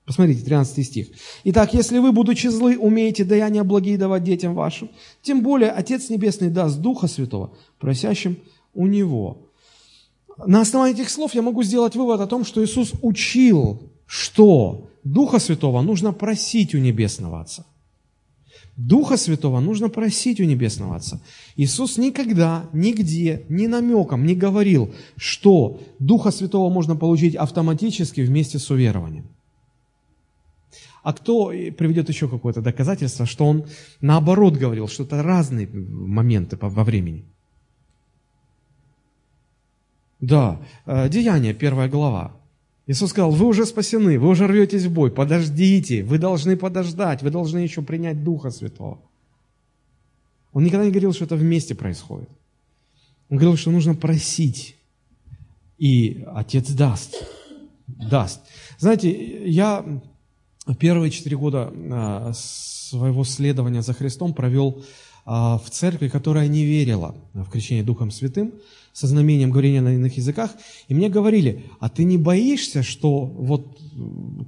Посмотрите, 0.06 0.44
13 0.44 0.86
стих. 0.86 1.08
«Итак, 1.44 1.72
если 1.72 1.98
вы, 1.98 2.12
будучи 2.12 2.48
злы, 2.48 2.76
умеете 2.76 3.24
даяния 3.24 3.64
благие 3.64 3.96
давать 3.96 4.22
детям 4.22 4.54
вашим, 4.54 4.90
тем 5.22 5.42
более 5.42 5.70
Отец 5.70 6.10
Небесный 6.10 6.50
даст 6.50 6.78
Духа 6.78 7.06
Святого, 7.06 7.56
просящим 7.78 8.36
у 8.74 8.86
Него». 8.86 9.38
На 10.46 10.60
основании 10.60 10.94
этих 10.94 11.10
слов 11.10 11.34
я 11.34 11.42
могу 11.42 11.62
сделать 11.62 11.96
вывод 11.96 12.20
о 12.20 12.26
том, 12.26 12.44
что 12.44 12.62
Иисус 12.62 12.92
учил, 13.00 13.82
что 14.06 14.90
Духа 15.04 15.38
Святого 15.38 15.80
нужно 15.80 16.12
просить 16.12 16.74
у 16.74 16.78
Небесного 16.78 17.40
Отца. 17.40 17.64
Духа 18.76 19.16
Святого 19.16 19.60
нужно 19.60 19.88
просить 19.88 20.40
у 20.40 20.44
Небесного 20.44 20.96
Отца. 20.96 21.20
Иисус 21.56 21.96
никогда, 21.96 22.68
нигде, 22.72 23.44
ни 23.48 23.68
намеком 23.68 24.26
не 24.26 24.34
говорил, 24.34 24.92
что 25.16 25.80
Духа 26.00 26.32
Святого 26.32 26.68
можно 26.68 26.96
получить 26.96 27.36
автоматически 27.36 28.20
вместе 28.22 28.58
с 28.58 28.68
уверованием. 28.70 29.28
А 31.04 31.12
кто 31.12 31.48
приведет 31.48 32.08
еще 32.08 32.28
какое-то 32.30 32.62
доказательство, 32.62 33.26
что 33.26 33.44
он 33.44 33.66
наоборот 34.00 34.56
говорил, 34.56 34.88
что 34.88 35.04
это 35.04 35.22
разные 35.22 35.68
моменты 35.68 36.56
во 36.56 36.82
времени? 36.82 37.26
Да, 40.20 40.62
э, 40.86 41.10
Деяние, 41.10 41.52
первая 41.52 41.90
глава. 41.90 42.32
Иисус 42.86 43.10
сказал, 43.10 43.32
вы 43.32 43.46
уже 43.46 43.66
спасены, 43.66 44.18
вы 44.18 44.28
уже 44.28 44.46
рветесь 44.46 44.84
в 44.84 44.92
бой, 44.94 45.10
подождите, 45.10 46.02
вы 46.02 46.18
должны 46.18 46.56
подождать, 46.56 47.22
вы 47.22 47.30
должны 47.30 47.58
еще 47.58 47.82
принять 47.82 48.24
Духа 48.24 48.50
Святого. 48.50 48.98
Он 50.54 50.64
никогда 50.64 50.86
не 50.86 50.90
говорил, 50.90 51.12
что 51.12 51.26
это 51.26 51.36
вместе 51.36 51.74
происходит. 51.74 52.30
Он 53.28 53.36
говорил, 53.36 53.58
что 53.58 53.70
нужно 53.70 53.94
просить, 53.94 54.76
и 55.76 56.24
Отец 56.34 56.70
даст. 56.70 57.22
Даст. 57.86 58.40
Знаете, 58.78 59.46
я 59.50 59.84
первые 60.72 61.10
четыре 61.10 61.36
года 61.36 61.72
а, 61.72 62.32
своего 62.34 63.24
следования 63.24 63.82
за 63.82 63.92
Христом 63.92 64.32
провел 64.32 64.84
а, 65.26 65.58
в 65.58 65.70
церкви, 65.70 66.08
которая 66.08 66.48
не 66.48 66.64
верила 66.64 67.14
в 67.34 67.50
крещение 67.50 67.84
Духом 67.84 68.10
Святым, 68.10 68.54
со 68.92 69.06
знамением 69.06 69.50
говорения 69.50 69.80
на 69.80 69.94
иных 69.94 70.16
языках, 70.16 70.52
и 70.86 70.94
мне 70.94 71.08
говорили, 71.08 71.64
а 71.80 71.88
ты 71.88 72.04
не 72.04 72.16
боишься, 72.16 72.82
что 72.82 73.24
вот 73.26 73.78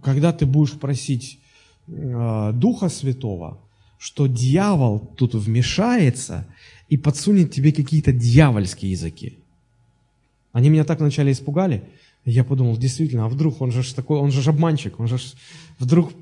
когда 0.02 0.32
ты 0.32 0.46
будешь 0.46 0.72
просить 0.72 1.40
а, 1.88 2.52
Духа 2.52 2.88
Святого, 2.88 3.60
что 3.98 4.26
дьявол 4.26 5.00
тут 5.16 5.34
вмешается 5.34 6.46
и 6.88 6.96
подсунет 6.96 7.52
тебе 7.52 7.72
какие-то 7.72 8.12
дьявольские 8.12 8.92
языки? 8.92 9.38
Они 10.52 10.70
меня 10.70 10.84
так 10.84 11.00
вначале 11.00 11.32
испугали, 11.32 11.82
я 12.26 12.44
подумал, 12.44 12.76
действительно, 12.76 13.26
а 13.26 13.28
вдруг 13.28 13.62
он 13.62 13.70
же 13.70 13.94
такой, 13.94 14.18
он 14.18 14.32
же 14.32 14.50
обманщик, 14.50 14.98
он 14.98 15.06
же 15.06 15.16
вдруг 15.78 16.12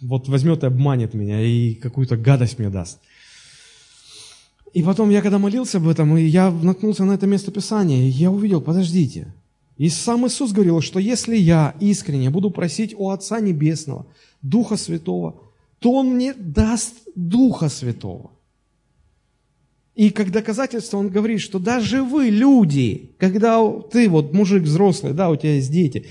вот 0.00 0.28
возьмет 0.28 0.62
и 0.62 0.66
обманет 0.66 1.12
меня 1.12 1.42
и 1.42 1.74
какую-то 1.74 2.16
гадость 2.16 2.58
мне 2.58 2.70
даст. 2.70 3.00
И 4.72 4.82
потом 4.82 5.10
я 5.10 5.20
когда 5.20 5.38
молился 5.38 5.78
об 5.78 5.88
этом, 5.88 6.16
я 6.16 6.50
наткнулся 6.50 7.04
на 7.04 7.12
это 7.12 7.26
место 7.26 7.50
Писания, 7.50 8.06
и 8.06 8.10
я 8.10 8.30
увидел, 8.30 8.60
подождите, 8.60 9.34
и 9.76 9.88
сам 9.88 10.26
Иисус 10.26 10.52
говорил, 10.52 10.80
что 10.80 11.00
если 11.00 11.36
я 11.36 11.74
искренне 11.80 12.30
буду 12.30 12.50
просить 12.50 12.94
у 12.96 13.10
Отца 13.10 13.40
Небесного 13.40 14.06
Духа 14.42 14.76
Святого, 14.76 15.42
то 15.80 15.92
Он 15.92 16.14
мне 16.14 16.34
даст 16.34 16.94
Духа 17.14 17.68
Святого. 17.68 18.30
И 19.98 20.10
как 20.10 20.30
доказательство 20.30 20.98
он 20.98 21.08
говорит, 21.08 21.40
что 21.40 21.58
даже 21.58 22.04
вы, 22.04 22.26
люди, 22.26 23.16
когда 23.18 23.68
ты 23.90 24.08
вот 24.08 24.32
мужик 24.32 24.62
взрослый, 24.62 25.12
да, 25.12 25.28
у 25.28 25.34
тебя 25.34 25.56
есть 25.56 25.72
дети, 25.72 26.06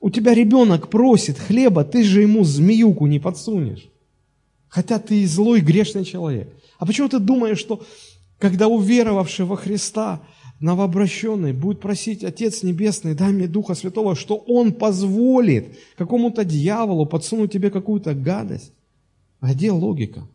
у 0.00 0.08
тебя 0.08 0.34
ребенок 0.34 0.88
просит 0.88 1.36
хлеба, 1.40 1.82
ты 1.82 2.04
же 2.04 2.22
ему 2.22 2.44
змеюку 2.44 3.08
не 3.08 3.18
подсунешь. 3.18 3.88
Хотя 4.68 5.00
ты 5.00 5.22
и 5.22 5.26
злой, 5.26 5.62
грешный 5.62 6.04
человек. 6.04 6.48
А 6.78 6.86
почему 6.86 7.08
ты 7.08 7.18
думаешь, 7.18 7.58
что 7.58 7.84
когда 8.38 8.68
уверовавший 8.68 9.46
во 9.46 9.56
Христа, 9.56 10.22
новообращенный, 10.60 11.52
будет 11.52 11.80
просить 11.80 12.22
Отец 12.22 12.62
Небесный, 12.62 13.16
дай 13.16 13.32
мне 13.32 13.48
Духа 13.48 13.74
Святого, 13.74 14.14
что 14.14 14.36
Он 14.36 14.72
позволит 14.72 15.76
какому-то 15.98 16.44
дьяволу 16.44 17.04
подсунуть 17.04 17.50
тебе 17.50 17.72
какую-то 17.72 18.14
гадость? 18.14 18.72
А 19.40 19.52
где 19.52 19.72
логика? 19.72 20.28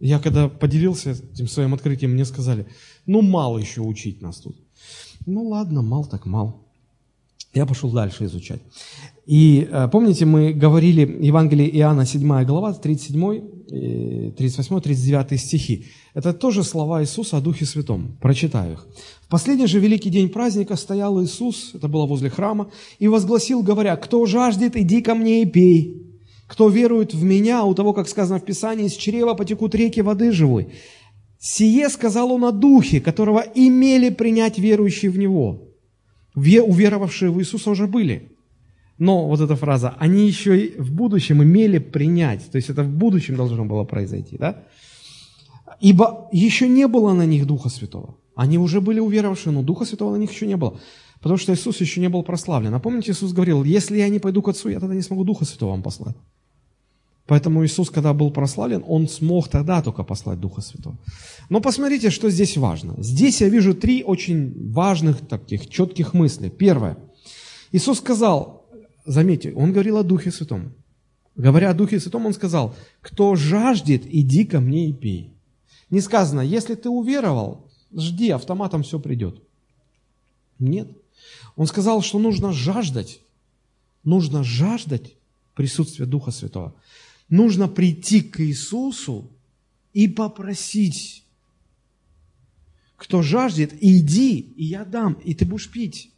Я 0.00 0.18
когда 0.18 0.48
поделился 0.48 1.10
этим 1.10 1.46
своим 1.46 1.74
открытием, 1.74 2.12
мне 2.12 2.24
сказали, 2.24 2.66
ну 3.06 3.20
мало 3.20 3.58
еще 3.58 3.82
учить 3.82 4.22
нас 4.22 4.38
тут. 4.38 4.56
Ну 5.26 5.46
ладно, 5.48 5.82
мал 5.82 6.06
так 6.06 6.26
мал. 6.26 6.66
Я 7.52 7.66
пошел 7.66 7.90
дальше 7.90 8.24
изучать. 8.24 8.60
И 9.26 9.68
э, 9.70 9.88
помните, 9.88 10.24
мы 10.24 10.52
говорили 10.52 11.18
Евангелие 11.20 11.68
Иоанна, 11.78 12.06
7 12.06 12.44
глава, 12.44 12.72
37, 12.72 14.32
38, 14.36 14.80
39 14.80 15.40
стихи. 15.40 15.86
Это 16.14 16.32
тоже 16.32 16.62
слова 16.62 17.02
Иисуса 17.02 17.36
о 17.36 17.40
Духе 17.40 17.66
Святом. 17.66 18.16
Прочитаю 18.20 18.74
их. 18.74 18.86
«В 19.22 19.28
последний 19.28 19.66
же 19.66 19.80
великий 19.80 20.10
день 20.10 20.28
праздника 20.28 20.76
стоял 20.76 21.22
Иисус, 21.22 21.72
это 21.74 21.88
было 21.88 22.06
возле 22.06 22.30
храма, 22.30 22.70
и 23.00 23.08
возгласил, 23.08 23.62
говоря, 23.62 23.96
«Кто 23.96 24.24
жаждет, 24.26 24.76
иди 24.76 25.02
ко 25.02 25.14
мне 25.14 25.42
и 25.42 25.46
пей. 25.46 26.09
Кто 26.50 26.68
верует 26.68 27.14
в 27.14 27.22
Меня, 27.22 27.64
у 27.64 27.74
того, 27.74 27.92
как 27.92 28.08
сказано 28.08 28.40
в 28.40 28.44
Писании, 28.44 28.86
из 28.86 28.94
чрева 28.94 29.34
потекут 29.34 29.74
реки 29.76 30.02
воды 30.02 30.32
живой». 30.32 30.72
Сие 31.38 31.88
сказал 31.88 32.32
он 32.32 32.44
о 32.44 32.50
Духе, 32.50 33.00
которого 33.00 33.38
имели 33.54 34.10
принять 34.10 34.58
верующие 34.58 35.12
в 35.12 35.18
Него. 35.18 35.68
Уверовавшие 36.34 37.30
в 37.30 37.38
Иисуса 37.38 37.70
уже 37.70 37.86
были. 37.86 38.32
Но 38.98 39.28
вот 39.28 39.40
эта 39.40 39.54
фраза, 39.54 39.94
они 39.98 40.26
еще 40.26 40.60
и 40.60 40.80
в 40.80 40.92
будущем 40.92 41.42
имели 41.42 41.78
принять, 41.78 42.50
то 42.50 42.56
есть 42.56 42.68
это 42.68 42.82
в 42.82 42.90
будущем 42.90 43.36
должно 43.36 43.64
было 43.64 43.84
произойти, 43.84 44.36
да? 44.36 44.64
Ибо 45.80 46.28
еще 46.32 46.68
не 46.68 46.86
было 46.88 47.14
на 47.14 47.26
них 47.26 47.46
Духа 47.46 47.70
Святого. 47.70 48.16
Они 48.34 48.58
уже 48.58 48.80
были 48.80 49.00
уверовавшие, 49.00 49.52
но 49.52 49.62
Духа 49.62 49.84
Святого 49.84 50.16
на 50.16 50.20
них 50.20 50.32
еще 50.32 50.46
не 50.46 50.56
было. 50.56 50.78
Потому 51.20 51.38
что 51.38 51.54
Иисус 51.54 51.80
еще 51.80 52.00
не 52.00 52.08
был 52.08 52.22
прославлен. 52.22 52.74
А 52.74 52.80
помните, 52.80 53.12
Иисус 53.12 53.32
говорил, 53.32 53.64
если 53.64 53.98
я 53.98 54.08
не 54.08 54.18
пойду 54.18 54.42
к 54.42 54.48
Отцу, 54.48 54.68
я 54.68 54.80
тогда 54.80 54.94
не 54.94 55.02
смогу 55.02 55.24
Духа 55.24 55.44
Святого 55.44 55.70
вам 55.70 55.82
послать. 55.82 56.16
Поэтому 57.30 57.64
Иисус, 57.64 57.90
когда 57.90 58.12
был 58.12 58.32
прославлен, 58.32 58.82
Он 58.88 59.06
смог 59.06 59.48
тогда 59.48 59.82
только 59.82 60.02
послать 60.02 60.40
Духа 60.40 60.62
Святого. 60.62 60.98
Но 61.48 61.60
посмотрите, 61.60 62.10
что 62.10 62.28
здесь 62.28 62.56
важно. 62.56 62.96
Здесь 62.98 63.40
я 63.40 63.48
вижу 63.48 63.72
три 63.72 64.02
очень 64.02 64.72
важных 64.72 65.20
таких 65.28 65.68
четких 65.68 66.12
мысли. 66.12 66.48
Первое. 66.48 66.98
Иисус 67.70 67.98
сказал, 67.98 68.66
заметьте, 69.06 69.52
он 69.54 69.72
говорил 69.72 69.98
о 69.98 70.02
Духе 70.02 70.32
Святом. 70.32 70.72
Говоря 71.36 71.70
о 71.70 71.74
Духе 71.74 72.00
Святом, 72.00 72.26
он 72.26 72.34
сказал, 72.34 72.74
кто 73.00 73.36
жаждет, 73.36 74.02
иди 74.06 74.44
ко 74.44 74.58
мне 74.58 74.88
и 74.88 74.92
пей. 74.92 75.32
Не 75.88 76.00
сказано, 76.00 76.40
если 76.40 76.74
ты 76.74 76.88
уверовал, 76.88 77.70
жди, 77.96 78.30
автоматом 78.30 78.82
все 78.82 78.98
придет. 78.98 79.40
Нет. 80.58 80.88
Он 81.54 81.68
сказал, 81.68 82.02
что 82.02 82.18
нужно 82.18 82.52
жаждать. 82.52 83.20
Нужно 84.02 84.42
жаждать 84.42 85.14
присутствия 85.54 86.06
Духа 86.06 86.32
Святого. 86.32 86.74
Нужно 87.30 87.68
прийти 87.68 88.22
к 88.22 88.40
Иисусу 88.40 89.30
и 89.92 90.08
попросить. 90.08 91.24
Кто 92.96 93.22
жаждет, 93.22 93.72
иди, 93.80 94.40
и 94.40 94.64
я 94.64 94.84
дам, 94.84 95.14
и 95.24 95.34
ты 95.34 95.46
будешь 95.46 95.70
пить. 95.70 96.12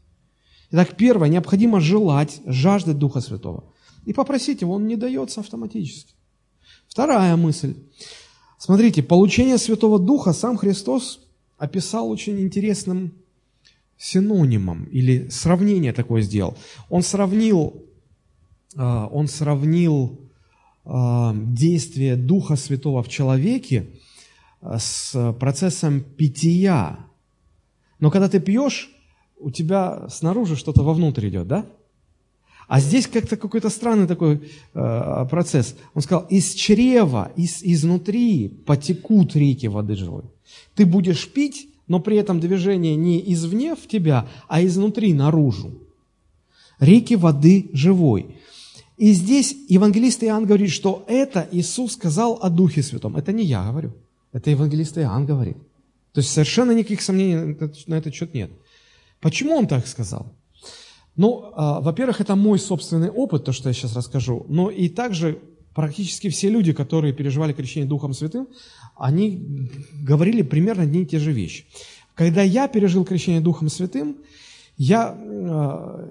Итак, 0.71 0.97
первое, 0.97 1.29
необходимо 1.29 1.81
желать, 1.81 2.41
жаждать 2.47 2.99
Духа 2.99 3.21
Святого. 3.21 3.65
И 4.07 4.15
попросить 4.15 4.63
Его, 4.63 4.75
Он 4.75 4.87
не 4.87 4.97
дается 4.97 5.41
автоматически. 5.41 6.15
Вторая 6.89 7.37
мысль. 7.37 7.77
Смотрите, 8.59 9.03
получение 9.03 9.59
Святого 9.59 9.99
Духа 9.99 10.33
сам 10.33 10.57
Христос 10.57 11.21
описал 11.59 12.09
очень 12.09 12.41
интересным 12.41 13.13
синонимом 13.99 14.85
или 14.85 15.29
сравнение 15.29 15.93
такое 15.93 16.23
сделал. 16.23 16.57
Он 16.89 17.03
сравнил, 17.03 17.85
а, 18.77 19.07
он 19.07 19.29
сравнил 19.29 20.19
действие 20.85 22.17
Духа 22.17 22.57
Святого 22.57 23.03
в 23.03 23.09
человеке 23.09 23.87
а, 24.61 24.79
с 24.79 25.33
процессом 25.39 26.01
питья. 26.03 26.99
Но 28.01 28.11
когда 28.11 28.29
ты 28.29 28.41
пьешь, 28.41 28.91
у 29.39 29.51
тебя 29.51 30.09
снаружи 30.09 30.57
что-то 30.57 30.83
вовнутрь 30.83 31.29
идет, 31.29 31.47
да? 31.47 31.67
А 32.69 32.81
здесь 32.81 33.07
как-то 33.07 33.37
какой-то 33.37 33.69
странный 33.69 34.07
такой 34.07 34.41
э, 34.73 35.27
процесс. 35.29 35.77
Он 35.95 36.01
сказал, 36.01 36.27
из 36.31 36.55
чрева, 36.55 37.31
из, 37.37 37.63
изнутри 37.63 38.49
потекут 38.49 39.37
реки 39.37 39.67
воды 39.67 39.95
живой. 39.95 40.25
Ты 40.75 40.87
будешь 40.87 41.29
пить, 41.29 41.69
но 41.87 42.01
при 42.01 42.17
этом 42.17 42.41
движение 42.41 42.97
не 42.97 43.21
извне 43.35 43.75
в 43.75 43.87
тебя, 43.89 44.27
а 44.49 44.65
изнутри 44.65 45.13
наружу. 45.13 45.73
Реки 46.79 47.15
воды 47.15 47.69
живой. 47.73 48.37
И 48.97 49.13
здесь 49.13 49.57
евангелист 49.69 50.23
Иоанн 50.25 50.47
говорит, 50.47 50.71
что 50.71 51.05
это 51.09 51.49
Иисус 51.51 51.95
сказал 51.95 52.39
о 52.43 52.51
Духе 52.51 52.83
Святом. 52.83 53.17
Это 53.17 53.33
не 53.33 53.45
я 53.45 53.65
говорю, 53.65 53.93
это 54.33 54.51
евангелист 54.51 54.99
Иоанн 54.99 55.27
говорит. 55.27 55.57
То 56.13 56.21
есть 56.21 56.31
совершенно 56.31 56.73
никаких 56.73 57.01
сомнений 57.01 57.57
на 57.87 57.95
этот 57.95 58.15
счет 58.15 58.35
нет. 58.35 58.51
Почему 59.21 59.57
он 59.57 59.67
так 59.67 59.87
сказал? 59.87 60.27
Ну, 61.17 61.53
а, 61.55 61.81
во-первых, 61.81 62.21
это 62.21 62.37
мой 62.37 62.59
собственный 62.59 63.11
опыт, 63.11 63.45
то, 63.45 63.53
что 63.53 63.69
я 63.69 63.75
сейчас 63.75 63.95
расскажу, 63.95 64.47
но 64.49 64.71
и 64.71 64.89
также 64.89 65.39
практически 65.75 66.29
все 66.29 66.49
люди, 66.51 66.73
которые 66.73 67.13
переживали 67.13 67.53
крещение 67.53 67.89
Духом 67.89 68.13
Святым, 68.13 68.49
они 68.97 69.71
говорили 70.03 70.43
примерно 70.43 70.83
одни 70.83 71.03
и 71.03 71.07
те 71.07 71.19
же 71.19 71.33
вещи. 71.33 71.65
Когда 72.15 72.43
я 72.43 72.69
пережил 72.69 73.05
крещение 73.05 73.41
Духом 73.41 73.69
Святым, 73.69 74.17
я, 74.77 75.17
а, 75.17 76.09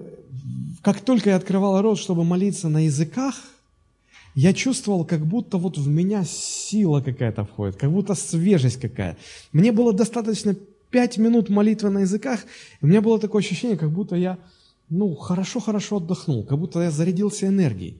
как 0.82 1.00
только 1.00 1.30
я 1.30 1.36
открывал 1.36 1.80
рот, 1.82 1.98
чтобы 1.98 2.24
молиться 2.24 2.68
на 2.68 2.84
языках, 2.84 3.34
я 4.34 4.54
чувствовал, 4.54 5.04
как 5.04 5.26
будто 5.26 5.58
вот 5.58 5.76
в 5.76 5.88
меня 5.88 6.24
сила 6.24 7.00
какая-то 7.00 7.44
входит, 7.44 7.76
как 7.76 7.90
будто 7.90 8.14
свежесть 8.14 8.80
какая. 8.80 9.16
Мне 9.52 9.72
было 9.72 9.92
достаточно 9.92 10.56
пять 10.90 11.18
минут 11.18 11.50
молитвы 11.50 11.90
на 11.90 12.00
языках, 12.00 12.40
и 12.80 12.84
у 12.84 12.88
меня 12.88 13.00
было 13.00 13.18
такое 13.18 13.42
ощущение, 13.42 13.76
как 13.76 13.90
будто 13.90 14.16
я, 14.16 14.38
ну, 14.88 15.14
хорошо-хорошо 15.14 15.96
отдохнул, 15.96 16.44
как 16.44 16.58
будто 16.58 16.80
я 16.80 16.90
зарядился 16.90 17.46
энергией. 17.46 17.96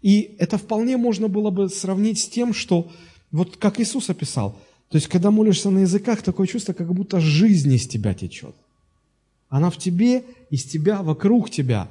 И 0.00 0.36
это 0.38 0.58
вполне 0.58 0.96
можно 0.96 1.28
было 1.28 1.50
бы 1.50 1.68
сравнить 1.68 2.18
с 2.18 2.28
тем, 2.28 2.54
что, 2.54 2.90
вот 3.32 3.56
как 3.56 3.80
Иисус 3.80 4.10
описал, 4.10 4.58
то 4.90 4.96
есть, 4.96 5.08
когда 5.08 5.30
молишься 5.30 5.70
на 5.70 5.80
языках, 5.80 6.22
такое 6.22 6.46
чувство, 6.46 6.72
как 6.72 6.92
будто 6.94 7.18
жизнь 7.20 7.72
из 7.72 7.88
тебя 7.88 8.14
течет. 8.14 8.54
Она 9.48 9.70
в 9.70 9.76
тебе, 9.76 10.24
из 10.50 10.64
тебя, 10.64 11.02
вокруг 11.02 11.50
тебя. 11.50 11.88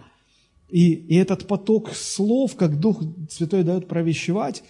И, 0.70 0.94
и 0.94 1.16
этот 1.16 1.48
поток 1.48 1.92
слов, 1.94 2.56
как 2.56 2.80
Дух 2.80 3.02
Святой 3.30 3.64
дает 3.64 3.88
провещевать, 3.88 4.64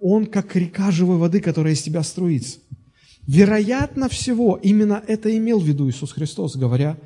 он 0.00 0.26
как 0.26 0.54
река 0.56 0.90
живой 0.90 1.16
воды, 1.16 1.40
которая 1.40 1.74
из 1.74 1.82
тебя 1.82 2.02
струится. 2.02 2.58
Вероятно 3.26 4.08
всего, 4.08 4.58
именно 4.62 5.02
это 5.06 5.34
имел 5.36 5.58
в 5.58 5.64
виду 5.64 5.88
Иисус 5.88 6.12
Христос, 6.12 6.56
говоря 6.56 6.98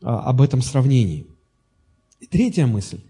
а, 0.00 0.20
об 0.20 0.40
этом 0.40 0.62
сравнении. 0.62 1.26
И 2.20 2.26
третья 2.26 2.66
мысль, 2.66 3.00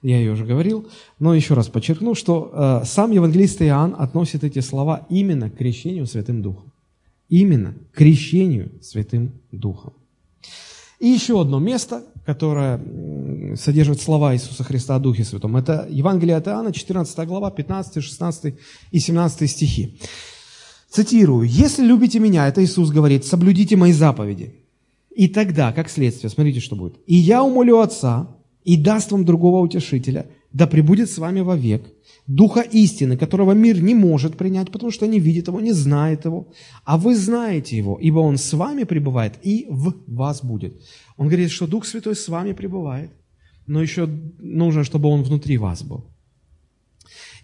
я 0.00 0.18
ее 0.18 0.32
уже 0.32 0.46
говорил, 0.46 0.88
но 1.18 1.34
еще 1.34 1.54
раз 1.54 1.68
подчеркну, 1.68 2.14
что 2.14 2.50
а, 2.52 2.84
сам 2.84 3.10
евангелист 3.10 3.60
Иоанн 3.62 3.94
относит 3.98 4.44
эти 4.44 4.60
слова 4.60 5.06
именно 5.10 5.50
к 5.50 5.56
крещению 5.56 6.06
Святым 6.06 6.40
Духом. 6.40 6.72
Именно 7.28 7.74
к 7.92 7.96
крещению 7.96 8.70
Святым 8.80 9.32
Духом. 9.52 9.92
И 10.98 11.08
еще 11.08 11.40
одно 11.40 11.58
место, 11.58 12.04
которое 12.24 12.80
содержит 13.56 14.00
слова 14.00 14.34
Иисуса 14.34 14.64
Христа 14.64 14.96
о 14.96 14.98
Духе 14.98 15.24
Святом, 15.24 15.56
это 15.56 15.86
Евангелие 15.90 16.36
от 16.36 16.48
Иоанна, 16.48 16.72
14 16.72 17.26
глава, 17.26 17.50
15, 17.50 18.02
16 18.02 18.54
и 18.90 18.98
17 18.98 19.50
стихи. 19.50 19.98
Цитирую, 20.88 21.46
«Если 21.46 21.84
любите 21.84 22.18
меня, 22.18 22.48
это 22.48 22.64
Иисус 22.64 22.90
говорит, 22.90 23.24
соблюдите 23.24 23.76
мои 23.76 23.92
заповеди». 23.92 24.54
И 25.14 25.28
тогда, 25.28 25.72
как 25.72 25.90
следствие, 25.90 26.30
смотрите, 26.30 26.60
что 26.60 26.76
будет. 26.76 26.96
«И 27.06 27.16
я 27.16 27.42
умолю 27.42 27.80
Отца, 27.80 28.36
и 28.64 28.76
даст 28.76 29.12
вам 29.12 29.24
другого 29.24 29.60
утешителя, 29.60 30.26
да 30.56 30.66
пребудет 30.66 31.10
с 31.10 31.18
вами 31.18 31.40
вовек, 31.40 31.82
Духа 32.26 32.60
истины, 32.60 33.16
которого 33.16 33.52
мир 33.52 33.82
не 33.82 33.94
может 33.94 34.36
принять, 34.36 34.70
потому 34.72 34.90
что 34.90 35.06
не 35.06 35.20
видит 35.20 35.48
его, 35.48 35.60
не 35.60 35.72
знает 35.72 36.24
его, 36.24 36.48
а 36.84 36.96
вы 36.96 37.14
знаете 37.16 37.76
его, 37.76 37.98
ибо 38.02 38.20
он 38.20 38.36
с 38.36 38.52
вами 38.52 38.84
пребывает 38.84 39.34
и 39.46 39.66
в 39.68 39.94
вас 40.06 40.42
будет». 40.42 40.72
Он 41.16 41.28
говорит, 41.28 41.50
что 41.50 41.66
Дух 41.66 41.86
Святой 41.86 42.14
с 42.14 42.28
вами 42.28 42.52
пребывает, 42.52 43.10
но 43.66 43.82
еще 43.82 44.08
нужно, 44.38 44.82
чтобы 44.84 45.08
он 45.08 45.22
внутри 45.22 45.58
вас 45.58 45.82
был. 45.82 46.04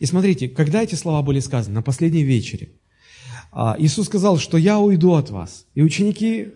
И 0.00 0.06
смотрите, 0.06 0.48
когда 0.48 0.82
эти 0.82 0.96
слова 0.96 1.22
были 1.22 1.40
сказаны? 1.40 1.74
На 1.74 1.82
последней 1.82 2.24
вечере– 2.24 2.68
а, 3.52 3.76
Иисус 3.78 4.06
сказал, 4.06 4.38
что 4.38 4.56
я 4.56 4.78
уйду 4.78 5.12
от 5.12 5.30
вас. 5.30 5.66
И 5.74 5.82
ученики 5.82 6.48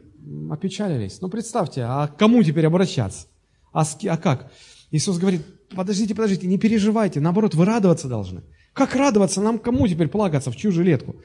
опечалились. 0.50 1.20
Ну, 1.20 1.28
представьте, 1.28 1.82
а 1.82 2.08
к 2.08 2.16
кому 2.16 2.42
теперь 2.42 2.66
обращаться? 2.66 3.26
А, 3.72 3.84
с, 3.84 3.98
а 4.04 4.16
как? 4.16 4.50
Иисус 4.90 5.18
говорит, 5.18 5.42
подождите, 5.74 6.14
подождите, 6.14 6.46
не 6.46 6.58
переживайте, 6.58 7.20
наоборот, 7.20 7.54
вы 7.54 7.64
радоваться 7.64 8.08
должны. 8.08 8.42
Как 8.72 8.94
радоваться? 8.94 9.40
Нам 9.40 9.58
кому 9.58 9.88
теперь 9.88 10.08
плакаться, 10.08 10.50
в 10.50 10.56
чью 10.56 10.70
жилетку? 10.70 11.16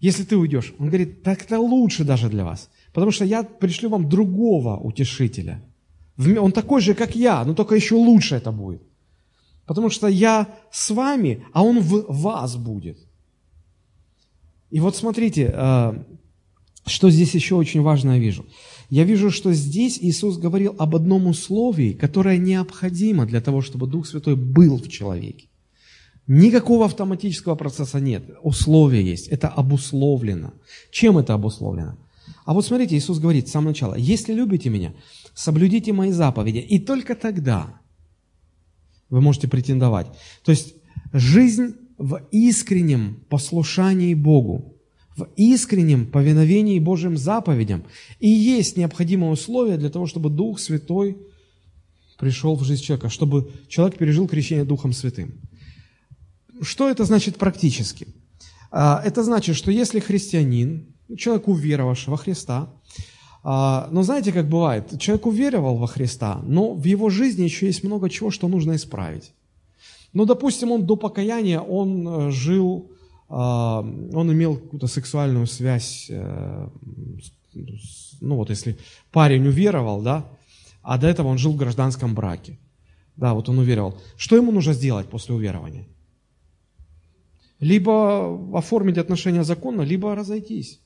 Если 0.00 0.24
ты 0.24 0.36
уйдешь. 0.36 0.74
Он 0.78 0.88
говорит, 0.88 1.22
так 1.22 1.42
это 1.42 1.58
лучше 1.58 2.04
даже 2.04 2.28
для 2.28 2.44
вас. 2.44 2.70
Потому 2.92 3.10
что 3.10 3.24
я 3.24 3.42
пришлю 3.42 3.88
вам 3.88 4.08
другого 4.08 4.76
утешителя. 4.76 5.62
Он 6.18 6.52
такой 6.52 6.80
же, 6.80 6.94
как 6.94 7.16
я, 7.16 7.44
но 7.44 7.54
только 7.54 7.74
еще 7.74 7.94
лучше 7.94 8.36
это 8.36 8.52
будет. 8.52 8.82
Потому 9.66 9.90
что 9.90 10.06
я 10.06 10.46
с 10.70 10.90
вами, 10.90 11.44
а 11.52 11.62
он 11.62 11.80
в 11.80 12.04
вас 12.08 12.56
будет. 12.56 12.98
И 14.70 14.80
вот 14.80 14.96
смотрите, 14.96 15.52
э, 15.54 16.04
Что 16.86 17.10
здесь 17.10 17.34
еще 17.34 17.56
очень 17.56 17.82
важно 17.82 18.12
я 18.12 18.18
вижу? 18.18 18.46
Я 18.90 19.04
вижу, 19.04 19.30
что 19.30 19.52
здесь 19.52 19.98
Иисус 20.00 20.38
говорил 20.38 20.74
об 20.78 20.94
одном 20.94 21.26
условии, 21.26 21.92
которое 21.92 22.38
необходимо 22.38 23.26
для 23.26 23.40
того, 23.40 23.60
чтобы 23.60 23.86
Дух 23.86 24.06
Святой 24.06 24.36
был 24.36 24.78
в 24.78 24.88
человеке. 24.88 25.48
Никакого 26.28 26.86
автоматического 26.86 27.54
процесса 27.54 28.00
нет. 28.00 28.24
Условие 28.42 29.04
есть. 29.04 29.28
Это 29.28 29.48
обусловлено. 29.48 30.54
Чем 30.90 31.18
это 31.18 31.34
обусловлено? 31.34 31.96
А 32.44 32.54
вот 32.54 32.66
смотрите, 32.66 32.96
Иисус 32.96 33.18
говорит 33.18 33.48
с 33.48 33.52
самого 33.52 33.70
начала, 33.70 33.94
если 33.94 34.32
любите 34.32 34.68
меня, 34.68 34.94
соблюдите 35.34 35.92
мои 35.92 36.10
заповеди, 36.10 36.58
и 36.58 36.78
только 36.78 37.14
тогда 37.14 37.80
вы 39.10 39.20
можете 39.20 39.48
претендовать. 39.48 40.08
То 40.44 40.50
есть 40.50 40.74
жизнь 41.12 41.74
в 41.98 42.20
искреннем 42.30 43.24
послушании 43.28 44.14
Богу, 44.14 44.75
в 45.16 45.28
искреннем 45.36 46.06
повиновении 46.06 46.78
Божьим 46.78 47.16
заповедям 47.16 47.84
и 48.20 48.28
есть 48.28 48.76
необходимое 48.76 49.30
условие 49.30 49.78
для 49.78 49.90
того, 49.90 50.06
чтобы 50.06 50.30
Дух 50.30 50.60
Святой 50.60 51.16
пришел 52.18 52.54
в 52.56 52.64
жизнь 52.64 52.82
человека, 52.82 53.08
чтобы 53.08 53.50
человек 53.68 53.98
пережил 53.98 54.28
крещение 54.28 54.64
Духом 54.64 54.92
Святым. 54.92 55.34
Что 56.60 56.88
это 56.88 57.04
значит 57.04 57.36
практически? 57.36 58.08
А, 58.70 59.02
это 59.04 59.22
значит, 59.22 59.56
что 59.56 59.70
если 59.70 60.00
христианин, 60.00 60.86
человек, 61.16 61.48
уверовавший 61.48 62.10
во 62.10 62.16
Христа, 62.16 62.70
а, 63.42 63.88
но 63.92 64.02
знаете, 64.02 64.32
как 64.32 64.48
бывает, 64.48 64.98
человек 64.98 65.26
уверовал 65.26 65.76
во 65.76 65.86
Христа, 65.86 66.40
но 66.44 66.74
в 66.74 66.84
его 66.84 67.10
жизни 67.10 67.44
еще 67.44 67.66
есть 67.66 67.84
много 67.84 68.10
чего, 68.10 68.30
что 68.30 68.48
нужно 68.48 68.76
исправить. 68.76 69.32
Ну, 70.12 70.24
допустим, 70.24 70.72
он 70.72 70.86
до 70.86 70.96
покаяния, 70.96 71.60
он 71.60 72.08
э, 72.08 72.30
жил 72.30 72.90
он 73.28 74.32
имел 74.32 74.56
какую-то 74.56 74.86
сексуальную 74.86 75.46
связь, 75.46 76.06
э, 76.10 76.68
ну 78.20 78.36
вот 78.36 78.50
если 78.50 78.78
парень 79.10 79.46
уверовал, 79.46 80.02
да, 80.02 80.26
а 80.82 80.98
до 80.98 81.08
этого 81.08 81.28
он 81.28 81.38
жил 81.38 81.52
в 81.52 81.56
гражданском 81.56 82.14
браке. 82.14 82.58
Да, 83.16 83.34
вот 83.34 83.48
он 83.48 83.58
уверовал. 83.58 83.98
Что 84.16 84.36
ему 84.36 84.52
нужно 84.52 84.74
сделать 84.74 85.08
после 85.08 85.34
уверования? 85.34 85.88
Либо 87.58 88.56
оформить 88.56 88.98
отношения 88.98 89.42
законно, 89.42 89.82
либо 89.82 90.14
разойтись. 90.14 90.80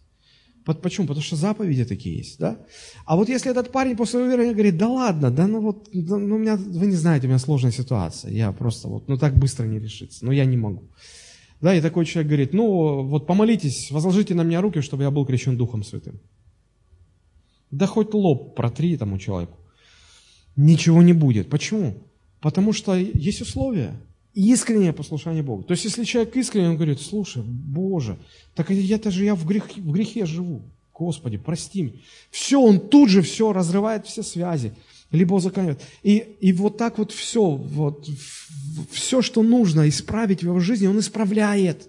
Почему? 0.65 1.07
Потому 1.07 1.25
что 1.25 1.37
заповеди 1.37 1.85
такие 1.85 2.19
есть, 2.19 2.39
да? 2.39 2.59
А 3.05 3.17
вот 3.17 3.29
если 3.29 3.51
этот 3.51 3.73
парень 3.73 3.97
после 3.97 4.21
уверования 4.21 4.53
говорит, 4.53 4.77
да 4.77 4.89
ладно, 4.89 5.31
да 5.31 5.47
ну 5.47 5.61
вот, 5.61 5.89
да, 5.93 6.17
ну 6.17 6.37
у 6.37 6.39
меня, 6.39 6.57
вы 6.57 6.87
не 6.87 6.97
знаете, 6.97 7.27
у 7.27 7.31
меня 7.31 7.39
сложная 7.39 7.73
ситуация, 7.73 8.31
я 8.31 8.53
просто 8.53 8.89
вот, 8.89 9.09
ну 9.09 9.17
так 9.17 9.37
быстро 9.37 9.67
не 9.67 9.79
решится, 9.79 10.25
но 10.25 10.33
я 10.33 10.45
не 10.45 10.57
могу. 10.57 10.85
Да, 11.61 11.75
и 11.75 11.81
такой 11.81 12.07
человек 12.07 12.29
говорит, 12.29 12.55
ну 12.55 13.03
вот 13.03 13.27
помолитесь, 13.27 13.91
возложите 13.91 14.35
на 14.35 14.43
меня 14.43 14.61
руки, 14.61 14.81
чтобы 14.81 15.03
я 15.03 15.11
был 15.11 15.27
крещен 15.27 15.57
Духом 15.57 15.85
Святым. 15.85 16.19
Да 17.71 17.87
хоть 17.87 18.15
лоб 18.15 18.57
протри 18.57 18.97
тому 18.97 19.19
человеку. 19.19 19.57
Ничего 20.57 21.03
не 21.03 21.13
будет. 21.13 21.49
Почему? 21.49 21.95
Потому 22.41 22.73
что 22.73 22.95
есть 22.97 23.43
условия. 23.43 24.01
Искреннее 24.33 24.93
послушание 24.93 25.43
Богу. 25.43 25.65
То 25.65 25.73
есть, 25.73 25.85
если 25.85 26.05
человек 26.05 26.37
искренне, 26.37 26.71
он 26.71 26.77
говорит, 26.77 27.01
слушай, 27.01 27.43
Боже, 27.43 28.17
так 28.55 28.71
это 28.71 29.11
же 29.11 29.25
я 29.25 29.35
в, 29.35 29.45
грех, 29.45 29.77
в 29.77 29.93
грехе 29.93 30.25
живу. 30.25 30.63
Господи, 30.95 31.37
прости 31.37 31.83
меня. 31.83 31.95
Все, 32.31 32.61
он 32.61 32.79
тут 32.79 33.09
же 33.09 33.23
все 33.23 33.53
разрывает 33.53 34.07
все 34.07 34.23
связи 34.23 34.73
либо 35.11 35.35
узаконивает. 35.35 35.81
И, 36.03 36.19
и 36.41 36.53
вот 36.53 36.77
так 36.77 36.99
вот 36.99 37.13
все, 37.13 37.45
вот, 37.51 38.09
все, 38.91 39.23
что 39.23 39.43
нужно 39.43 39.89
исправить 39.89 40.41
в 40.41 40.45
его 40.45 40.61
жизни, 40.61 40.87
он 40.87 40.99
исправляет. 40.99 41.89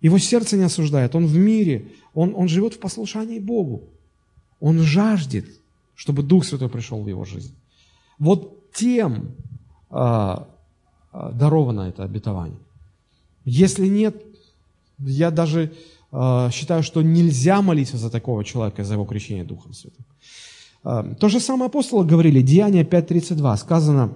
Его 0.00 0.18
сердце 0.18 0.56
не 0.56 0.64
осуждает, 0.64 1.14
он 1.14 1.26
в 1.26 1.36
мире, 1.36 1.88
он, 2.14 2.34
он 2.36 2.48
живет 2.48 2.74
в 2.74 2.78
послушании 2.78 3.38
Богу. 3.38 3.82
Он 4.60 4.80
жаждет, 4.80 5.46
чтобы 5.94 6.22
Дух 6.22 6.44
Святой 6.44 6.68
пришел 6.68 7.02
в 7.02 7.08
его 7.08 7.24
жизнь. 7.24 7.54
Вот 8.18 8.72
тем 8.72 9.34
а, 9.90 10.48
а, 11.12 11.32
даровано 11.32 11.82
это 11.82 12.04
обетование. 12.04 12.60
Если 13.44 13.86
нет, 13.86 14.22
я 14.98 15.30
даже 15.30 15.72
а, 16.12 16.50
считаю, 16.50 16.82
что 16.82 17.02
нельзя 17.02 17.62
молиться 17.62 17.96
за 17.96 18.10
такого 18.10 18.44
человека, 18.44 18.84
за 18.84 18.94
его 18.94 19.04
крещение 19.04 19.44
Духом 19.44 19.72
Святым. 19.72 20.04
А, 20.84 21.14
то 21.14 21.28
же 21.28 21.40
самое 21.40 21.66
апостолы 21.66 22.04
говорили, 22.04 22.42
Деяние 22.42 22.84
5.32, 22.84 23.56
сказано, 23.56 24.14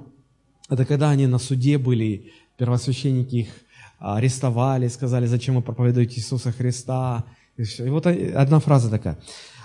это 0.69 0.85
когда 0.85 1.11
они 1.11 1.27
на 1.27 1.39
суде 1.39 1.79
были, 1.79 2.33
первосвященники 2.57 3.37
их 3.37 3.49
арестовали, 3.99 4.89
сказали, 4.89 5.27
зачем 5.27 5.57
вы 5.57 5.63
проповедуете 5.63 6.17
Иисуса 6.17 6.53
Христа. 6.53 7.25
И, 7.57 7.63
и 7.63 7.89
вот 7.89 8.07
одна 8.07 8.59
фраза 8.59 8.91
такая. 8.91 9.19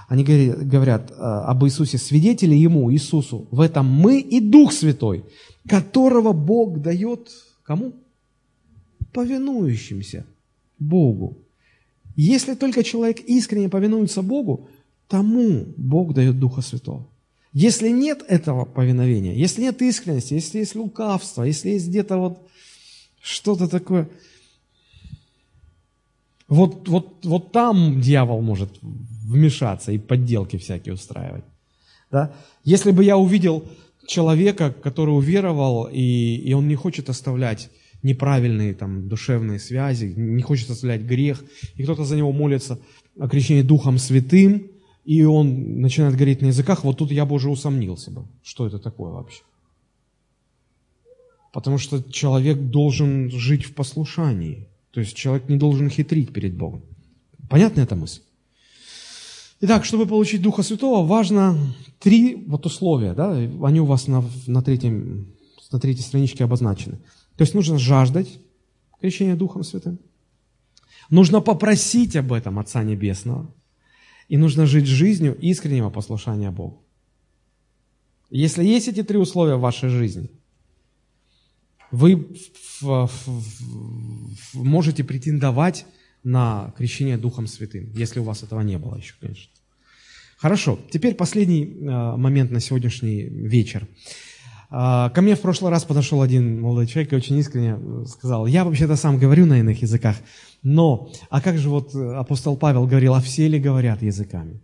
Они 0.08 0.24
говорят 0.24 1.12
а, 1.18 1.46
об 1.50 1.66
Иисусе, 1.66 1.98
свидетели 1.98 2.56
Ему, 2.56 2.92
Иисусу, 2.92 3.48
в 3.52 3.62
этом 3.62 3.86
мы 3.86 4.20
и 4.20 4.40
Дух 4.40 4.72
Святой, 4.72 5.26
которого 5.68 6.34
Бог 6.34 6.82
дает 6.82 7.30
кому? 7.64 7.94
Повинующимся 9.12 10.26
Богу. 10.80 11.38
Если 12.16 12.56
только 12.56 12.84
человек 12.84 13.20
искренне 13.20 13.70
повинуется 13.70 14.22
Богу, 14.22 14.70
тому 15.08 15.66
Бог 15.78 16.14
дает 16.14 16.40
Духа 16.40 16.62
Святого. 16.62 17.08
Если 17.54 17.90
нет 17.90 18.24
этого 18.28 18.66
повиновения, 18.66 19.36
если 19.36 19.62
нет 19.62 19.82
искренности, 19.82 20.34
если 20.36 20.60
есть 20.60 20.76
лукавство, 20.76 21.44
если 21.44 21.70
есть 21.70 21.88
где-то 21.88 22.18
вот 22.18 22.48
что-то 23.22 23.68
такое, 23.68 24.10
вот, 26.48 26.88
вот, 26.88 27.26
вот 27.26 27.52
там 27.52 28.00
дьявол 28.00 28.42
может 28.42 28.78
вмешаться 28.82 29.92
и 29.92 29.98
подделки 29.98 30.58
всякие 30.58 30.94
устраивать. 30.94 31.44
Да? 32.12 32.34
Если 32.64 32.92
бы 32.92 33.04
я 33.04 33.18
увидел 33.18 33.66
человека, 34.08 34.72
который 34.72 35.12
уверовал, 35.12 35.90
и, 35.92 36.36
и 36.36 36.54
он 36.54 36.68
не 36.68 36.76
хочет 36.76 37.10
оставлять 37.10 37.70
неправильные 38.04 38.74
там, 38.74 39.10
душевные 39.10 39.60
связи, 39.60 40.14
не 40.16 40.42
хочет 40.42 40.70
оставлять 40.70 41.02
грех, 41.02 41.44
и 41.76 41.84
кто-то 41.84 42.06
за 42.06 42.16
него 42.16 42.32
молится 42.32 42.80
о 43.20 43.28
крещении 43.28 43.64
Духом 43.64 43.98
Святым, 43.98 44.72
и 45.08 45.24
он 45.24 45.80
начинает 45.80 46.16
говорить 46.16 46.42
на 46.42 46.48
языках, 46.48 46.84
вот 46.84 46.98
тут 46.98 47.12
я 47.12 47.26
бы 47.26 47.36
уже 47.36 47.50
усомнился 47.50 48.12
бы, 48.12 48.26
что 48.44 48.68
это 48.68 48.78
такое 48.78 49.10
вообще. 49.10 49.42
Потому 51.54 51.78
что 51.78 52.04
человек 52.12 52.60
должен 52.60 53.32
жить 53.32 53.64
в 53.64 53.74
послушании. 53.74 54.68
То 54.92 55.00
есть 55.00 55.16
человек 55.16 55.48
не 55.48 55.56
должен 55.56 55.90
хитрить 55.90 56.34
перед 56.34 56.58
Богом. 56.58 56.82
Понятна 57.50 57.82
эта 57.82 57.96
мысль? 57.96 58.20
Итак, 59.62 59.86
чтобы 59.86 60.08
получить 60.08 60.42
Духа 60.42 60.62
Святого, 60.62 61.08
важно 61.08 61.58
три 62.00 62.36
вот 62.46 62.66
условия, 62.66 63.14
да, 63.14 63.32
они 63.32 63.80
у 63.80 63.86
вас 63.86 64.08
на, 64.08 64.26
на, 64.46 64.62
третьем, 64.62 65.34
на 65.72 65.80
третьей 65.80 66.04
страничке 66.04 66.44
обозначены. 66.44 66.98
То 67.38 67.44
есть 67.44 67.54
нужно 67.54 67.80
жаждать 67.80 68.28
крещения 69.00 69.38
Духом 69.38 69.64
Святым, 69.64 70.00
нужно 71.10 71.40
попросить 71.40 72.18
об 72.18 72.34
этом 72.34 72.60
Отца 72.60 72.84
Небесного, 72.84 73.50
и 74.28 74.38
нужно 74.38 74.66
жить 74.66 74.86
жизнью 74.86 75.38
искреннего 75.40 75.90
послушания 75.90 76.52
Богу. 76.52 76.84
Если 78.30 78.64
есть 78.64 78.88
эти 78.88 79.04
три 79.04 79.18
условия 79.18 79.56
в 79.56 79.62
вашей 79.62 79.90
жизни, 79.90 80.30
вы 81.92 82.28
можете 84.54 85.04
претендовать 85.04 85.86
на 86.24 86.74
крещение 86.78 87.18
Духом 87.18 87.48
Святым, 87.48 87.92
если 87.94 88.20
у 88.20 88.24
вас 88.24 88.44
этого 88.44 88.62
не 88.62 88.78
было 88.78 88.98
еще, 88.98 89.14
конечно. 89.22 89.52
Хорошо, 90.38 90.80
теперь 90.92 91.16
последний 91.16 91.64
э, 91.64 92.18
момент 92.18 92.52
на 92.52 92.60
сегодняшний 92.60 93.24
вечер. 93.24 93.88
Э, 94.70 95.10
ко 95.14 95.22
мне 95.22 95.36
в 95.36 95.42
прошлый 95.42 95.72
раз 95.72 95.84
подошел 95.86 96.22
один 96.22 96.62
молодой 96.62 96.88
человек 96.88 97.14
и 97.14 97.16
очень 97.16 97.38
искренне 97.38 98.06
сказал, 98.06 98.46
я 98.46 98.64
вообще-то 98.64 98.96
сам 98.96 99.18
говорю 99.18 99.46
на 99.46 99.60
иных 99.60 99.82
языках, 99.82 100.18
но, 100.64 101.10
а 101.30 101.42
как 101.42 101.58
же 101.58 101.70
вот 101.70 101.96
э, 101.96 102.16
апостол 102.16 102.58
Павел 102.58 102.86
говорил, 102.88 103.14
а 103.14 103.22
все 103.22 103.48
ли 103.48 103.60
говорят 103.60 104.02
языками? 104.02 104.62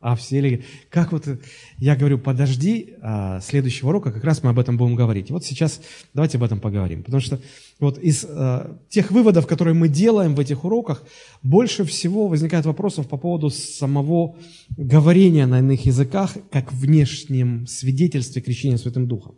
А 0.00 0.16
все 0.16 0.40
ли... 0.40 0.64
Как 0.88 1.12
вот... 1.12 1.28
Э, 1.28 1.38
я 1.78 1.94
говорю, 1.94 2.18
подожди 2.18 2.94
а, 3.02 3.40
следующего 3.40 3.90
урока, 3.90 4.10
как 4.10 4.24
раз 4.24 4.42
мы 4.42 4.48
об 4.48 4.58
этом 4.58 4.78
будем 4.78 4.94
говорить. 4.94 5.30
Вот 5.30 5.44
сейчас 5.44 5.80
давайте 6.14 6.38
об 6.38 6.44
этом 6.44 6.58
поговорим. 6.58 7.02
Потому 7.02 7.20
что 7.20 7.38
вот 7.78 7.98
из 7.98 8.24
а, 8.24 8.78
тех 8.88 9.10
выводов, 9.10 9.46
которые 9.46 9.74
мы 9.74 9.88
делаем 9.88 10.34
в 10.34 10.40
этих 10.40 10.64
уроках, 10.64 11.04
больше 11.42 11.84
всего 11.84 12.28
возникает 12.28 12.64
вопросов 12.64 13.08
по 13.08 13.18
поводу 13.18 13.50
самого 13.50 14.36
говорения 14.70 15.46
на 15.46 15.58
иных 15.58 15.84
языках, 15.84 16.34
как 16.50 16.72
внешнем 16.72 17.66
свидетельстве 17.66 18.40
крещения 18.40 18.78
Святым 18.78 19.06
Духом. 19.06 19.34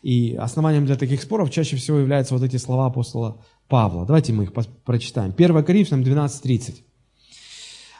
И 0.00 0.34
основанием 0.34 0.86
для 0.86 0.96
таких 0.96 1.22
споров 1.22 1.50
чаще 1.50 1.76
всего 1.76 1.98
являются 1.98 2.34
вот 2.34 2.42
эти 2.42 2.56
слова 2.56 2.86
апостола 2.86 3.44
Павла. 3.68 4.06
Давайте 4.06 4.32
мы 4.32 4.44
их 4.44 4.52
прочитаем. 4.84 5.34
1 5.36 5.64
Коринфянам 5.64 6.02
12.30. 6.02 6.82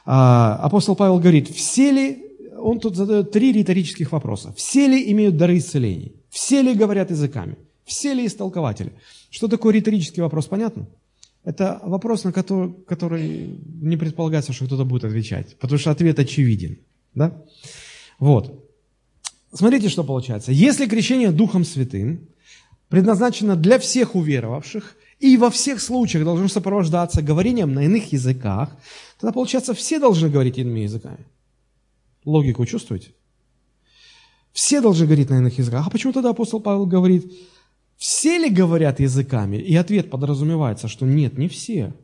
А, 0.04 0.56
апостол 0.56 0.96
Павел 0.96 1.18
говорит, 1.18 1.48
все 1.48 1.90
ли, 1.90 2.24
он 2.58 2.80
тут 2.80 2.96
задает 2.96 3.30
три 3.30 3.52
риторических 3.52 4.12
вопроса. 4.12 4.52
Все 4.56 4.86
ли 4.86 5.10
имеют 5.12 5.36
дары 5.36 5.58
исцелений? 5.58 6.14
Все 6.30 6.62
ли 6.62 6.74
говорят 6.74 7.10
языками? 7.10 7.56
Все 7.84 8.14
ли 8.14 8.26
истолкователи? 8.26 8.92
Что 9.30 9.48
такое 9.48 9.74
риторический 9.74 10.20
вопрос, 10.20 10.46
понятно? 10.46 10.86
Это 11.44 11.80
вопрос, 11.84 12.24
на 12.24 12.32
который, 12.32 12.72
который 12.86 13.58
не 13.80 13.96
предполагается, 13.96 14.52
что 14.52 14.66
кто-то 14.66 14.84
будет 14.84 15.04
отвечать, 15.04 15.56
потому 15.58 15.78
что 15.78 15.90
ответ 15.90 16.18
очевиден. 16.18 16.78
Да? 17.14 17.42
Вот. 18.20 18.64
Смотрите, 19.52 19.88
что 19.88 20.04
получается. 20.04 20.52
Если 20.52 20.86
крещение 20.86 21.32
Духом 21.32 21.64
Святым 21.64 22.28
предназначено 22.88 23.56
для 23.56 23.78
всех 23.78 24.14
уверовавших 24.14 24.96
и 25.22 25.36
во 25.36 25.50
всех 25.50 25.80
случаях 25.80 26.24
должно 26.24 26.48
сопровождаться 26.48 27.22
говорением 27.22 27.72
на 27.74 27.84
иных 27.84 28.12
языках, 28.12 28.76
тогда, 29.20 29.32
получается, 29.32 29.72
все 29.72 30.00
должны 30.00 30.28
говорить 30.28 30.58
иными 30.58 30.80
языками. 30.80 31.24
Логику 32.24 32.66
чувствуете? 32.66 33.12
Все 34.52 34.80
должны 34.80 35.06
говорить 35.06 35.30
на 35.30 35.38
иных 35.38 35.58
языках. 35.58 35.86
А 35.86 35.90
почему 35.90 36.12
тогда 36.12 36.30
апостол 36.30 36.60
Павел 36.60 36.86
говорит, 36.86 37.32
все 37.96 38.36
ли 38.36 38.50
говорят 38.50 38.98
языками? 38.98 39.56
И 39.56 39.76
ответ 39.76 40.10
подразумевается, 40.10 40.88
что 40.88 41.06
нет, 41.06 41.38
не 41.38 41.48
все. 41.48 41.94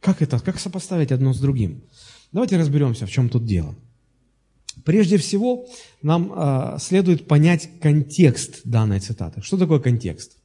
Как 0.00 0.20
это? 0.20 0.40
Как 0.40 0.58
сопоставить 0.58 1.12
одно 1.12 1.32
с 1.32 1.38
другим? 1.38 1.84
Давайте 2.32 2.56
разберемся, 2.56 3.06
в 3.06 3.10
чем 3.10 3.28
тут 3.28 3.46
дело. 3.46 3.72
Прежде 4.84 5.16
всего, 5.16 5.66
нам 6.02 6.32
э, 6.34 6.78
следует 6.80 7.28
понять 7.28 7.70
контекст 7.80 8.62
данной 8.64 8.98
цитаты. 8.98 9.42
Что 9.42 9.56
такое 9.56 9.78
контекст? 9.78 10.38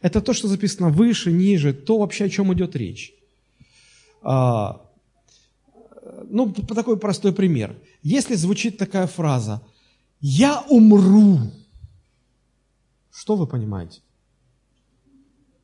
Это 0.00 0.20
то, 0.20 0.32
что 0.32 0.48
записано 0.48 0.90
выше, 0.90 1.32
ниже, 1.32 1.72
то 1.72 1.98
вообще, 1.98 2.24
о 2.24 2.28
чем 2.28 2.52
идет 2.54 2.76
речь. 2.76 3.12
А, 4.22 4.80
ну, 6.28 6.52
такой 6.52 6.96
простой 6.96 7.32
пример. 7.32 7.76
Если 8.02 8.34
звучит 8.34 8.78
такая 8.78 9.06
фраза 9.06 9.60
«Я 10.20 10.64
умру», 10.68 11.38
что 13.10 13.36
вы 13.36 13.46
понимаете? 13.46 14.00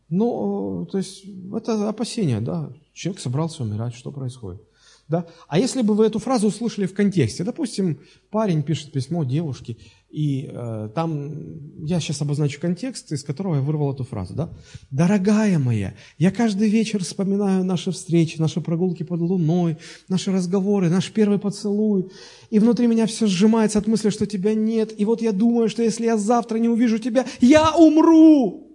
Ну, 0.08 0.86
то 0.90 0.98
есть, 0.98 1.24
это 1.56 1.88
опасение, 1.88 2.40
да. 2.40 2.72
Человек 2.92 3.20
собрался 3.20 3.62
умирать, 3.62 3.94
что 3.94 4.10
происходит? 4.10 4.62
Да? 5.08 5.26
А 5.48 5.58
если 5.58 5.82
бы 5.82 5.94
вы 5.94 6.06
эту 6.06 6.18
фразу 6.18 6.48
услышали 6.48 6.86
в 6.86 6.94
контексте, 6.94 7.44
допустим, 7.44 8.00
парень 8.30 8.62
пишет 8.62 8.92
письмо 8.92 9.24
девушке, 9.24 9.76
и 10.14 10.48
э, 10.48 10.90
там, 10.94 11.84
я 11.84 11.98
сейчас 11.98 12.22
обозначу 12.22 12.60
контекст, 12.60 13.10
из 13.10 13.24
которого 13.24 13.56
я 13.56 13.60
вырвал 13.60 13.92
эту 13.92 14.04
фразу, 14.04 14.32
да? 14.32 14.48
«Дорогая 14.92 15.58
моя, 15.58 15.94
я 16.18 16.30
каждый 16.30 16.68
вечер 16.68 17.02
вспоминаю 17.02 17.64
наши 17.64 17.90
встречи, 17.90 18.40
наши 18.40 18.60
прогулки 18.60 19.02
под 19.02 19.20
луной, 19.20 19.76
наши 20.08 20.30
разговоры, 20.30 20.88
наш 20.88 21.10
первый 21.10 21.40
поцелуй, 21.40 22.12
и 22.50 22.60
внутри 22.60 22.86
меня 22.86 23.06
все 23.06 23.26
сжимается 23.26 23.80
от 23.80 23.88
мысли, 23.88 24.10
что 24.10 24.24
тебя 24.24 24.54
нет, 24.54 24.94
и 24.96 25.04
вот 25.04 25.20
я 25.20 25.32
думаю, 25.32 25.68
что 25.68 25.82
если 25.82 26.04
я 26.04 26.16
завтра 26.16 26.58
не 26.58 26.68
увижу 26.68 26.98
тебя, 26.98 27.26
я 27.40 27.74
умру!» 27.74 28.70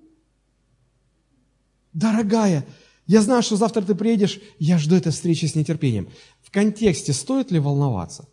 Дорогая, 1.93 2.65
я 3.09 3.21
знаю, 3.23 3.41
что 3.41 3.55
завтра 3.55 3.81
ты 3.81 3.95
приедешь, 3.95 4.39
я 4.59 4.77
жду 4.77 4.95
этой 4.95 5.11
встречи 5.11 5.47
с 5.47 5.55
нетерпением. 5.55 6.09
В 6.43 6.51
контексте 6.51 7.11
стоит 7.11 7.49
ли 7.49 7.57
волноваться? 7.57 8.29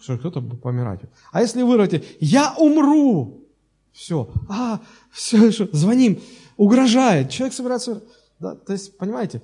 Что 0.00 0.18
кто-то 0.18 0.40
будет 0.40 0.60
помирать. 0.60 1.02
А 1.30 1.40
если 1.40 1.62
вырвете, 1.62 2.02
я 2.18 2.52
умру, 2.58 3.44
все, 3.92 4.28
а, 4.48 4.80
все, 5.12 5.52
что, 5.52 5.68
звоним, 5.70 6.18
угрожает, 6.56 7.30
человек 7.30 7.54
собирается, 7.54 8.02
да, 8.40 8.56
то 8.56 8.72
есть, 8.72 8.98
понимаете, 8.98 9.40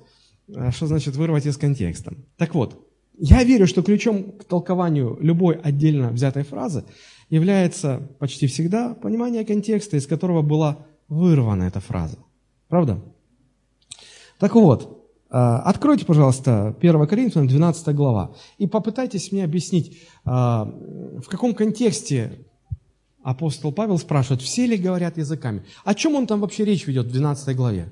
э, 0.49 0.71
что 0.71 0.87
значит 0.87 1.15
вырвать 1.15 1.45
из 1.45 1.55
контекста. 1.55 2.13
Так 2.35 2.53
вот, 2.53 2.85
я 3.17 3.45
верю, 3.45 3.67
что 3.67 3.81
ключом 3.81 4.33
к 4.33 4.43
толкованию 4.43 5.17
любой 5.21 5.55
отдельно 5.55 6.09
взятой 6.09 6.43
фразы 6.43 6.83
является 7.29 8.09
почти 8.19 8.47
всегда 8.47 8.93
понимание 8.93 9.45
контекста, 9.45 9.95
из 9.95 10.05
которого 10.05 10.41
была 10.41 10.85
вырвана 11.07 11.63
эта 11.63 11.79
фраза. 11.79 12.17
Правда? 12.67 13.01
Так 14.39 14.55
вот, 14.55 15.05
а, 15.29 15.59
откройте, 15.59 16.05
пожалуйста, 16.05 16.75
1 16.79 17.07
Коринфянам 17.07 17.47
12 17.47 17.95
глава 17.95 18.35
и 18.57 18.67
попытайтесь 18.67 19.31
мне 19.31 19.43
объяснить, 19.43 19.97
а, 20.23 20.65
в 20.65 21.27
каком 21.27 21.53
контексте 21.53 22.45
апостол 23.23 23.71
Павел 23.71 23.97
спрашивает, 23.97 24.41
все 24.41 24.67
ли 24.67 24.77
говорят 24.77 25.17
языками. 25.17 25.65
О 25.83 25.95
чем 25.95 26.15
он 26.15 26.27
там 26.27 26.41
вообще 26.41 26.63
речь 26.63 26.85
ведет 26.85 27.07
в 27.07 27.11
12 27.11 27.55
главе? 27.55 27.91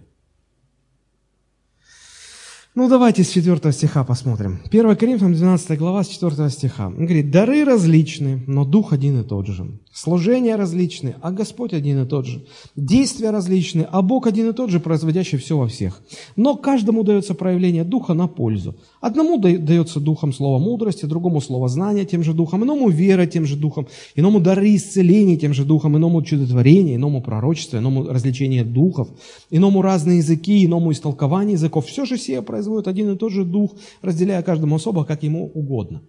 Ну, 2.76 2.90
давайте 2.90 3.24
с 3.24 3.30
4 3.30 3.72
стиха 3.72 4.04
посмотрим. 4.04 4.60
1 4.72 4.96
Коринфянам 4.96 5.34
12 5.34 5.78
глава 5.78 6.04
с 6.04 6.08
4 6.08 6.50
стиха. 6.50 6.88
Он 6.88 7.06
говорит, 7.06 7.30
дары 7.30 7.66
различны, 7.66 8.44
но 8.48 8.66
дух 8.66 8.94
один 8.94 9.22
и 9.22 9.24
тот 9.24 9.48
же. 9.48 9.80
Служения 9.94 10.56
различны, 10.56 11.14
а 11.22 11.32
Господь 11.32 11.72
один 11.72 12.02
и 12.02 12.08
тот 12.08 12.26
же. 12.26 12.44
Действия 12.76 13.30
различны, 13.30 13.88
а 13.92 14.02
Бог 14.02 14.26
один 14.26 14.50
и 14.50 14.54
тот 14.54 14.72
же, 14.72 14.80
производящий 14.80 15.38
все 15.38 15.56
во 15.56 15.68
всех. 15.68 16.02
Но 16.36 16.56
каждому 16.56 17.04
дается 17.04 17.36
проявление 17.36 17.84
духа 17.84 18.16
на 18.16 18.28
пользу. 18.28 18.76
Одному 19.02 19.38
дается 19.38 20.00
духом 20.00 20.34
слово 20.34 20.58
мудрости, 20.58 21.06
другому 21.06 21.42
слово 21.42 21.68
знания 21.68 22.06
тем 22.06 22.24
же 22.24 22.34
духом, 22.34 22.64
иному 22.64 22.90
вера 22.90 23.28
тем 23.28 23.46
же 23.46 23.56
духом, 23.56 23.88
иному 24.16 24.40
дары 24.40 24.76
исцеления 24.76 25.38
тем 25.38 25.54
же 25.54 25.64
духом, 25.64 25.96
иному 25.96 26.24
чудотворение, 26.24 26.96
иному 26.96 27.22
пророчество, 27.22 27.78
иному 27.78 28.08
развлечение 28.08 28.64
духов, 28.64 29.10
иному 29.52 29.84
разные 29.84 30.18
языки, 30.18 30.66
иному 30.66 30.92
истолкование 30.92 31.54
языков. 31.54 31.86
Все 31.86 32.06
же 32.06 32.18
сие 32.18 32.42
производит 32.42 32.88
один 32.88 33.12
и 33.12 33.16
тот 33.16 33.32
же 33.32 33.46
дух, 33.46 33.76
разделяя 34.02 34.42
каждому 34.42 34.78
особо, 34.78 35.06
как 35.06 35.22
ему 35.22 35.52
угодно. 35.54 36.02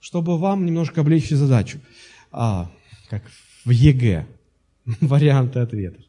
Чтобы 0.00 0.38
вам 0.38 0.64
немножко 0.64 1.02
облегчить 1.02 1.36
задачу. 1.36 1.78
Как 3.12 3.24
в 3.66 3.70
ЕГЭ, 3.70 4.26
варианты 5.02 5.58
ответов. 5.58 6.02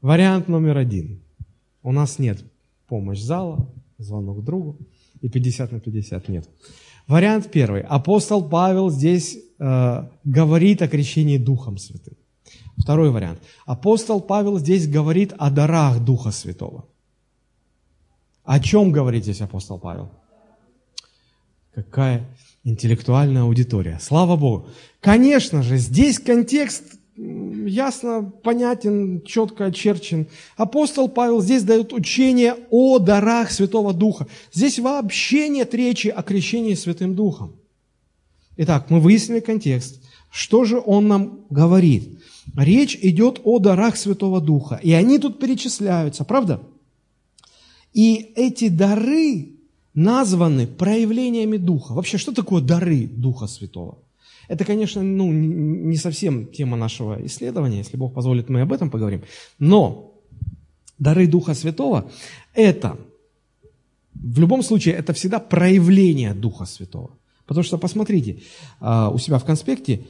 Вариант 0.00 0.48
номер 0.48 0.76
один. 0.76 1.20
У 1.84 1.92
нас 1.92 2.18
нет 2.18 2.42
помощь 2.88 3.20
зала, 3.20 3.72
звонок 3.98 4.42
другу, 4.42 4.76
и 5.20 5.28
50 5.28 5.70
на 5.70 5.78
50 5.78 6.28
нет. 6.28 6.48
Вариант 7.06 7.52
первый. 7.52 7.82
Апостол 7.82 8.48
Павел 8.48 8.90
здесь 8.90 9.38
э, 9.60 10.08
говорит 10.24 10.82
о 10.82 10.88
крещении 10.88 11.38
Духом 11.38 11.78
Святым. 11.78 12.14
Второй 12.76 13.10
вариант. 13.12 13.38
Апостол 13.64 14.20
Павел 14.20 14.58
здесь 14.58 14.88
говорит 14.88 15.32
о 15.38 15.48
дарах 15.48 16.00
Духа 16.00 16.32
Святого. 16.32 16.86
О 18.42 18.58
чем 18.58 18.90
говорит 18.90 19.22
здесь 19.22 19.42
апостол 19.42 19.78
Павел? 19.78 20.10
Какая 21.72 22.26
интеллектуальная 22.66 23.42
аудитория. 23.42 23.98
Слава 24.02 24.36
Богу. 24.36 24.68
Конечно 25.00 25.62
же, 25.62 25.78
здесь 25.78 26.18
контекст 26.18 26.82
ясно, 27.16 28.30
понятен, 28.42 29.22
четко 29.22 29.66
очерчен. 29.66 30.26
Апостол 30.56 31.08
Павел 31.08 31.40
здесь 31.40 31.62
дает 31.62 31.92
учение 31.92 32.56
о 32.70 32.98
дарах 32.98 33.52
Святого 33.52 33.94
Духа. 33.94 34.26
Здесь 34.52 34.78
вообще 34.80 35.48
нет 35.48 35.74
речи 35.74 36.08
о 36.08 36.22
крещении 36.22 36.74
Святым 36.74 37.14
Духом. 37.14 37.54
Итак, 38.56 38.90
мы 38.90 39.00
выяснили 39.00 39.40
контекст. 39.40 40.02
Что 40.28 40.64
же 40.64 40.82
он 40.84 41.08
нам 41.08 41.46
говорит? 41.48 42.20
Речь 42.56 42.98
идет 43.00 43.40
о 43.44 43.60
дарах 43.60 43.96
Святого 43.96 44.40
Духа. 44.40 44.80
И 44.82 44.92
они 44.92 45.18
тут 45.18 45.38
перечисляются, 45.38 46.24
правда? 46.24 46.60
И 47.92 48.32
эти 48.34 48.68
дары 48.68 49.55
названы 49.96 50.68
проявлениями 50.68 51.56
Духа. 51.56 51.94
Вообще, 51.94 52.18
что 52.18 52.32
такое 52.32 52.62
дары 52.62 53.06
Духа 53.06 53.48
Святого? 53.48 53.98
Это, 54.48 54.64
конечно, 54.64 55.02
ну, 55.02 55.32
не 55.32 55.96
совсем 55.96 56.46
тема 56.46 56.76
нашего 56.76 57.18
исследования, 57.26 57.78
если 57.78 57.96
Бог 57.96 58.14
позволит, 58.14 58.48
мы 58.48 58.60
об 58.60 58.72
этом 58.72 58.90
поговорим. 58.90 59.22
Но 59.58 60.14
дары 60.98 61.26
Духа 61.26 61.54
Святого– 61.54 62.10
это, 62.54 62.96
в 64.14 64.38
любом 64.38 64.62
случае, 64.62 64.94
это 64.94 65.12
всегда 65.12 65.40
проявление 65.40 66.34
Духа 66.34 66.66
Святого. 66.66 67.10
Потому 67.46 67.64
что, 67.64 67.78
посмотрите, 67.78 68.42
а, 68.80 69.10
у 69.10 69.18
себя 69.18 69.38
в 69.38 69.44
конспекте, 69.44 70.06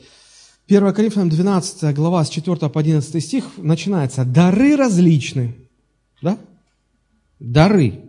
1 0.68 0.92
Коринфянам 0.92 1.28
12 1.28 1.94
глава 1.94 2.24
с 2.24 2.28
4 2.28 2.68
по 2.68 2.80
11 2.80 3.22
стих 3.22 3.44
начинается 3.56 4.24
«Дары 4.24 4.76
различны». 4.76 5.54
Да? 6.22 6.38
Дары. 7.38 8.05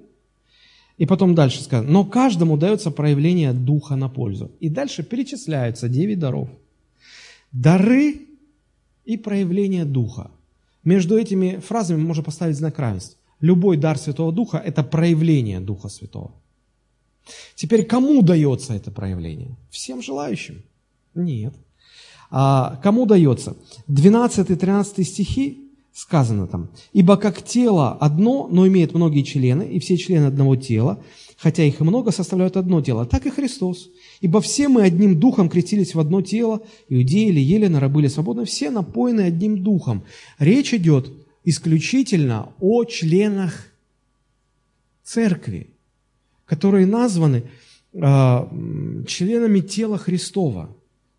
И 0.98 1.06
потом 1.06 1.36
дальше 1.36 1.62
сказано, 1.62 1.92
но 1.92 2.06
каждому 2.06 2.58
дается 2.58 2.92
проявление 2.92 3.54
духа 3.54 3.96
на 3.96 4.10
пользу. 4.10 4.52
И 4.60 4.70
дальше 4.70 5.04
перечисляются 5.04 5.88
девять 5.88 6.20
даров. 6.20 6.50
Дары 7.52 8.22
и 9.06 9.18
проявление 9.18 9.86
духа. 9.86 10.32
Между 10.84 11.18
этими 11.18 11.58
фразами 11.58 12.02
можно 12.02 12.24
поставить 12.24 12.56
знак 12.56 12.80
равенства. 12.80 13.18
Любой 13.42 13.78
дар 13.78 13.98
Святого 13.98 14.32
Духа– 14.32 14.58
это 14.66 14.84
проявление 14.84 15.60
Духа 15.60 15.90
Святого. 15.90 16.32
Теперь 17.56 17.86
кому 17.86 18.22
дается 18.22 18.74
это 18.74 18.90
проявление? 18.90 19.56
Всем 19.70 20.02
желающим? 20.02 20.64
Нет. 21.14 21.54
А 22.32 22.80
кому 22.82 23.06
дается? 23.06 23.56
12-13 23.88 25.04
стихи 25.04 25.67
сказано 25.98 26.46
там, 26.46 26.70
«Ибо 26.94 27.18
как 27.18 27.42
тело 27.42 27.92
одно, 27.94 28.48
но 28.52 28.68
имеет 28.68 28.94
многие 28.94 29.24
члены, 29.24 29.64
и 29.64 29.80
все 29.80 29.98
члены 29.98 30.26
одного 30.26 30.56
тела, 30.56 31.04
хотя 31.38 31.64
их 31.64 31.82
и 31.82 31.84
много, 31.84 32.12
составляют 32.12 32.56
одно 32.56 32.82
тело, 32.82 33.08
так 33.08 33.26
и 33.26 33.32
Христос. 33.32 33.90
Ибо 34.22 34.40
все 34.40 34.68
мы 34.68 34.84
одним 34.84 35.20
духом 35.20 35.50
крестились 35.50 35.96
в 35.96 36.00
одно 36.00 36.22
тело, 36.22 36.62
иудеи 36.88 37.30
или 37.30 37.40
елены, 37.40 37.80
рабы 37.80 38.02
или 38.02 38.10
свободны, 38.10 38.46
все 38.46 38.70
напоены 38.70 39.22
одним 39.22 39.64
духом». 39.64 40.04
Речь 40.38 40.72
идет 40.72 41.12
исключительно 41.44 42.54
о 42.60 42.84
членах 42.84 43.54
церкви, 45.04 45.72
которые 46.46 46.86
названы 46.86 47.50
э, 47.94 49.04
членами 49.08 49.62
тела 49.62 49.98
Христова. 49.98 50.70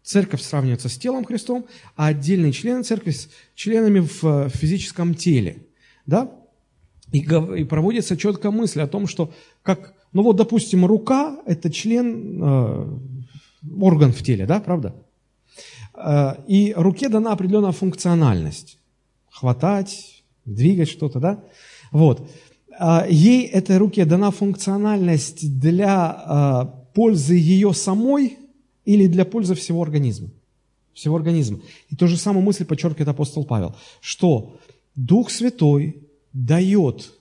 Церковь 0.09 0.41
сравнивается 0.41 0.89
с 0.89 0.97
телом 0.97 1.27
Христом, 1.27 1.67
а 1.95 2.07
отдельные 2.07 2.51
члены 2.53 2.83
церкви 2.83 3.11
с 3.11 3.29
членами 3.55 4.01
в 4.01 4.49
физическом 4.49 5.15
теле. 5.15 5.67
Да? 6.07 6.33
И, 7.13 7.19
и 7.19 7.65
проводится 7.65 8.17
четкая 8.17 8.51
мысль 8.51 8.81
о 8.81 8.87
том, 8.87 9.07
что 9.07 9.35
как, 9.63 9.93
ну 10.15 10.23
вот, 10.23 10.37
допустим, 10.37 10.87
рука– 10.87 11.37
это 11.47 11.71
член, 11.71 12.43
э, 12.43 12.99
орган 13.79 14.15
в 14.15 14.23
теле, 14.23 14.47
да, 14.47 14.61
правда? 14.61 14.95
Э, 15.95 16.37
и 16.47 16.73
руке 16.75 17.11
дана 17.11 17.33
определенная 17.33 17.73
функциональность. 17.73 18.79
Хватать, 19.31 20.25
двигать 20.47 20.89
что-то, 20.89 21.21
да? 21.21 21.45
Вот. 21.93 22.31
Э, 22.81 23.03
ей, 23.11 23.45
этой 23.45 23.77
руке, 23.77 24.07
дана 24.07 24.31
функциональность 24.31 25.61
для 25.61 26.73
э, 26.73 26.95
пользы 26.95 27.35
ее 27.35 27.75
самой 27.75 28.39
или 28.89 29.07
для 29.07 29.27
пользы 29.27 29.55
всего 29.55 29.83
организма. 29.83 30.31
Всего 30.95 31.17
организма. 31.17 31.61
И 31.91 31.95
ту 31.95 32.09
же 32.09 32.17
самую 32.17 32.43
мысль 32.43 32.65
подчеркивает 32.65 33.09
апостол 33.09 33.45
Павел, 33.45 33.77
что 34.01 34.57
Дух 34.95 35.31
Святой 35.31 36.09
дает 36.33 37.13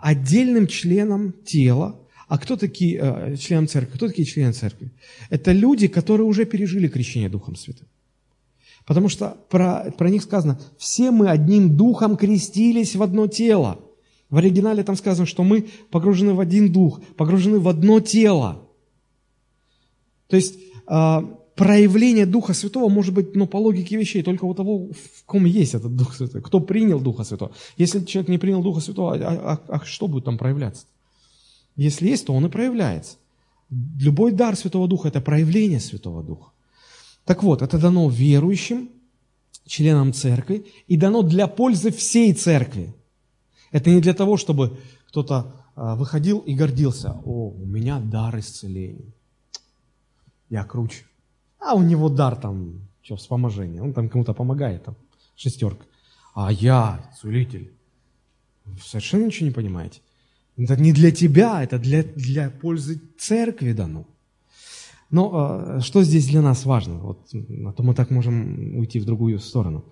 отдельным 0.00 0.68
членам 0.68 1.34
тела, 1.44 1.98
а 2.28 2.38
кто 2.38 2.56
такие 2.56 3.00
э, 3.02 3.36
члены 3.36 3.66
церкви? 3.66 3.96
Кто 3.96 4.06
такие 4.06 4.26
члены 4.26 4.52
церкви? 4.52 4.92
Это 5.28 5.50
люди, 5.50 5.88
которые 5.88 6.26
уже 6.26 6.44
пережили 6.44 6.86
крещение 6.86 7.28
Духом 7.28 7.56
Святым. 7.56 7.88
Потому 8.84 9.08
что 9.08 9.36
про, 9.50 9.90
про 9.98 10.08
них 10.08 10.22
сказано, 10.22 10.60
все 10.78 11.10
мы 11.10 11.28
одним 11.28 11.76
духом 11.76 12.16
крестились 12.16 12.94
в 12.94 13.02
одно 13.02 13.26
тело. 13.26 13.80
В 14.30 14.36
оригинале 14.36 14.84
там 14.84 14.96
сказано, 14.96 15.26
что 15.26 15.42
мы 15.42 15.66
погружены 15.90 16.34
в 16.34 16.40
один 16.40 16.72
дух, 16.72 17.00
погружены 17.16 17.58
в 17.58 17.68
одно 17.68 17.98
тело. 17.98 18.62
То 20.28 20.36
есть 20.36 20.58
проявление 20.86 22.26
Духа 22.26 22.54
Святого 22.54 22.88
может 22.88 23.14
быть, 23.14 23.34
ну, 23.34 23.46
по 23.46 23.56
логике 23.56 23.96
вещей, 23.96 24.22
только 24.22 24.44
у 24.44 24.54
того, 24.54 24.88
в 24.92 25.24
ком 25.24 25.46
есть 25.46 25.74
этот 25.74 25.96
Дух 25.96 26.14
Святой, 26.14 26.42
кто 26.42 26.60
принял 26.60 27.00
Духа 27.00 27.24
Святого. 27.24 27.52
Если 27.78 28.04
человек 28.04 28.28
не 28.28 28.38
принял 28.38 28.62
Духа 28.62 28.80
Святого, 28.80 29.16
а, 29.16 29.60
а, 29.68 29.76
а 29.76 29.84
что 29.84 30.06
будет 30.06 30.24
там 30.24 30.38
проявляться? 30.38 30.86
Если 31.74 32.08
есть, 32.08 32.26
то 32.26 32.34
он 32.34 32.46
и 32.46 32.50
проявляется. 32.50 33.16
Любой 33.98 34.32
дар 34.32 34.54
Святого 34.54 34.86
Духа– 34.86 35.08
это 35.10 35.20
проявление 35.20 35.80
Святого 35.80 36.22
Духа. 36.22 36.50
Так 37.24 37.42
вот, 37.42 37.62
это 37.62 37.78
дано 37.78 38.08
верующим, 38.08 38.90
членам 39.64 40.12
церкви, 40.12 40.66
и 40.86 40.96
дано 40.96 41.22
для 41.22 41.48
пользы 41.48 41.90
всей 41.90 42.32
церкви. 42.34 42.94
Это 43.72 43.90
не 43.90 44.00
для 44.00 44.14
того, 44.14 44.36
чтобы 44.36 44.78
кто-то 45.08 45.54
а, 45.74 45.96
выходил 45.96 46.38
и 46.38 46.54
гордился. 46.54 47.16
О, 47.24 47.50
у 47.50 47.66
меня 47.66 47.98
дар 47.98 48.38
исцеления. 48.38 49.15
Я 50.50 50.64
круче. 50.64 51.04
А 51.58 51.74
у 51.74 51.82
него 51.82 52.08
дар 52.08 52.36
там, 52.36 52.80
что, 53.02 53.16
вспоможение. 53.16 53.82
Он 53.82 53.92
там 53.92 54.08
кому-то 54.08 54.34
помогает, 54.34 54.84
там, 54.84 54.96
шестерка. 55.36 55.84
А 56.34 56.52
я, 56.52 57.10
целитель. 57.20 57.72
Совершенно 58.82 59.26
ничего 59.26 59.46
не 59.46 59.54
понимаете. 59.54 60.00
Это 60.56 60.76
не 60.76 60.92
для 60.92 61.10
тебя, 61.10 61.62
это 61.62 61.78
для, 61.78 62.02
для 62.02 62.50
пользы 62.50 63.00
церкви 63.18 63.72
дано. 63.72 64.06
Но 65.10 65.62
э, 65.64 65.80
что 65.80 66.02
здесь 66.02 66.26
для 66.26 66.42
нас 66.42 66.64
важно? 66.64 66.98
Вот, 66.98 67.28
а 67.32 67.72
то 67.72 67.82
мы 67.82 67.94
так 67.94 68.10
можем 68.10 68.76
уйти 68.76 68.98
в 68.98 69.04
другую 69.04 69.38
сторону. 69.38 69.84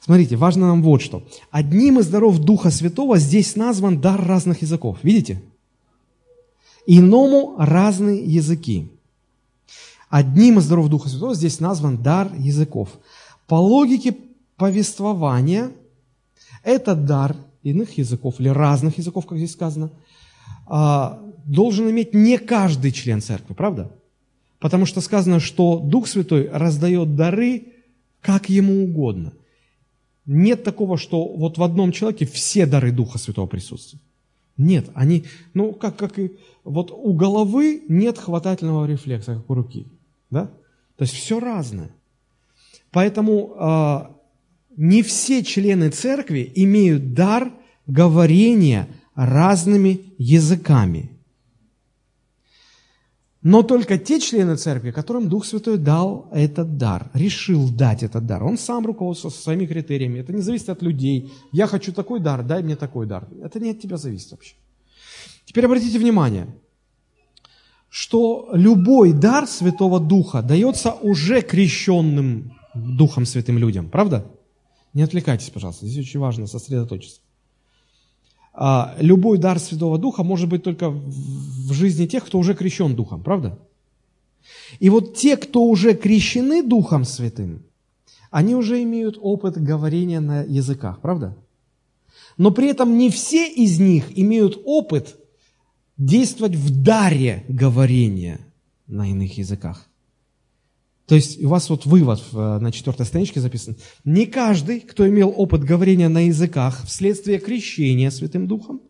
Смотрите, 0.00 0.36
важно 0.36 0.68
нам 0.68 0.82
вот 0.82 1.02
что. 1.02 1.26
Одним 1.50 1.98
из 1.98 2.08
даров 2.08 2.38
Духа 2.38 2.70
Святого 2.70 3.18
здесь 3.18 3.54
назван 3.56 4.00
дар 4.00 4.24
разных 4.24 4.62
языков. 4.62 4.98
Видите? 5.02 5.42
Иному 6.86 7.54
разные 7.58 8.24
языки. 8.24 8.90
Одним 10.12 10.58
из 10.58 10.68
даров 10.68 10.90
Духа 10.90 11.08
Святого 11.08 11.34
здесь 11.34 11.58
назван 11.58 11.96
дар 11.96 12.30
языков. 12.36 12.90
По 13.46 13.54
логике 13.54 14.14
повествования, 14.58 15.72
этот 16.62 17.06
дар 17.06 17.34
иных 17.62 17.96
языков 17.96 18.34
или 18.38 18.50
разных 18.50 18.98
языков, 18.98 19.24
как 19.24 19.38
здесь 19.38 19.52
сказано, 19.52 19.90
а, 20.66 21.18
должен 21.46 21.88
иметь 21.88 22.12
не 22.12 22.36
каждый 22.36 22.92
член 22.92 23.22
церкви, 23.22 23.54
правда? 23.54 23.90
Потому 24.58 24.84
что 24.84 25.00
сказано, 25.00 25.40
что 25.40 25.78
Дух 25.78 26.06
Святой 26.06 26.46
раздает 26.52 27.16
дары, 27.16 27.68
как 28.20 28.50
ему 28.50 28.84
угодно. 28.84 29.32
Нет 30.26 30.62
такого, 30.62 30.98
что 30.98 31.26
вот 31.26 31.56
в 31.56 31.62
одном 31.62 31.90
человеке 31.90 32.26
все 32.26 32.66
дары 32.66 32.92
Духа 32.92 33.16
Святого 33.16 33.46
присутствуют. 33.46 34.02
Нет, 34.58 34.90
они, 34.92 35.24
ну, 35.54 35.72
как, 35.72 35.96
как 35.96 36.18
и, 36.18 36.32
вот 36.64 36.90
у 36.90 37.14
головы 37.14 37.82
нет 37.88 38.18
хватательного 38.18 38.84
рефлекса, 38.84 39.36
как 39.36 39.48
у 39.48 39.54
руки. 39.54 39.86
Да? 40.32 40.50
То 40.96 41.04
есть 41.04 41.14
все 41.14 41.38
разное. 41.38 41.90
Поэтому 42.90 43.54
э, 43.54 44.00
не 44.76 45.02
все 45.02 45.44
члены 45.44 45.90
церкви 45.90 46.50
имеют 46.56 47.12
дар 47.12 47.52
говорения 47.86 48.88
разными 49.14 50.14
языками. 50.16 51.10
Но 53.42 53.62
только 53.62 53.98
те 53.98 54.20
члены 54.20 54.56
церкви, 54.56 54.90
которым 54.90 55.28
Дух 55.28 55.44
Святой 55.44 55.76
дал 55.76 56.28
этот 56.32 56.78
дар, 56.78 57.10
решил 57.12 57.68
дать 57.68 58.02
этот 58.02 58.24
дар. 58.24 58.42
Он 58.42 58.56
сам 58.56 58.86
руководствуется 58.86 59.42
своими 59.42 59.66
критериями. 59.66 60.20
Это 60.20 60.32
не 60.32 60.40
зависит 60.40 60.70
от 60.70 60.80
людей. 60.80 61.30
Я 61.50 61.66
хочу 61.66 61.92
такой 61.92 62.20
дар, 62.20 62.42
дай 62.42 62.62
мне 62.62 62.76
такой 62.76 63.06
дар. 63.06 63.28
Это 63.42 63.60
не 63.60 63.70
от 63.70 63.80
тебя 63.80 63.98
зависит 63.98 64.30
вообще. 64.30 64.54
Теперь 65.44 65.66
обратите 65.66 65.98
внимание– 65.98 66.46
что 67.92 68.48
любой 68.54 69.12
дар 69.12 69.46
Святого 69.46 70.00
Духа 70.00 70.40
дается 70.40 70.92
уже 70.92 71.42
крещенным 71.42 72.56
Духом 72.74 73.26
Святым 73.26 73.58
людям. 73.58 73.90
Правда? 73.90 74.24
Не 74.94 75.02
отвлекайтесь, 75.02 75.50
пожалуйста. 75.50 75.86
Здесь 75.86 76.06
очень 76.06 76.18
важно 76.18 76.46
сосредоточиться. 76.46 77.20
А, 78.54 78.94
любой 78.98 79.36
дар 79.36 79.58
Святого 79.58 79.98
Духа 79.98 80.22
может 80.22 80.48
быть 80.48 80.62
только 80.62 80.88
в 80.88 81.72
жизни 81.74 82.06
тех, 82.06 82.24
кто 82.24 82.38
уже 82.38 82.54
крещен 82.54 82.96
Духом. 82.96 83.22
Правда? 83.22 83.58
И 84.80 84.88
вот 84.88 85.14
те, 85.14 85.36
кто 85.36 85.62
уже 85.64 85.92
крещены 85.92 86.62
Духом 86.62 87.04
Святым, 87.04 87.62
они 88.30 88.54
уже 88.54 88.82
имеют 88.84 89.18
опыт 89.20 89.62
говорения 89.62 90.20
на 90.20 90.40
языках. 90.40 90.98
Правда? 91.02 91.36
Но 92.38 92.52
при 92.52 92.68
этом 92.68 92.96
не 92.96 93.10
все 93.10 93.52
из 93.52 93.78
них 93.78 94.18
имеют 94.18 94.62
опыт 94.64 95.18
действовать 96.06 96.56
в 96.56 96.82
даре 96.82 97.44
говорения 97.48 98.40
на 98.86 99.10
иных 99.10 99.38
языках. 99.38 99.86
То 101.06 101.14
есть 101.14 101.42
у 101.42 101.48
вас 101.48 101.68
вот 101.70 101.86
вывод 101.86 102.20
на 102.32 102.72
четвертой 102.72 103.06
страничке 103.06 103.40
записан. 103.40 103.76
Не 104.04 104.26
каждый, 104.26 104.80
кто 104.80 105.08
имел 105.08 105.32
опыт 105.36 105.62
говорения 105.62 106.08
на 106.08 106.26
языках 106.26 106.84
вследствие 106.86 107.38
крещения 107.38 108.10
Святым 108.10 108.46
Духом, 108.46 108.80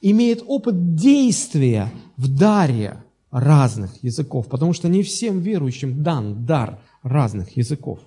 имеет 0.00 0.42
опыт 0.46 0.94
действия 0.94 1.92
в 2.16 2.28
даре 2.28 3.02
разных 3.30 4.02
языков, 4.02 4.48
потому 4.48 4.72
что 4.72 4.88
не 4.88 5.02
всем 5.02 5.40
верующим 5.40 6.02
дан 6.02 6.44
дар 6.44 6.80
разных 7.02 7.56
языков. 7.56 8.00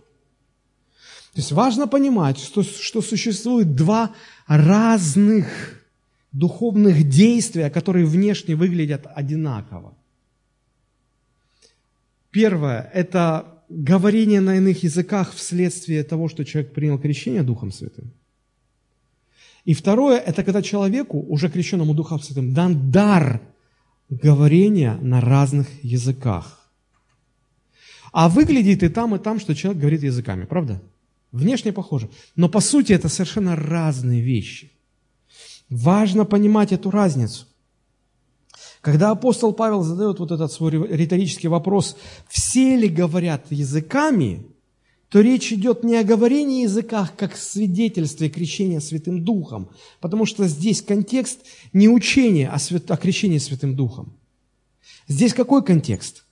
То 1.34 1.40
есть 1.40 1.52
важно 1.52 1.88
понимать, 1.88 2.38
что, 2.38 2.62
что 2.64 3.02
существует 3.02 3.76
два 3.76 4.12
разных 4.48 5.83
духовных 6.34 7.08
действий, 7.08 7.70
которые 7.70 8.06
внешне 8.06 8.56
выглядят 8.56 9.08
одинаково. 9.16 9.94
Первое– 12.32 12.90
это 12.94 13.64
говорение 13.70 14.42
на 14.42 14.58
иных 14.58 14.84
языках 14.84 15.34
вследствие 15.34 16.04
того, 16.04 16.28
что 16.28 16.44
человек 16.44 16.74
принял 16.74 17.00
крещение 17.00 17.44
Духом 17.44 17.72
Святым. 17.72 18.12
И 19.66 19.74
второе– 19.74 20.20
это 20.28 20.44
когда 20.44 20.62
человеку, 20.62 21.20
уже 21.30 21.50
крещенному 21.50 21.94
Духом 21.94 22.20
Святым, 22.20 22.54
дан 22.54 22.92
дар 22.92 23.42
говорения 24.10 24.98
на 25.02 25.22
разных 25.22 25.68
языках. 25.84 26.70
А 28.12 28.28
выглядит 28.28 28.84
и 28.84 28.90
там, 28.90 29.16
и 29.16 29.20
там, 29.20 29.40
что 29.40 29.56
человек 29.56 29.82
говорит 29.82 30.04
языками, 30.04 30.46
правда? 30.46 30.82
Внешне 31.32 31.72
похоже. 31.72 32.10
Но 32.36 32.50
по 32.50 32.60
сути 32.60 32.94
это 32.94 33.10
совершенно 33.10 33.56
разные 33.56 34.22
вещи. 34.22 34.73
Важно 35.70 36.26
понимать 36.26 36.72
эту 36.72 36.92
разницу. 36.92 37.46
Когда 38.82 39.12
апостол 39.12 39.54
Павел 39.54 39.82
задает 39.82 40.20
вот 40.20 40.32
этот 40.32 40.52
свой 40.52 40.72
риторический 40.72 41.48
вопрос, 41.48 41.96
все 42.28 42.76
ли 42.76 42.90
говорят 42.90 43.46
языками, 43.50 44.46
то 45.08 45.22
речь 45.22 45.54
идет 45.54 45.84
не 45.84 45.96
о 45.96 46.04
говорении 46.04 46.64
языках, 46.64 47.16
как 47.16 47.38
свидетельстве 47.38 48.30
крещения 48.30 48.80
Святым 48.80 49.24
Духом, 49.24 49.70
потому 50.02 50.26
что 50.26 50.48
здесь 50.48 50.82
контекст 50.82 51.42
не 51.72 51.88
учение 51.88 52.50
о, 52.50 52.60
свят... 52.60 52.90
о 52.90 52.98
крещении 52.98 53.38
Святым 53.38 53.76
Духом. 53.76 54.18
Здесь 55.08 55.34
какой 55.34 55.64
контекст? 55.64 56.26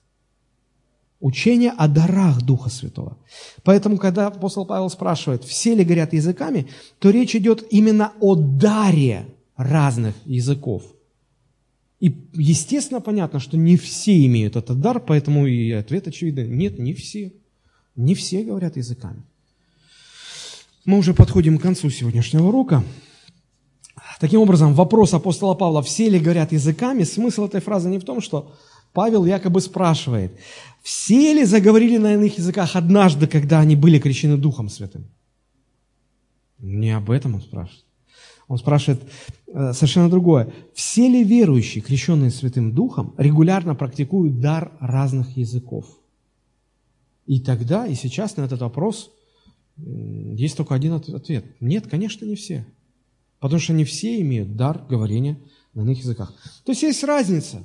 Учение 1.22 1.70
о 1.70 1.86
дарах 1.86 2.42
Духа 2.42 2.68
Святого. 2.68 3.16
Поэтому, 3.62 3.96
когда 3.96 4.26
апостол 4.26 4.66
Павел 4.66 4.90
спрашивает, 4.90 5.44
все 5.44 5.72
ли 5.72 5.84
говорят 5.84 6.12
языками, 6.12 6.66
то 6.98 7.10
речь 7.10 7.36
идет 7.36 7.64
именно 7.70 8.12
о 8.20 8.34
даре 8.34 9.28
разных 9.56 10.16
языков. 10.24 10.82
И 12.00 12.12
естественно 12.32 13.00
понятно, 13.00 13.38
что 13.38 13.56
не 13.56 13.76
все 13.76 14.26
имеют 14.26 14.56
этот 14.56 14.80
дар, 14.80 14.98
поэтому 14.98 15.46
и 15.46 15.70
ответ 15.70 16.08
очевидный. 16.08 16.48
Нет, 16.48 16.80
не 16.80 16.92
все. 16.92 17.32
Не 17.94 18.16
все 18.16 18.42
говорят 18.42 18.76
языками. 18.76 19.22
Мы 20.84 20.98
уже 20.98 21.14
подходим 21.14 21.56
к 21.56 21.62
концу 21.62 21.88
сегодняшнего 21.88 22.48
урока. 22.48 22.82
Таким 24.18 24.40
образом, 24.40 24.74
вопрос 24.74 25.14
апостола 25.14 25.54
Павла, 25.54 25.84
все 25.84 26.08
ли 26.08 26.18
говорят 26.18 26.50
языками, 26.50 27.04
смысл 27.04 27.46
этой 27.46 27.60
фразы 27.60 27.88
не 27.88 28.00
в 28.00 28.04
том, 28.04 28.20
что 28.20 28.52
Павел 28.92 29.24
якобы 29.24 29.60
спрашивает, 29.60 30.32
все 30.82 31.32
ли 31.32 31.44
заговорили 31.44 31.96
на 31.96 32.14
иных 32.14 32.38
языках 32.38 32.76
однажды, 32.76 33.26
когда 33.26 33.60
они 33.60 33.76
были 33.76 33.98
крещены 33.98 34.36
Духом 34.36 34.68
Святым? 34.68 35.06
Не 36.58 36.90
об 36.96 37.10
этом 37.10 37.34
он 37.34 37.40
спрашивает. 37.40 37.84
Он 38.48 38.58
спрашивает 38.58 39.02
э, 39.46 39.72
совершенно 39.72 40.10
другое. 40.10 40.52
Все 40.74 41.08
ли 41.08 41.24
верующие, 41.24 41.82
крещенные 41.82 42.30
Святым 42.30 42.74
Духом, 42.74 43.14
регулярно 43.16 43.74
практикуют 43.74 44.40
дар 44.40 44.72
разных 44.80 45.36
языков? 45.36 45.86
И 47.26 47.40
тогда, 47.40 47.86
и 47.86 47.94
сейчас 47.94 48.36
на 48.36 48.42
этот 48.42 48.60
вопрос 48.60 49.10
есть 49.76 50.56
только 50.56 50.74
один 50.74 50.92
ответ. 50.94 51.44
Нет, 51.60 51.86
конечно, 51.86 52.24
не 52.26 52.34
все. 52.34 52.66
Потому 53.40 53.60
что 53.60 53.72
не 53.72 53.84
все 53.84 54.20
имеют 54.20 54.56
дар 54.56 54.84
говорения 54.88 55.38
на 55.74 55.82
иных 55.82 55.98
языках. 55.98 56.32
То 56.64 56.72
есть 56.72 56.82
есть 56.82 57.02
разница. 57.04 57.62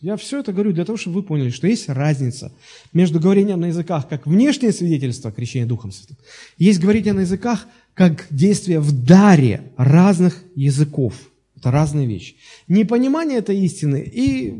Я 0.00 0.16
все 0.16 0.40
это 0.40 0.52
говорю 0.52 0.72
для 0.72 0.84
того, 0.84 0.98
чтобы 0.98 1.16
вы 1.16 1.22
поняли, 1.22 1.50
что 1.50 1.66
есть 1.66 1.88
разница 1.88 2.52
между 2.92 3.18
говорением 3.18 3.60
на 3.60 3.66
языках 3.66 4.08
как 4.08 4.26
внешнее 4.26 4.72
свидетельство 4.72 5.32
крещения 5.32 5.66
Духом 5.66 5.90
Святым. 5.90 6.16
Есть 6.58 6.80
говорение 6.80 7.14
на 7.14 7.20
языках 7.20 7.66
как 7.94 8.26
действие 8.30 8.80
в 8.80 9.04
даре 9.04 9.72
разных 9.76 10.42
языков. 10.54 11.14
Это 11.56 11.70
разные 11.70 12.06
вещи. 12.06 12.36
Непонимание 12.68 13.38
этой 13.38 13.58
истины 13.58 14.02
и 14.02 14.54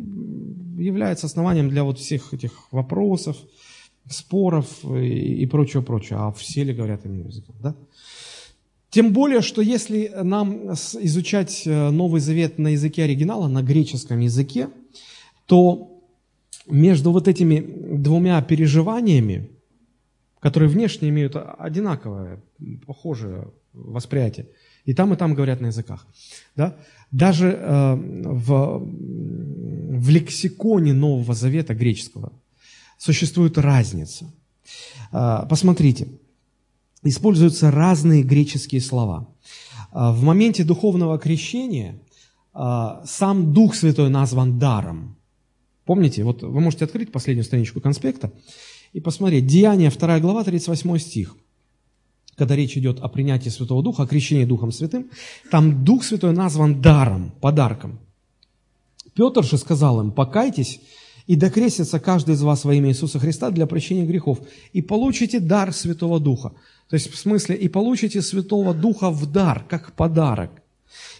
является 0.78 1.26
основанием 1.26 1.68
для 1.68 1.84
вот 1.84 1.98
всех 1.98 2.32
этих 2.32 2.72
вопросов, 2.72 3.36
споров 4.08 4.66
и, 4.84 5.42
и 5.42 5.46
прочего-прочего. 5.46 6.28
А 6.28 6.32
все 6.32 6.64
ли 6.64 6.72
говорят 6.72 7.04
иным 7.04 7.26
языком? 7.26 7.56
Да? 7.60 7.74
Тем 8.90 9.12
более, 9.12 9.42
что 9.42 9.60
если 9.60 10.10
нам 10.22 10.72
изучать 10.72 11.64
э, 11.66 11.90
Новый 11.90 12.20
Завет 12.20 12.58
на 12.58 12.68
языке 12.68 13.02
оригинала, 13.02 13.48
на 13.48 13.62
греческом 13.62 14.20
языке, 14.20 14.68
то 15.46 15.96
между 16.66 17.12
вот 17.12 17.28
этими 17.28 17.60
двумя 17.96 18.42
переживаниями, 18.42 19.50
которые 20.40 20.68
внешне 20.68 21.08
имеют 21.08 21.36
одинаковое, 21.58 22.42
похожее 22.86 23.48
восприятие, 23.72 24.46
и 24.84 24.94
там, 24.94 25.12
и 25.12 25.16
там 25.16 25.34
говорят 25.34 25.60
на 25.60 25.66
языках, 25.66 26.06
да? 26.54 26.76
даже 27.10 27.48
э, 27.48 27.94
в, 27.94 28.78
в 29.98 30.08
лексиконе 30.08 30.92
Нового 30.92 31.34
Завета 31.34 31.74
греческого 31.74 32.32
существует 32.98 33.58
разница. 33.58 34.32
Э, 35.12 35.46
посмотрите, 35.48 36.08
используются 37.02 37.70
разные 37.70 38.22
греческие 38.22 38.80
слова. 38.80 39.28
Э, 39.92 40.12
в 40.12 40.22
моменте 40.22 40.64
духовного 40.64 41.18
крещения 41.18 42.00
э, 42.54 43.02
сам 43.04 43.52
Дух 43.52 43.74
Святой 43.74 44.08
назван 44.08 44.58
даром– 44.58 45.15
Помните, 45.86 46.24
вот 46.24 46.42
вы 46.42 46.60
можете 46.60 46.84
открыть 46.84 47.12
последнюю 47.12 47.44
страничку 47.44 47.80
конспекта 47.80 48.32
и 48.92 49.00
посмотреть. 49.00 49.46
Деяние, 49.46 49.90
2 49.90 50.20
глава, 50.20 50.42
38 50.42 50.98
стих. 50.98 51.36
Когда 52.34 52.56
речь 52.56 52.76
идет 52.76 53.00
о 53.00 53.08
принятии 53.08 53.48
Святого 53.48 53.82
Духа, 53.82 54.02
о 54.02 54.06
крещении 54.06 54.44
Духом 54.44 54.72
Святым, 54.72 55.06
там 55.50 55.84
Дух 55.84 56.04
Святой 56.04 56.32
назван 56.32 56.82
даром, 56.82 57.32
подарком. 57.40 58.00
Петр 59.14 59.44
же 59.44 59.56
сказал 59.56 60.00
им, 60.00 60.10
покайтесь 60.10 60.80
и 61.26 61.36
докрестится 61.36 61.98
каждый 61.98 62.34
из 62.34 62.42
вас 62.42 62.64
во 62.64 62.74
имя 62.74 62.90
Иисуса 62.90 63.18
Христа 63.18 63.50
для 63.50 63.66
прощения 63.66 64.04
грехов, 64.04 64.40
и 64.72 64.82
получите 64.82 65.40
дар 65.40 65.72
Святого 65.72 66.20
Духа. 66.20 66.52
То 66.88 66.94
есть 66.94 67.10
в 67.10 67.16
смысле, 67.16 67.56
и 67.56 67.68
получите 67.68 68.20
Святого 68.22 68.74
Духа 68.74 69.10
в 69.10 69.30
дар, 69.30 69.64
как 69.68 69.92
подарок. 69.94 70.50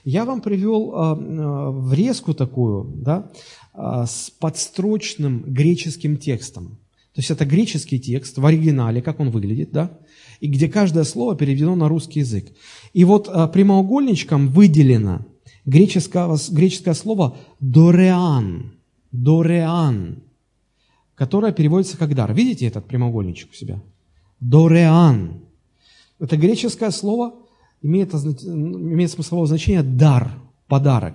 Я 0.04 0.24
вам 0.24 0.40
привел 0.40 0.92
э, 0.92 1.16
э, 1.18 1.70
врезку 1.70 2.34
такую, 2.34 2.84
да, 2.84 3.30
а, 3.78 4.06
с 4.06 4.30
подстрочным 4.30 5.42
греческим 5.46 6.16
текстом. 6.16 6.78
То 7.12 7.20
есть 7.20 7.30
это 7.30 7.44
греческий 7.44 8.00
текст 8.00 8.38
в 8.38 8.46
оригинале, 8.46 9.02
как 9.02 9.20
он 9.20 9.30
выглядит, 9.30 9.70
да? 9.70 9.98
И 10.40 10.48
где 10.48 10.68
каждое 10.68 11.04
слово 11.04 11.36
переведено 11.36 11.74
на 11.76 11.88
русский 11.88 12.20
язык. 12.20 12.52
И 12.94 13.04
вот 13.04 13.28
а, 13.28 13.46
прямоугольничком 13.48 14.48
выделено 14.48 15.26
греческое, 15.66 16.38
греческое 16.50 16.94
слово 16.94 17.36
«дореан», 17.60 18.78
«дореан», 19.12 20.22
которое 21.14 21.52
переводится 21.52 21.98
как 21.98 22.14
«дар». 22.14 22.32
Видите 22.32 22.66
этот 22.66 22.86
прямоугольничек 22.86 23.50
у 23.50 23.54
себя? 23.54 23.82
«Дореан». 24.40 25.42
Это 26.18 26.38
греческое 26.38 26.90
слово 26.90 27.45
имеет, 27.82 28.14
имеет 28.14 29.10
смысловое 29.10 29.46
значение 29.46 29.82
«дар», 29.82 30.30
«подарок». 30.66 31.14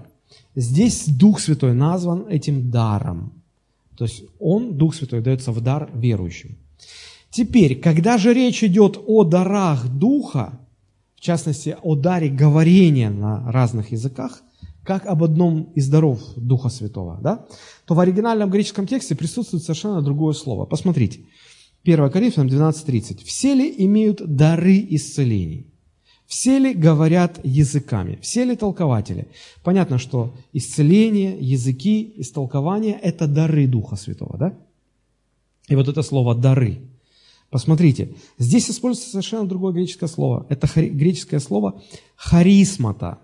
Здесь 0.55 1.05
Дух 1.07 1.39
Святой 1.39 1.73
назван 1.73 2.27
этим 2.27 2.71
даром. 2.71 3.33
То 3.97 4.05
есть 4.05 4.23
Он, 4.39 4.77
Дух 4.77 4.95
Святой, 4.95 5.21
дается 5.21 5.51
в 5.51 5.61
дар 5.61 5.89
верующим. 5.93 6.57
Теперь, 7.29 7.79
когда 7.79 8.17
же 8.17 8.33
речь 8.33 8.63
идет 8.63 8.99
о 9.05 9.23
дарах 9.23 9.87
Духа, 9.87 10.59
в 11.15 11.21
частности, 11.21 11.77
о 11.81 11.95
даре 11.95 12.29
говорения 12.29 13.09
на 13.09 13.49
разных 13.51 13.91
языках, 13.91 14.41
как 14.83 15.05
об 15.05 15.23
одном 15.23 15.71
из 15.75 15.87
даров 15.87 16.19
Духа 16.35 16.69
Святого, 16.69 17.19
да, 17.21 17.45
то 17.85 17.93
в 17.93 17.99
оригинальном 17.99 18.49
греческом 18.49 18.87
тексте 18.87 19.15
присутствует 19.15 19.63
совершенно 19.63 20.01
другое 20.01 20.33
слово. 20.33 20.65
Посмотрите, 20.65 21.21
1 21.83 22.09
Коринфянам 22.09 22.47
12.30. 22.47 23.23
«Все 23.23 23.53
ли 23.53 23.73
имеют 23.85 24.21
дары 24.25 24.85
исцелений?» 24.89 25.70
Все 26.31 26.59
ли 26.59 26.73
говорят 26.73 27.41
языками? 27.43 28.17
Все 28.21 28.45
ли 28.45 28.55
толкователи? 28.55 29.27
Понятно, 29.63 29.97
что 29.97 30.33
исцеление, 30.53 31.37
языки, 31.37 32.13
истолкование– 32.15 32.97
это 33.03 33.27
дары 33.27 33.67
Духа 33.67 33.97
Святого, 33.97 34.37
да? 34.37 34.57
И 35.67 35.75
вот 35.75 35.89
это 35.89 36.01
слово 36.01 36.33
«дары». 36.33 36.79
Посмотрите, 37.49 38.15
здесь 38.37 38.71
используется 38.71 39.11
совершенно 39.11 39.45
другое 39.45 39.73
греческое 39.73 40.07
слово. 40.07 40.45
Это 40.47 40.69
греческое 40.73 41.41
слово 41.41 41.83
«харисмата». 42.15 43.19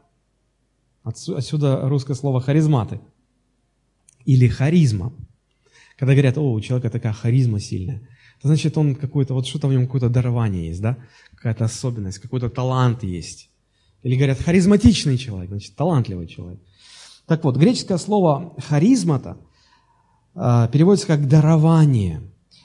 Отсюда 1.06 1.88
русское 1.88 2.14
слово 2.14 2.42
«харизматы» 2.42 3.00
или 4.26 4.50
«харизма». 4.50 5.14
Когда 5.96 6.14
говорят, 6.14 6.38
о, 6.38 6.52
у 6.52 6.60
человека 6.60 6.90
такая 6.90 7.14
харизма 7.14 7.62
сильная, 7.62 8.02
это 8.40 8.50
значит, 8.50 8.78
он 8.78 8.96
какой-то, 8.96 9.34
вот 9.34 9.48
что-то 9.48 9.68
в 9.68 9.72
нем 9.72 9.86
какое-то 9.86 10.10
дарование 10.10 10.68
есть, 10.68 10.82
да? 10.82 10.98
Какая-то 11.48 11.66
особенность, 11.66 12.20
какой-то 12.20 12.50
талант 12.50 13.04
есть. 13.04 13.50
Или 14.04 14.16
говорят, 14.16 14.40
харизматичный 14.40 15.18
человек, 15.18 15.50
значит, 15.50 15.76
талантливый 15.76 16.28
человек. 16.28 16.60
Так 17.26 17.44
вот, 17.44 17.58
греческое 17.58 17.98
слово 17.98 18.54
харизмата 18.58 19.38
э, 20.36 20.68
переводится 20.72 21.08
как 21.08 21.28
дарование. 21.28 22.22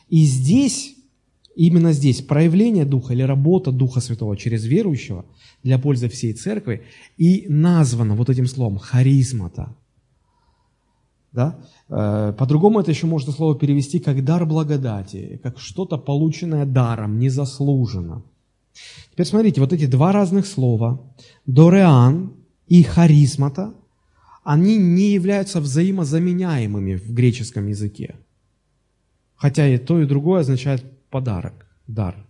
И 0.09 0.25
здесь, 0.25 0.97
именно 1.55 1.93
здесь, 1.93 2.23
проявление 2.23 2.85
Духа 2.85 3.13
или 3.13 3.23
работа 3.23 3.71
Духа 3.71 4.01
Святого 4.01 4.37
через 4.37 4.65
верующего 4.65 5.25
для 5.63 5.79
пользы 5.79 6.09
всей 6.09 6.33
церкви 6.33 6.83
и 7.17 7.47
названо 7.49 8.17
вот 8.17 8.31
этим 8.31 8.47
словом 8.47 8.79
харизмата. 8.79 9.77
Да? 11.33 11.61
Э, 11.89 12.35
по-другому 12.37 12.81
это 12.81 12.91
еще 12.91 13.07
можно 13.07 13.33
слово 13.33 13.57
перевести 13.57 14.01
как 14.01 14.25
дар 14.25 14.45
благодати, 14.45 15.41
как 15.43 15.61
что-то 15.61 15.99
полученное 15.99 16.67
даром, 16.67 17.21
незаслуженно. 17.21 18.23
Теперь 19.11 19.27
смотрите, 19.27 19.61
вот 19.61 19.73
эти 19.73 19.87
два 19.87 20.13
разных 20.13 20.47
слова, 20.47 21.15
дореан 21.47 22.35
и 22.67 22.83
харизмата, 22.83 23.75
они 24.45 24.77
не 24.77 25.13
являются 25.13 25.61
взаимозаменяемыми 25.61 26.97
в 26.97 27.13
греческом 27.13 27.69
языке. 27.69 28.17
Хотя 29.37 29.69
и 29.69 29.79
то, 29.79 30.01
и 30.01 30.07
другое 30.07 30.41
означает 30.41 30.85
подарок, 31.11 31.67
дар. 31.87 32.27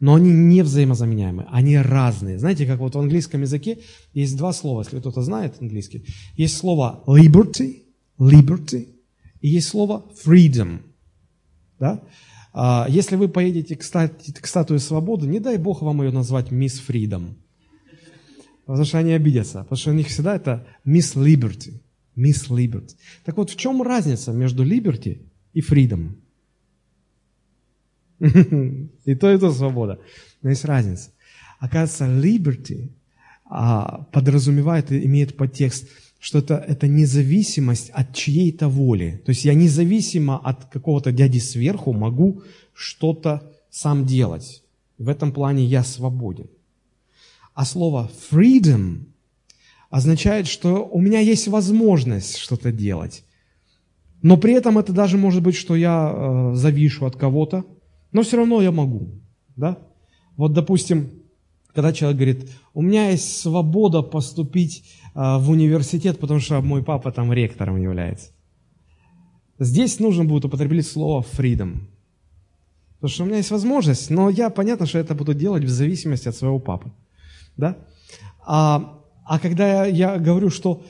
Но 0.00 0.14
они 0.14 0.30
не 0.30 0.62
взаимозаменяемы, 0.62 1.46
они 1.50 1.76
разные. 1.76 2.38
Знаете, 2.38 2.66
как 2.66 2.78
вот 2.78 2.94
в 2.94 2.98
английском 2.98 3.42
языке 3.42 3.78
есть 4.14 4.36
два 4.36 4.52
слова, 4.52 4.82
если 4.82 5.00
кто-то 5.00 5.22
знает 5.22 5.60
английский. 5.60 6.04
Есть 6.36 6.56
слово 6.56 7.02
liberty, 7.06 7.82
liberty, 8.18 8.88
и 9.40 9.48
есть 9.48 9.68
слово 9.68 10.04
freedom. 10.24 10.82
Да? 11.80 12.02
А, 12.52 12.86
если 12.88 13.16
вы 13.16 13.28
поедете 13.28 13.76
к, 13.76 13.82
статуе, 13.82 14.34
к 14.34 14.46
статуе 14.46 14.78
свободы, 14.78 15.26
не 15.26 15.40
дай 15.40 15.58
Бог 15.58 15.82
вам 15.82 16.02
ее 16.02 16.10
назвать 16.10 16.50
мисс 16.50 16.78
Фридом. 16.78 17.36
Потому 18.66 18.84
что 18.84 18.98
они 18.98 19.12
обидятся. 19.12 19.60
Потому 19.60 19.76
что 19.76 19.90
у 19.90 19.94
них 19.94 20.08
всегда 20.08 20.36
это 20.36 20.66
мисс 20.84 21.16
Liberty. 21.16 21.80
Мисс 22.16 22.48
Liberty. 22.48 22.96
Так 23.24 23.36
вот, 23.36 23.50
в 23.50 23.56
чем 23.56 23.82
разница 23.82 24.32
между 24.32 24.64
Liberty 24.64 25.22
и 25.52 25.60
Freedom? 25.60 26.16
И 29.04 29.14
то, 29.14 29.32
и 29.32 29.38
то 29.38 29.52
свобода. 29.52 30.00
Но 30.42 30.50
есть 30.50 30.64
разница. 30.64 31.12
Оказывается, 31.60 32.06
Liberty 32.06 32.90
а, 33.44 34.08
подразумевает 34.12 34.90
и 34.90 35.04
имеет 35.06 35.36
подтекст 35.36 35.88
что 36.18 36.38
это, 36.38 36.54
это 36.56 36.88
независимость 36.88 37.90
от 37.90 38.14
чьей-то 38.14 38.68
воли. 38.68 39.22
То 39.24 39.30
есть 39.30 39.44
я 39.44 39.54
независимо 39.54 40.38
от 40.38 40.64
какого-то 40.66 41.12
дяди 41.12 41.38
сверху 41.38 41.92
могу 41.92 42.42
что-то 42.74 43.52
сам 43.70 44.04
делать. 44.04 44.62
В 44.98 45.08
этом 45.08 45.32
плане 45.32 45.64
я 45.64 45.84
свободен. 45.84 46.48
А 47.54 47.64
слово 47.64 48.10
freedom 48.30 49.04
означает, 49.90 50.46
что 50.46 50.84
у 50.84 51.00
меня 51.00 51.20
есть 51.20 51.48
возможность 51.48 52.36
что-то 52.36 52.72
делать. 52.72 53.24
Но 54.22 54.36
при 54.36 54.54
этом 54.54 54.78
это 54.78 54.92
даже 54.92 55.16
может 55.16 55.42
быть, 55.42 55.54
что 55.54 55.76
я 55.76 56.12
э, 56.12 56.54
завишу 56.54 57.06
от 57.06 57.16
кого-то, 57.16 57.64
но 58.10 58.22
все 58.22 58.38
равно 58.38 58.60
я 58.60 58.72
могу. 58.72 59.08
Да? 59.56 59.78
Вот, 60.36 60.52
допустим, 60.52 61.10
когда 61.72 61.92
человек 61.92 62.16
говорит, 62.16 62.50
у 62.74 62.82
меня 62.82 63.10
есть 63.10 63.40
свобода 63.40 64.02
поступить 64.02 64.84
в 65.14 65.50
университет, 65.50 66.18
потому 66.18 66.40
что 66.40 66.60
мой 66.60 66.82
папа 66.82 67.10
там 67.12 67.32
ректором 67.32 67.80
является. 67.80 68.30
Здесь 69.58 69.98
нужно 69.98 70.24
будет 70.24 70.44
употребить 70.44 70.86
слово 70.86 71.24
freedom. 71.36 71.80
Потому 72.96 73.10
что 73.10 73.22
у 73.22 73.26
меня 73.26 73.36
есть 73.36 73.50
возможность, 73.50 74.10
но 74.10 74.30
я, 74.30 74.50
понятно, 74.50 74.86
что 74.86 74.98
это 74.98 75.14
буду 75.14 75.34
делать 75.34 75.64
в 75.64 75.68
зависимости 75.68 76.28
от 76.28 76.36
своего 76.36 76.58
папы. 76.58 76.90
Да? 77.56 77.76
А, 78.44 79.00
а 79.24 79.38
когда 79.38 79.84
я, 79.84 79.86
я 79.86 80.18
говорю, 80.18 80.50
что 80.50 80.82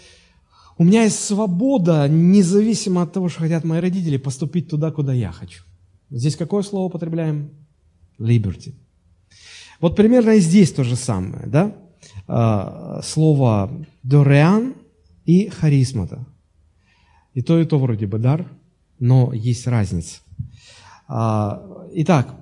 у 0.79 0.85
меня 0.85 1.05
есть 1.05 1.19
свобода, 1.19 2.09
независимо 2.09 3.03
от 3.03 3.13
того, 3.13 3.29
что 3.29 3.41
хотят 3.41 3.65
мои 3.65 3.81
родители, 3.81 4.17
поступить 4.17 4.69
туда, 4.71 4.91
куда 4.91 5.13
я 5.13 5.33
хочу. 5.33 5.65
Здесь 6.11 6.37
какое 6.37 6.63
слово 6.63 6.87
употребляем? 6.87 7.51
Liberty. 8.19 8.75
Вот 9.81 9.97
примерно 9.97 10.31
и 10.31 10.41
здесь 10.41 10.73
то 10.73 10.85
же 10.85 10.97
самое, 10.97 11.47
да? 11.47 11.77
А, 12.29 13.01
слово 13.03 13.71
дореан 14.03 14.75
и 15.25 15.49
харизмата. 15.49 16.27
И 17.35 17.43
то, 17.43 17.59
и 17.59 17.65
то 17.65 17.79
вроде 17.79 18.07
бы 18.07 18.19
дар, 18.19 18.47
но 18.99 19.33
есть 19.33 19.67
разница. 19.67 20.21
А, 21.09 21.63
итак, 21.95 22.35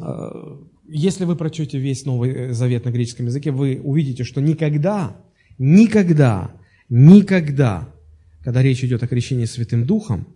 а, 0.00 0.58
если 0.88 1.24
вы 1.24 1.36
прочтете 1.36 1.78
весь 1.78 2.04
Новый 2.04 2.52
Завет 2.52 2.84
на 2.84 2.90
греческом 2.90 3.26
языке, 3.26 3.50
вы 3.50 3.80
увидите, 3.82 4.24
что 4.24 4.40
никогда, 4.40 5.16
никогда, 5.58 6.50
никогда, 6.88 7.88
когда 8.42 8.62
речь 8.62 8.82
идет 8.82 9.02
о 9.02 9.08
крещении 9.08 9.44
Святым 9.44 9.84
Духом, 9.84 10.26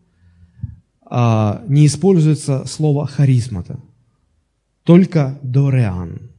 не 1.10 1.86
используется 1.86 2.66
слово 2.66 3.04
харизмата– 3.04 3.80
только 4.84 5.38
Дореан. 5.42 6.29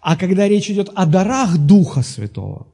А 0.00 0.16
когда 0.16 0.48
речь 0.48 0.70
идет 0.70 0.90
о 0.94 1.06
дарах 1.06 1.58
Духа 1.58 2.02
Святого, 2.02 2.66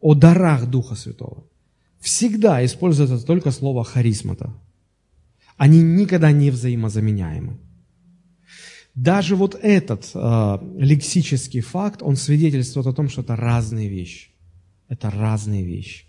о 0.00 0.14
дарах 0.14 0.66
Духа 0.66 0.94
Святого, 0.94 1.44
всегда 2.00 2.64
используется 2.64 3.24
только 3.24 3.50
слово 3.50 3.84
харизмата. 3.84 4.52
Они 5.56 5.80
никогда 5.80 6.32
не 6.32 6.50
взаимозаменяемы. 6.50 7.58
Даже 8.94 9.36
вот 9.36 9.54
этот 9.54 10.10
э, 10.14 10.58
лексический 10.76 11.60
факт, 11.60 12.02
он 12.02 12.16
свидетельствует 12.16 12.86
о 12.86 12.92
том, 12.92 13.08
что 13.08 13.22
это 13.22 13.36
разные 13.36 13.88
вещи. 13.88 14.30
Это 14.88 15.10
разные 15.10 15.64
вещи. 15.64 16.04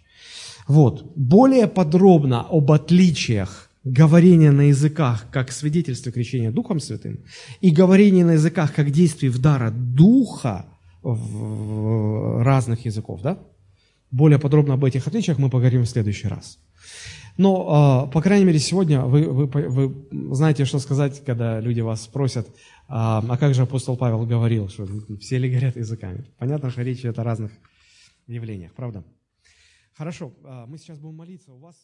Вот. 0.68 1.14
Более 1.16 1.68
подробно 1.68 2.42
об 2.42 2.72
отличиях 2.72 3.70
говорение 3.84 4.52
на 4.52 4.62
языках 4.62 5.28
как 5.32 5.52
свидетельство 5.52 6.12
крещения 6.12 6.52
Духом 6.52 6.80
Святым 6.80 7.26
и 7.62 7.72
говорение 7.72 8.26
на 8.26 8.34
языках 8.34 8.74
как 8.74 8.92
действие 8.92 9.32
в 9.32 9.40
дара 9.40 9.72
Духа 9.72 10.66
в 11.02 12.44
разных 12.44 12.86
языков, 12.86 13.22
да? 13.22 13.40
Более 14.10 14.40
подробно 14.40 14.76
об 14.76 14.86
этих 14.86 15.08
отличиях 15.08 15.38
мы 15.38 15.50
поговорим 15.50 15.82
в 15.82 15.90
следующий 15.90 16.28
раз. 16.28 16.60
Но, 17.36 17.68
а, 17.68 18.08
по 18.08 18.22
крайней 18.22 18.46
мере, 18.46 18.60
сегодня 18.60 19.02
вы, 19.02 19.24
вы, 19.28 19.48
вы 19.48 20.36
знаете, 20.36 20.66
что 20.66 20.80
сказать, 20.80 21.24
когда 21.26 21.60
люди 21.60 21.82
вас 21.82 22.04
спросят, 22.04 22.48
а, 22.88 23.24
а 23.28 23.38
как 23.38 23.56
же 23.56 23.64
апостол 23.64 23.98
Павел 23.98 24.26
говорил, 24.26 24.70
что 24.70 24.88
все 25.20 25.40
ли 25.40 25.52
горят 25.52 25.76
языками? 25.76 26.26
Понятно, 26.38 26.70
что 26.70 26.84
речь 26.84 27.00
идет 27.00 27.18
о 27.18 27.24
разных 27.24 27.52
явлениях, 28.28 28.74
правда? 28.74 29.04
Хорошо, 29.94 30.32
а, 30.44 30.68
мы 30.68 30.78
сейчас 30.78 31.00
будем 31.00 31.16
молиться. 31.16 31.52
У 31.52 31.60
вас... 31.60 31.76